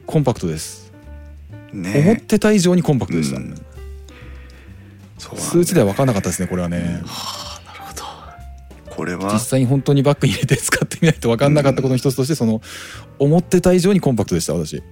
[0.07, 0.93] コンパクトです。
[1.73, 2.03] ね。
[2.05, 3.39] 思ってた以上にコンパクトでした。
[3.39, 3.55] うん。
[5.19, 7.95] そうなんだよ数値では分からなかったですねこれはね、なるほ
[8.91, 8.95] ど。
[8.95, 9.33] これは。
[9.33, 12.61] 実際に本当にバッグに入れて使ってみないと分かんなかったことの一つとしてその
[13.19, 14.83] 思ってた以上にコンパクトでした私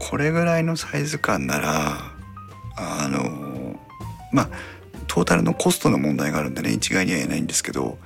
[0.00, 2.12] これぐらいのサイズ感なら
[2.76, 3.78] あの
[4.32, 4.48] まあ
[5.06, 7.98] トータルのコストの問題があるんでね一概には言えないんですけど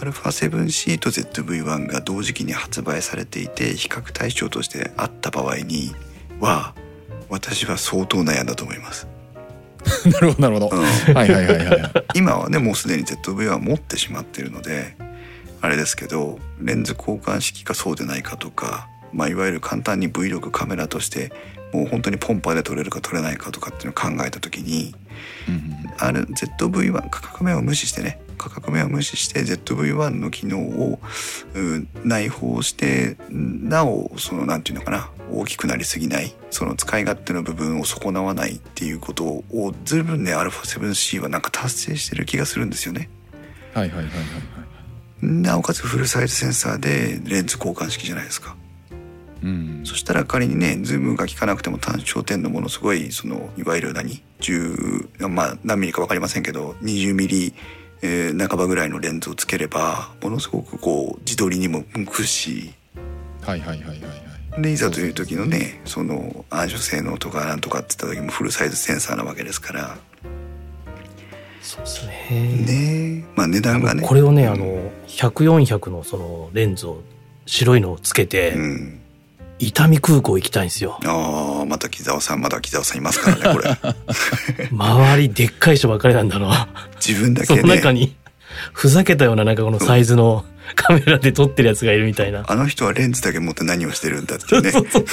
[0.00, 5.94] α7C と ZV-1 が同時期に発売されていて比較対象としてあった場合に
[6.40, 6.74] は
[7.28, 9.06] 私は相当悩んだと思います、
[10.06, 11.14] なるほどなるほど、うん。
[11.14, 14.96] はいはいはいはい 今はねもうすでに ZV は持ってしまっているので
[15.60, 21.32] あれですけどレンズ交換式かそうでないかとか、まあ、いわゆる簡単に Vlog カメラとして
[21.72, 24.94] もう本当にポンパで撮れるか撮れないかとかっていうのを考えた時に
[25.98, 31.00] ある ZV-1 価格面を無視してね価格面を無視して ZV-1 の機能を
[31.54, 43.10] うん内包してなおそのなんていうのかな大きくなりすぎないその使い勝手の部分を損なわないっていうことを随分ね α7C はなんか達成してる気がするんですよね。
[43.74, 44.68] はいはいはいはいはい
[45.20, 48.56] なおかつフルサイズセンサーでレンズ交換式じゃないですか。
[49.42, 49.80] うん。
[49.84, 57.54] そしたら仮にねズームが効かなくても単焦点のものすごいそのいわゆる何？10まあ何ミリか分かりませんけど20ミリ、
[58.02, 62.72] えー半ばぐらいのレンズをつければものすごくこう自撮りにも向くし。
[63.42, 64.62] はいはいはいはいはい。
[64.62, 69.98] でいざという時のねその暗所性能とかなんとかって言った時もフルサイズセンサーなわけですから。
[71.60, 73.20] そうですね。
[73.20, 73.24] ね。
[73.36, 74.02] まあ値段がね。
[74.02, 77.02] これをねあの100400のそのレンズを
[77.46, 79.00] 白いのをつけて、うん
[79.60, 80.98] 伊丹空港行きたいんですよ。
[81.04, 84.68] ああまた木澤さんまだ木澤さんいますからねこれ。
[84.70, 86.68] 周りでっかい人ばっかりなんだな
[87.04, 87.68] 自分だそけね。
[87.68, 88.14] の中に
[88.72, 90.44] ふざけたようななんかこのサイズの
[90.76, 92.44] カメラで撮ってるやつがいるみたいな。
[92.46, 95.04] あの人はレンズだけ持って何をしてるんだっていうねそうそう。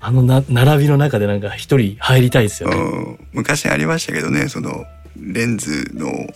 [0.00, 3.18] あのな並びの中でなんか一人入りたいですよね、うん。
[3.32, 4.84] 昔ありましたけどねその
[5.20, 6.32] レンズの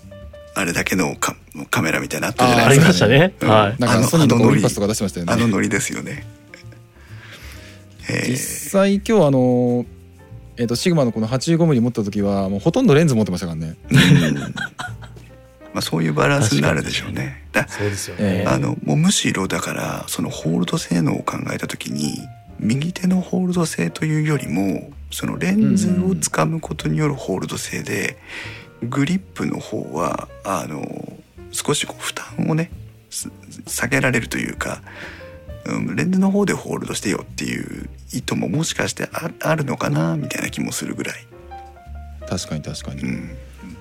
[0.54, 1.36] あれだけのカ
[1.70, 3.04] カメラみたいなのあったじゃあないですか。
[3.06, 3.48] ありましたね、うん。
[3.48, 3.76] はい。
[3.78, 4.52] なんかあのソニーとかあのノリ。
[4.52, 5.32] オリンパスとか出してましたよね。
[5.32, 6.26] あのノリですよね。
[6.26, 6.39] え
[8.26, 8.70] 実ー。
[8.70, 9.86] 際今日あの
[10.56, 13.76] えっ、とシグマのこの 85mm 持った時はもうほとんどレンズ持ってましたからね。
[15.72, 17.44] まあそういうバランスになるでしょうね。
[17.52, 22.18] だそうですよね、えあのもうむしろだからそのホールド性能を考えた時に
[22.60, 28.18] 右手のホールド性というよりもそのレンズを掴むことによるホールド性で、
[28.82, 30.84] グリップの方はあの
[31.50, 32.70] 少しこう負担をね
[33.10, 33.30] す
[33.66, 34.82] 下げられるというか、
[35.66, 41.26] うん、レンズの方でホールドしてよっていう意図ももしかしてああるのかなみたいな気もするぐらい
[42.28, 43.30] 確かに確かに、うん、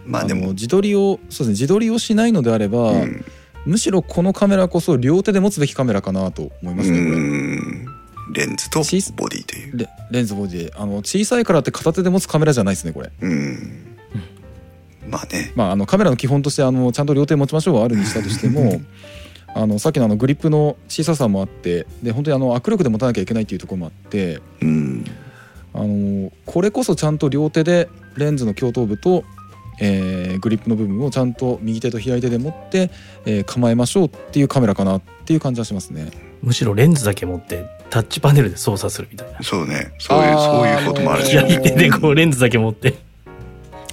[0.06, 3.26] まあでも自撮りをそうですね自撮りをしないのであれば、うん
[3.66, 7.12] むしろこのカメラこそ両手で持つべきカメラかなと思いますねこれ。
[7.12, 7.86] うん
[8.32, 8.84] レンズとボ
[9.28, 9.78] デ小ィという。
[9.78, 13.12] レレンズボディあの小さいからって片手で持つカメラじゃないですねこれ。
[13.22, 13.98] うん。
[15.10, 15.52] まあね。
[15.56, 18.82] まああのカメラの基本としてあのちゃんと両手持ちましょうはあるにしたとしても
[19.56, 25.06] あのさっきのあのグリップの小ささもあってで本当にあの握力で持たなきゃいけないっていうところもあってうん。
[25.74, 29.24] あのこれこそちゃんと両手でレンズの鏡頭部と、
[29.80, 32.92] えーグリップの部分をちゃんと右手と左手で持って、
[33.26, 36.12] えー構えましょうっていうカメラかなっていう感じはしますね。
[36.42, 39.94] むしろレンズだけ持ってタッチパネルで操作するみたいなそうね。
[40.00, 41.32] そういう、そういうこともあるし。
[41.32, 42.96] 左手でこうレンズだけ持って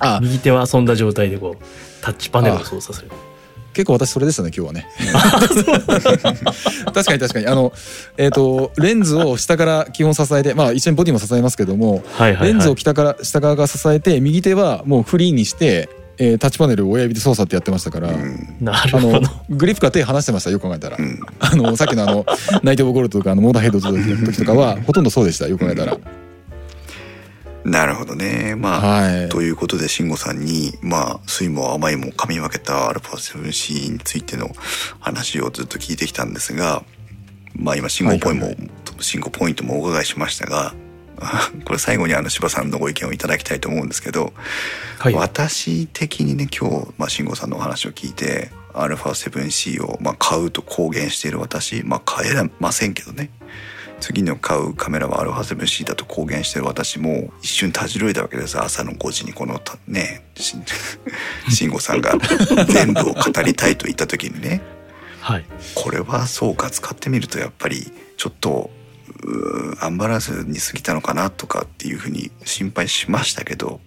[0.00, 1.64] あ右手は遊んだ状態でこう
[2.02, 3.10] タッチパネルを操作する
[3.76, 4.86] 結構私それでしたね今日はね。
[6.94, 7.46] 確かに確かに。
[7.46, 7.74] あの
[8.16, 18.16] えっ、とレンズを下から基本支えてまあ一緒にボディも支えますけどもはいはい、はい、レンズを北から下側が支えて右手はもうフリーにして、えータッチパネルを親指で操作ってやってましたから、うん。
[18.16, 18.16] あ
[18.66, 19.30] のなるほど。
[19.50, 21.20] グリップから手離してましたよく考えたら、うん。
[21.38, 22.24] あのさっきのあの
[22.62, 25.98] ナイト・オブ・ゴールドとかあのモーダーヘッドの時とかはほとんどそうでしたよく考えたら
[27.66, 28.54] なるほどね。
[28.56, 29.28] まあ、はい。
[29.28, 34.50] ということで慎吾さんにまあ酸いも甘いも噛み分けた α7C についての
[35.00, 36.84] 話をずっと聞いてきたんですが
[37.56, 38.70] まあ今慎吾ポイントも、はいはい
[39.00, 40.74] 慎吾ポイントもお伺いしましたが
[41.20, 44.32] あ これ最後にあの柴さんのご意見をいただきたいと思うんですけど、
[44.98, 45.14] はい。
[45.14, 53.30] 私的にね今日、まあ、慎吾さんのお話を聞いて α7C を、まあ、買うと公言している私、まあ、買えませんけどね
[54.00, 58.60] 次の買うカメラは α7C だと公言してる私も一瞬たじろいだわけです。
[58.60, 60.56] 朝の5時にこのたねし
[61.48, 62.16] 慎吾 さんが
[62.68, 64.60] 全部を語りたいと言った時にね。
[65.20, 65.44] はい。
[65.74, 68.70] これはそうか使ってみるとやっぱりちょっと
[69.80, 73.80] アンバランスに過ぎたのかなとかっていうふうに心配しましたけど。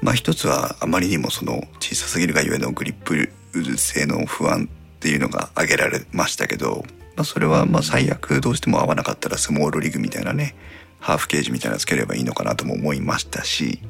[0.00, 3.30] まあ一つはあまりにもその小さすぎるがゆえのグリップ
[3.76, 6.84] 性の不安っていうのが挙げられましたけど、
[7.16, 10.54] まあ、それはまあ最悪どうしても合わなかったらスモールリグみたいなね
[10.98, 13.80] ハーフケージみたいなのつければいいのかなとも思いましたし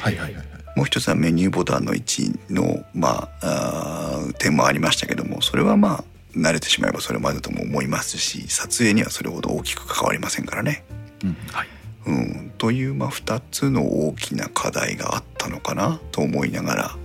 [0.00, 0.34] はいはいはい。
[0.36, 6.04] はいもう一つはメニューボタンの位置の、まあ、あー点もありましたけどもそれはまあ
[6.34, 10.84] 慣れてしまえばそれまでとも思いますし撮影にはそれほど大きく関わりませんからね。
[11.24, 11.68] うんはい。
[12.04, 16.96] うん、という、まあ、2つの大きな課題があったのかなと思いながら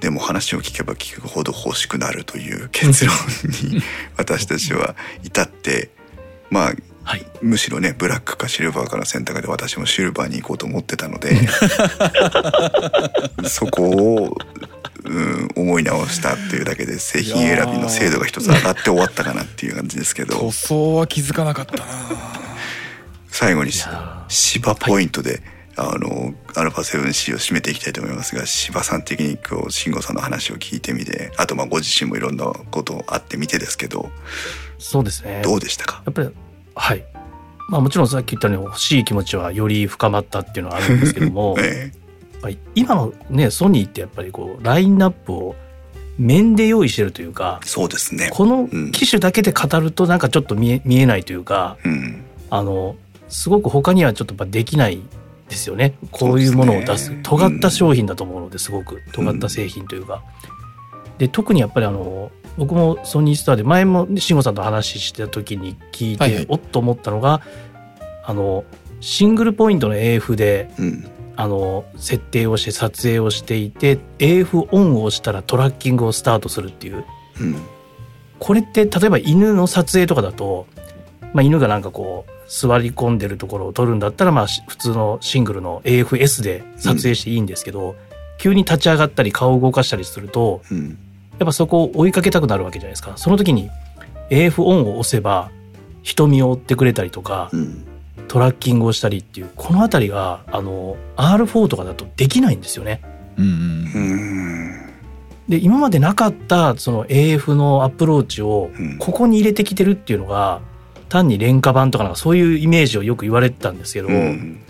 [0.00, 3.14] でも話を聞けば聞くほど欲しくなるという結論
[3.70, 3.80] に
[4.16, 5.90] 私たちは至って
[6.50, 6.72] まあ
[7.06, 7.26] はい。
[7.40, 11.36] むしろねブラックかシルバーかの選択で私もシルバーに行こうと思ってたので
[13.48, 14.38] そこを、
[15.04, 20.36] うん、思い直したっていうだけで製品選びの精度が一つ上がって終わったかなっていう感じですけど。
[20.36, 21.84] 塗装は気づかなかったな
[23.28, 23.70] 最後に
[24.28, 25.42] 芝ポイントで、
[25.78, 34.08] あの α7C を締めていきたいと思いますが芝さん的に今日慎吾さんの話を聞いてみてあとまあご自身もいろんなことあってみてですけど
[34.78, 35.42] そうですね。
[35.44, 36.02] どうでしたか？
[36.06, 36.30] やっぱり
[36.74, 37.04] はい。
[37.68, 41.90] まあもちろんさっき言ったように欲しい気持ちはより深まったっていうのはあるんですけども え
[42.32, 45.56] やっぱり今のねソニーってやっぱりこうラインナップを
[46.18, 48.28] 面で用意してるというかえそうですね。
[48.32, 48.92] このうん。
[48.92, 52.22] 機種だけで語るとなんかちょっと見え見えないというかうん。
[52.50, 52.96] あの
[53.28, 55.00] すごく他にはちょっとできない
[55.48, 55.96] ですよね。
[56.10, 57.10] こういうものを出す。
[57.10, 57.20] ね。
[57.22, 59.02] 尖った商品だと思うのですごく。
[59.12, 60.22] 尖った製品というか。
[61.18, 66.46] で特にやっぱりあの僕もソニースターで前も慎吾さんと話してた時に聞いて、はいはい。
[66.48, 67.42] おっと思ったのが
[68.24, 68.64] あの
[69.00, 71.10] シングルポイントの AF でうん。
[71.38, 77.04] あの設定をして撮影をしていて AF オンを押したらトラッキングをスタートするっていう。
[77.40, 77.56] うん。
[78.38, 80.66] これって例えば犬の撮影とかだと、
[81.36, 87.94] まあ、犬がなんかこう座り込んでるところを撮るんだったらまあし普通のシングルの AFS で撮影していいんですけど、
[88.38, 90.98] 急に立ち上がったり顔を動かしたりするとうん。
[91.38, 93.12] やっぱそこを追いかけたくなるわけじゃないですか。
[93.16, 93.68] その時に
[94.30, 95.50] AF オンを押せば
[96.02, 97.84] 瞳を追ってくれたりとかうん。
[98.28, 103.02] トラッキングをしたりっていうこの辺りがあの R4 とかだとできないんですよね。
[103.36, 104.86] うんうんうん。
[105.50, 108.96] で今までなかったその AF のアプローチをうん。
[108.96, 110.62] ここに入れてきてるっていうのが
[111.18, 114.60] 単に廉価版とかなんかそういうイメージをよく言われてたんですけど、やっうん。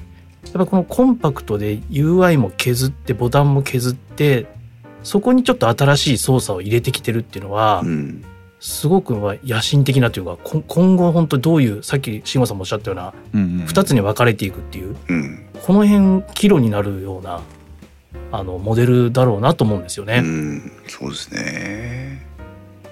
[0.53, 4.47] ぱこのコンパクトで UI も削ってボタンも削って
[5.03, 8.25] そこにちょっと新しい操作を入れてきてるっていうのはうん
[8.59, 13.67] すごくまあ野心的なというかこ今後本当どういうさっき慎吾さんもおっしゃったようなうんうん。
[13.67, 15.47] 2つに分かれていくっていううん。
[15.63, 17.43] この辺岐路になるような
[18.33, 20.23] あのモデルだろうなと思うんですよね。
[20.25, 20.73] うん。
[20.89, 22.25] そうですね。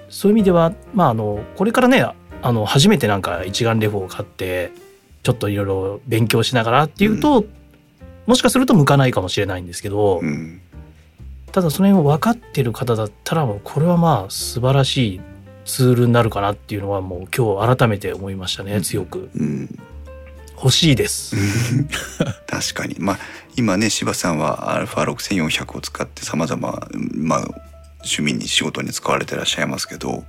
[0.09, 2.05] そういう意味では、まあ、あのこれからね
[2.45, 4.71] あの初めてなんか一眼レフを買って
[5.23, 7.43] ちょっといろいろ勉強しながらっていうと、
[8.27, 10.61] もしかすると向かないかもしれないんですけど、うん。
[11.51, 15.21] ただその辺を分かってる方だったらもうこれはまあ素晴らしい
[15.65, 19.31] ツールになるかなっていうのはもう今日改めて思いましたね強く。
[19.35, 19.79] うん。
[20.55, 21.35] 欲しいです。
[22.45, 22.95] 確かに。
[22.99, 23.19] まあ
[23.55, 27.39] 今ね柴さんは α6400 を使ってさまざままあ
[28.03, 30.23] 趣味に仕事に使われてらっしゃいますけど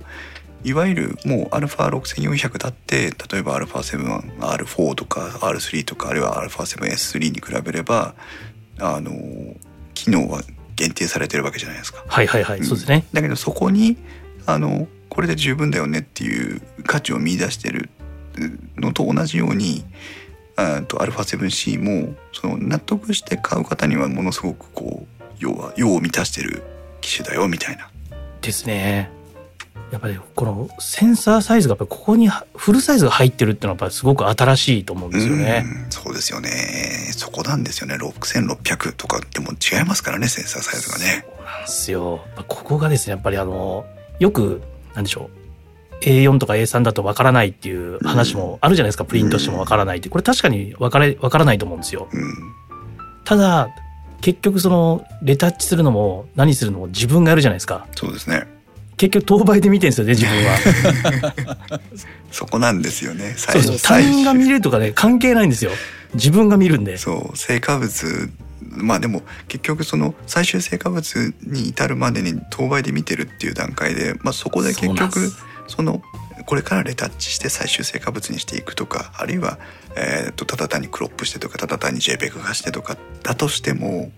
[0.66, 8.14] いわゆるもう α6400 だって例えば α7R4 とか R3 とかあるいは α7S3 に比べれば
[8.78, 9.12] あの
[9.94, 10.42] 機能は
[10.76, 12.04] 限定されてるわけじゃないですか。
[12.06, 13.04] はいはいはい、うんそうですね。
[13.12, 13.96] だけどそこに
[14.46, 17.90] あのこれで十分だよねっていう価値を見出してる
[18.76, 19.84] のと同じように
[20.56, 26.62] あと α7C もその納得して買う方にはものすごくこう要は用を満たしてる
[27.00, 27.90] 機種だよみたいな。
[28.40, 29.10] ですね。
[29.91, 35.65] やっぱりこのセンサーサイズがやっぱここにフルサイズが入ってるっていうのはやっぱすごく新しいと思うんですよね。
[35.89, 36.49] うそうですよね。
[37.11, 37.95] そこなんですよね。
[37.95, 41.25] 6600とかでも違いますからねセンサーサイズがね。
[41.27, 42.21] そうなんですよ。
[42.47, 43.85] ここがですねやっぱりあの
[44.19, 44.61] よく
[44.93, 45.29] なんでしょ
[46.01, 52.07] う A4 とか A3 だとわからないっていう話もあるじゃないですか、プリントしてもわからないってこれ確かにわからわからないと思うんですよ。
[52.11, 52.33] うん
[53.27, 53.69] ただ
[54.21, 57.85] 結局そのレタッチするのも何するのも自分がやるじゃないですか。
[57.93, 58.47] そうですね。
[58.97, 61.81] 結局当倍で見てるんですよね自分は。
[62.31, 63.35] そこなんですよね。
[63.37, 65.71] そうそう他人が見るとかね関係ないんですよ。
[66.15, 66.97] 自分が見るんで。
[66.97, 68.29] そう成果物
[68.71, 75.31] まあでも結局その最終成果物に至るまでに当倍で見てるっていう段階で、まあ、そこで結局
[75.67, 76.01] その
[76.45, 79.57] これからレタッチして最終成果物にしていくとかあるいは、
[79.95, 84.11] えー、とただ単にクロップしてとかただ単に JPEG 化してとかだとしても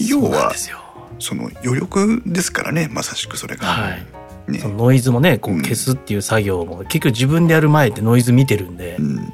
[0.00, 0.85] 要そうなんはですよ。
[1.18, 3.66] その余力ですからねまさしくそれが。
[3.66, 4.06] はい。
[4.52, 9.32] ねそのノイズもねこううん消すっていう作業も結局自分でやる前ってノイズ見てるんで、うん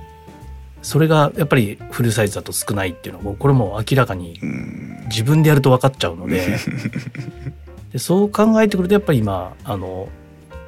[0.82, 6.59] それがやっぱりフルサイズだと少ないっていうのはもうこれもう明らかにうん自分でやると分かっちゃうので
[7.93, 10.09] でそう考えてくるとやっぱり今あの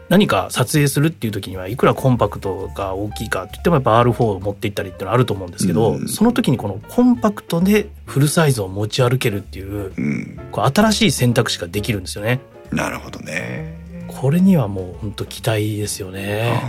[0.09, 12.41] 何か撮影するっていう時にはいくらコンパクトが大きいかって言ってもやっぱ R4 を持っていったりっていうのはあると思うんですけど、うんその時にこのコンパクトでフルサイズを持ち歩けるっていううんこう新しい選択肢ができるんですよね。
[12.71, 13.83] なるほどね。
[14.09, 16.61] これにはもう本当期待ですよね。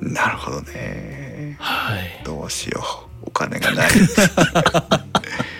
[0.00, 1.56] なるほどね。
[1.58, 2.24] はい。
[2.24, 2.82] どうしよ
[3.24, 3.90] うお金がない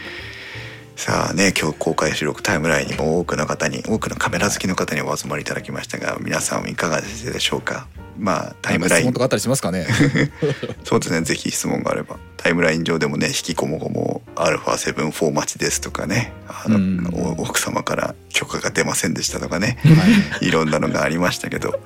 [0.99, 7.87] さあね今日公開収録タイムラインにも多くの方に多くのカメラ好きの方にお集まりいただきましたが皆さんいかがでしたでしょうか？
[8.19, 9.03] まあタイムライン。
[9.03, 9.87] 質問とかあったりしますかね？
[10.83, 12.17] そうですねぜひ質問があれば。
[12.37, 17.07] タイムライン上でもね引きこもごも α7-4 待ちですとかねあの、うん。
[17.15, 20.51] お奥様から許可が出ませんでしたとかねはい。
[20.51, 21.79] ろんなのがありましたけど。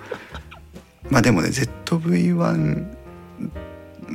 [1.10, 2.84] まあでもね ZV-1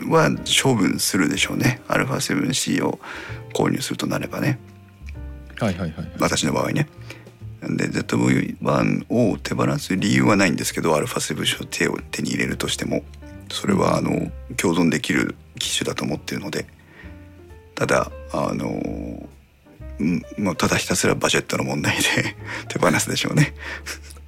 [0.09, 0.31] は
[0.63, 1.81] 処分するでしょうね。
[1.87, 2.99] α7C を
[3.53, 4.57] 購入するとなればね
[5.59, 6.11] はいはいはい。
[6.19, 6.87] 私の場合ね。
[7.61, 13.03] で ZV-1 を手放す理由はないんですけど α7C を手を手に入れるとしても
[13.51, 16.67] それはあの共存できる機種だと思ってるので
[17.75, 19.27] ただあの
[19.99, 22.03] うんまあただひたすらバジェットの問題で
[22.69, 23.55] 手放すでしょうね。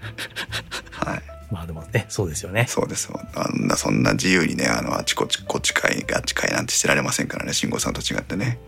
[0.92, 1.22] はい。
[1.52, 2.66] まあでもね、そうですよね。
[2.68, 8.60] そうですあんなそんな自由にねあのあちこちこっちかいあっちかいなんてしてられませんからね慎吾さんと違ってね。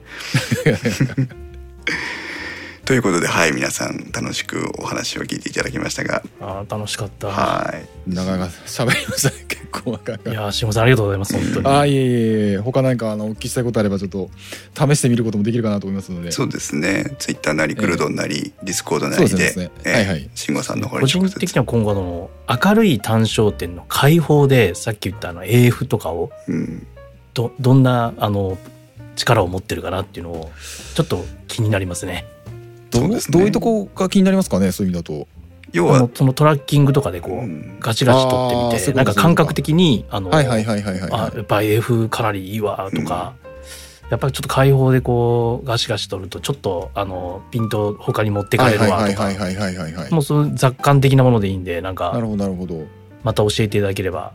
[2.92, 6.22] ということではい皆さん楽しくお話を聞いていただきましたが。
[6.42, 7.28] あー楽しかった。
[7.28, 8.10] はい。
[8.14, 11.68] 長々喋りましたね結構若いやー、しもさんありがとうございます、本当に。
[11.68, 12.58] ああいえいえいえ。
[12.58, 14.30] 他何かあのお聞きしたいことあればちょっと
[14.76, 16.34] 試してみることもできるかなと思いますので。
[16.34, 17.16] そうですね。
[17.18, 19.72] ツイッターなりグルドンなり、ディスコードなそうりでね。
[19.86, 20.06] えーはい。
[20.08, 22.30] はい慎吾さんの方個に直接、人的には今後の
[22.62, 26.86] 明るい単焦点の開放でさっき言ったあの AF とかをうん、
[27.34, 28.58] どどんなあの
[29.16, 30.52] 力を持ってるかなっていうのを
[30.94, 32.26] ちょっと気になりますね。
[32.92, 33.38] どそううですね。
[33.38, 34.72] どういうとこが気になりますかね？
[34.72, 35.28] そういう意味だと。
[35.74, 37.78] 要はそのトラッキングとかでこう、うん。
[37.80, 41.36] ガチガチ撮ってみてなんか感覚的にあの、はいはいはいはいはいあはい。
[41.38, 43.36] やっぱ AF かなりいいわとか、
[44.10, 50.12] やっぱりちょっと開放でこうガシガシ撮るとちょっとあのピント他に持ってかれるわとかはいはいはいはいはいはいはい。
[50.12, 52.86] もうその雑感的なものでいいんでなんかなるほどなるほど。
[53.24, 54.34] また教えていただければ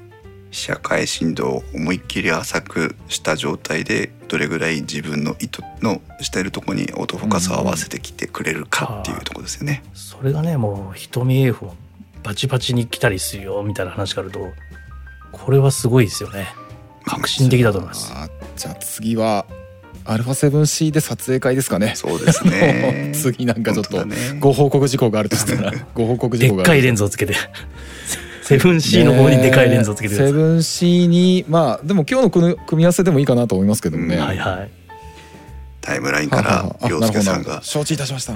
[0.56, 9.84] 社会振動を思いっきり浅くした状態でどれぐらい自分の意図のしているところにオートフォーカスを合わせてきてくれるかっていうところですよね。
[9.92, 11.74] それがねもう瞳 AF も
[12.22, 14.40] バチバチに来たりするよみたいな話があると
[15.30, 16.48] これはすごいですよね。
[17.04, 18.12] 革新的だと思います。
[18.56, 19.44] じゃあ次は
[20.06, 21.92] α7C で撮影会ですかね。
[21.96, 23.12] そうですね。
[23.14, 24.06] 次なんかちょっと
[24.40, 27.34] ご報告事項があるとしたらご報告事項があるでっかいレンズをつけて
[28.46, 34.70] 7C の方にでかいレンズをつけてください、7C にまあでも今日の組み組み合わせでもいいかなと思いますけどもね、はいはい。
[35.80, 38.34] タイムラインから洋介さんが承知いたしました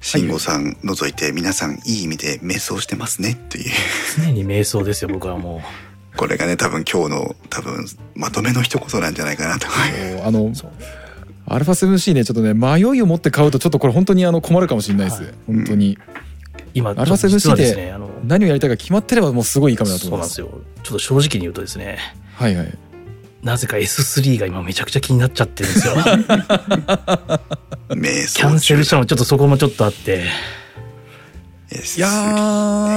[0.00, 3.32] 慎吾さん除いて皆さんいい意味で瞑想してますね。
[3.32, 3.72] っていう。
[4.16, 5.60] 常に瞑想ですよ僕はも
[6.16, 9.66] これがね多分今日の多分まとめの一言なんじゃないかなと
[10.24, 10.52] あの
[11.46, 15.32] アルファ 7C ねちょっとね迷いを持って買うとちょっとこれ本当にあの困るかもしれないです、はい。
[15.46, 16.27] 本当に、う
[16.74, 20.82] 今アルファちょっと実は 7C でねあの何をやりたいか決まってればもうすごいいいカメラだと思いますそうなんですよ。
[20.82, 21.98] ちょっと正直に言うとですね。
[22.34, 22.78] はいはい。
[23.42, 25.94] なぜか S3 が今めちゃくちゃ気になっちゃってるんですよ。
[27.88, 30.24] キャンセルしたのちょっとそこもちょっとあって。
[31.70, 32.08] いや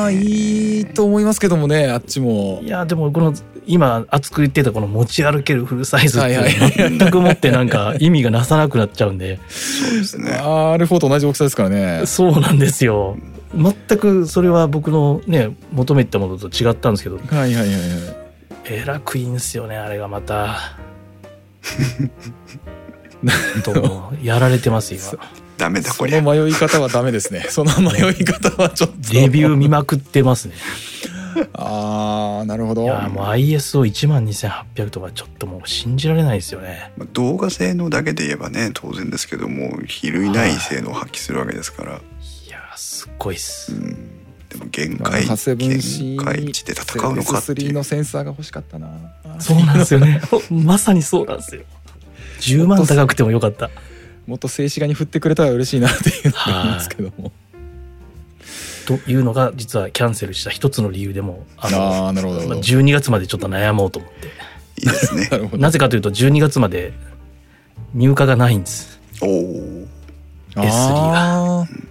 [0.08, 2.62] ーいいと思いますけどもねあっちも。
[2.64, 3.34] いやでもこの
[3.68, 9.40] 今熱く言ってたこの持ち歩けるフルサイズって全くもってなんか意味がなさなくなっちゃうんで。
[9.50, 10.32] そうですね。
[10.32, 12.06] R4 と同じ大きさですからね。
[12.06, 13.18] そうなんですよ
[13.56, 17.18] 全くそれは僕のね求めてたものと違ったんですけど。
[17.18, 17.72] はいはいはいはい。
[18.66, 20.78] えらくいいんですよねあれがまた。
[23.64, 25.04] とやられてます今。
[25.58, 26.22] ダメだそこりゃ。
[26.22, 27.46] の迷い方はダメですね。
[27.50, 29.14] その迷い方はちょっと。
[29.14, 30.56] レビュー見まくってますね。
[31.54, 32.84] ああなるほど。
[32.84, 36.92] いやもう ISO12800 とかちょっともう信じられないですよね。
[36.98, 42.02] まあ動画性能だけで言えばね当然ですけども比類ない性能を発揮するわけですから、
[42.82, 43.72] すっごいっす。
[43.72, 43.90] うん、
[44.50, 48.90] でも限界限 7C 界値で戦うのかってい S3 うのセンサーが欲しかったな。
[49.40, 50.20] そうなんですよね。
[50.50, 51.62] まさにそうなんですよ。
[52.40, 53.70] 10万高くてもよかった。
[54.26, 57.32] もっと静止画に振ってくれたら嬉しいなっていうのがありますけども。
[58.88, 62.40] というのが実はキャンセルした一つの理由でもあのああなるほど。
[62.40, 64.28] なるほまあど12月までちょっと悩もうと思って。
[64.28, 65.28] いいですね。
[65.30, 65.62] なるほど。
[65.62, 66.94] なぜかというと12月まで
[67.94, 69.00] 入荷がないんです。
[69.22, 69.88] おお
[70.56, 71.91] S3 あー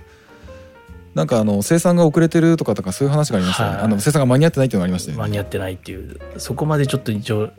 [1.15, 3.83] なんかあの生産が遅れてるとかとかそういう話がありましたね、はい。
[3.83, 7.51] あの生産が間に合ってないっていうのがありました間に合ってないっていうそこまでちょっと一応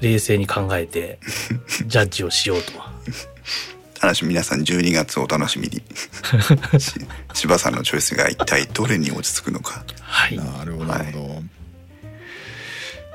[0.00, 1.18] 冷静に考えて
[1.86, 2.72] ジャッジをしようと。
[4.00, 5.80] 楽しみ皆さん12月をお楽しみに。
[6.80, 6.94] し
[7.34, 9.84] 柴さんのチョイスが一体どれに落ち着くのか。
[10.00, 10.36] はい。
[10.36, 11.42] なるほどなるほ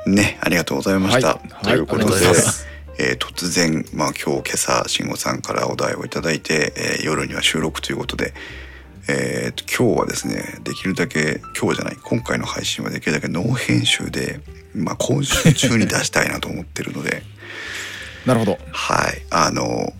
[0.05, 1.63] ど、ねありがとうございました、はい。
[1.63, 2.25] ということで
[2.99, 8.33] えー突然、まあ、今日今朝慎吾さんからお題をいただいて、えー夜には収録ということで、
[9.09, 14.41] えーと今日はですねできるだけ今日じゃない今回の配信はできるだけノー編集で、
[14.75, 17.23] まあ、今週中に出したいなと思ってるので。
[18.25, 18.59] なるほど。
[18.71, 19.21] はい。
[19.29, 19.93] あの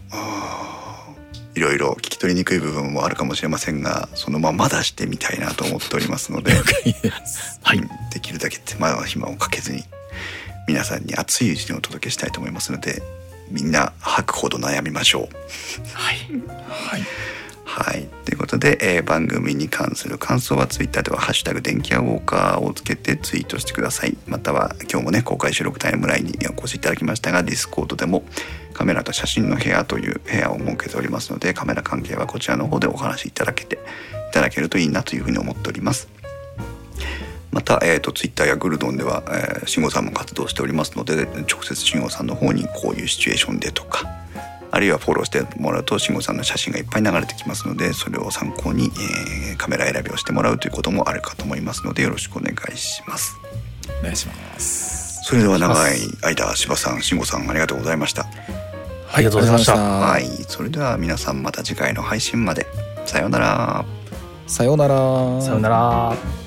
[1.56, 6.52] いろいろ聞き取りにくい部分もあるかもしれませんがそのまま出してみたいなと思っておりますので、
[7.64, 7.78] はい。
[7.78, 7.90] うん。
[8.12, 9.86] できるだけ手間暇をかけずに
[10.68, 13.02] 皆さんに熱いうちにお届けしたいと思いますので
[13.50, 15.36] みんな吐くほど悩みましょう。
[15.94, 16.18] はい。
[16.68, 17.37] はい
[17.68, 18.08] はい。
[18.24, 24.18] ということで、えー番組に関する感想はツイッターでは「ハッシュタグ電気屋ウォーカー」をつけてツイートしてください。
[24.26, 28.24] または今日もね公開収録タイムラインにお越しいただきましたがディスコードでも
[28.74, 33.80] カメラと写真の部屋という部屋を設けておりますのでカメラ関係はこちらの方でお話しいただけてい
[34.34, 36.08] ただけるといいなというふうに思っております。
[37.52, 44.06] また、えー、とツイッターやグルドンでは、えー、慎吾さんも活動しておりますので直接慎吾さんの方にこういうシチュエーションでとか
[44.72, 53.36] あるいはフォローしてもらうと慎吾さんの写真がいっぱい流れてきますのでそれを参考に、えーカメラ選びをしてもらうということもあるかと思いますのでよろしくお願いします。
[54.00, 58.28] お願いしますそれでは長い間柴さん慎吾さんありがとうございました。
[59.12, 62.68] ありがとうございましたははいいそれでは皆さんまた次回の配信まで
[63.06, 63.86] さようなら。
[64.48, 66.47] さようならさよなら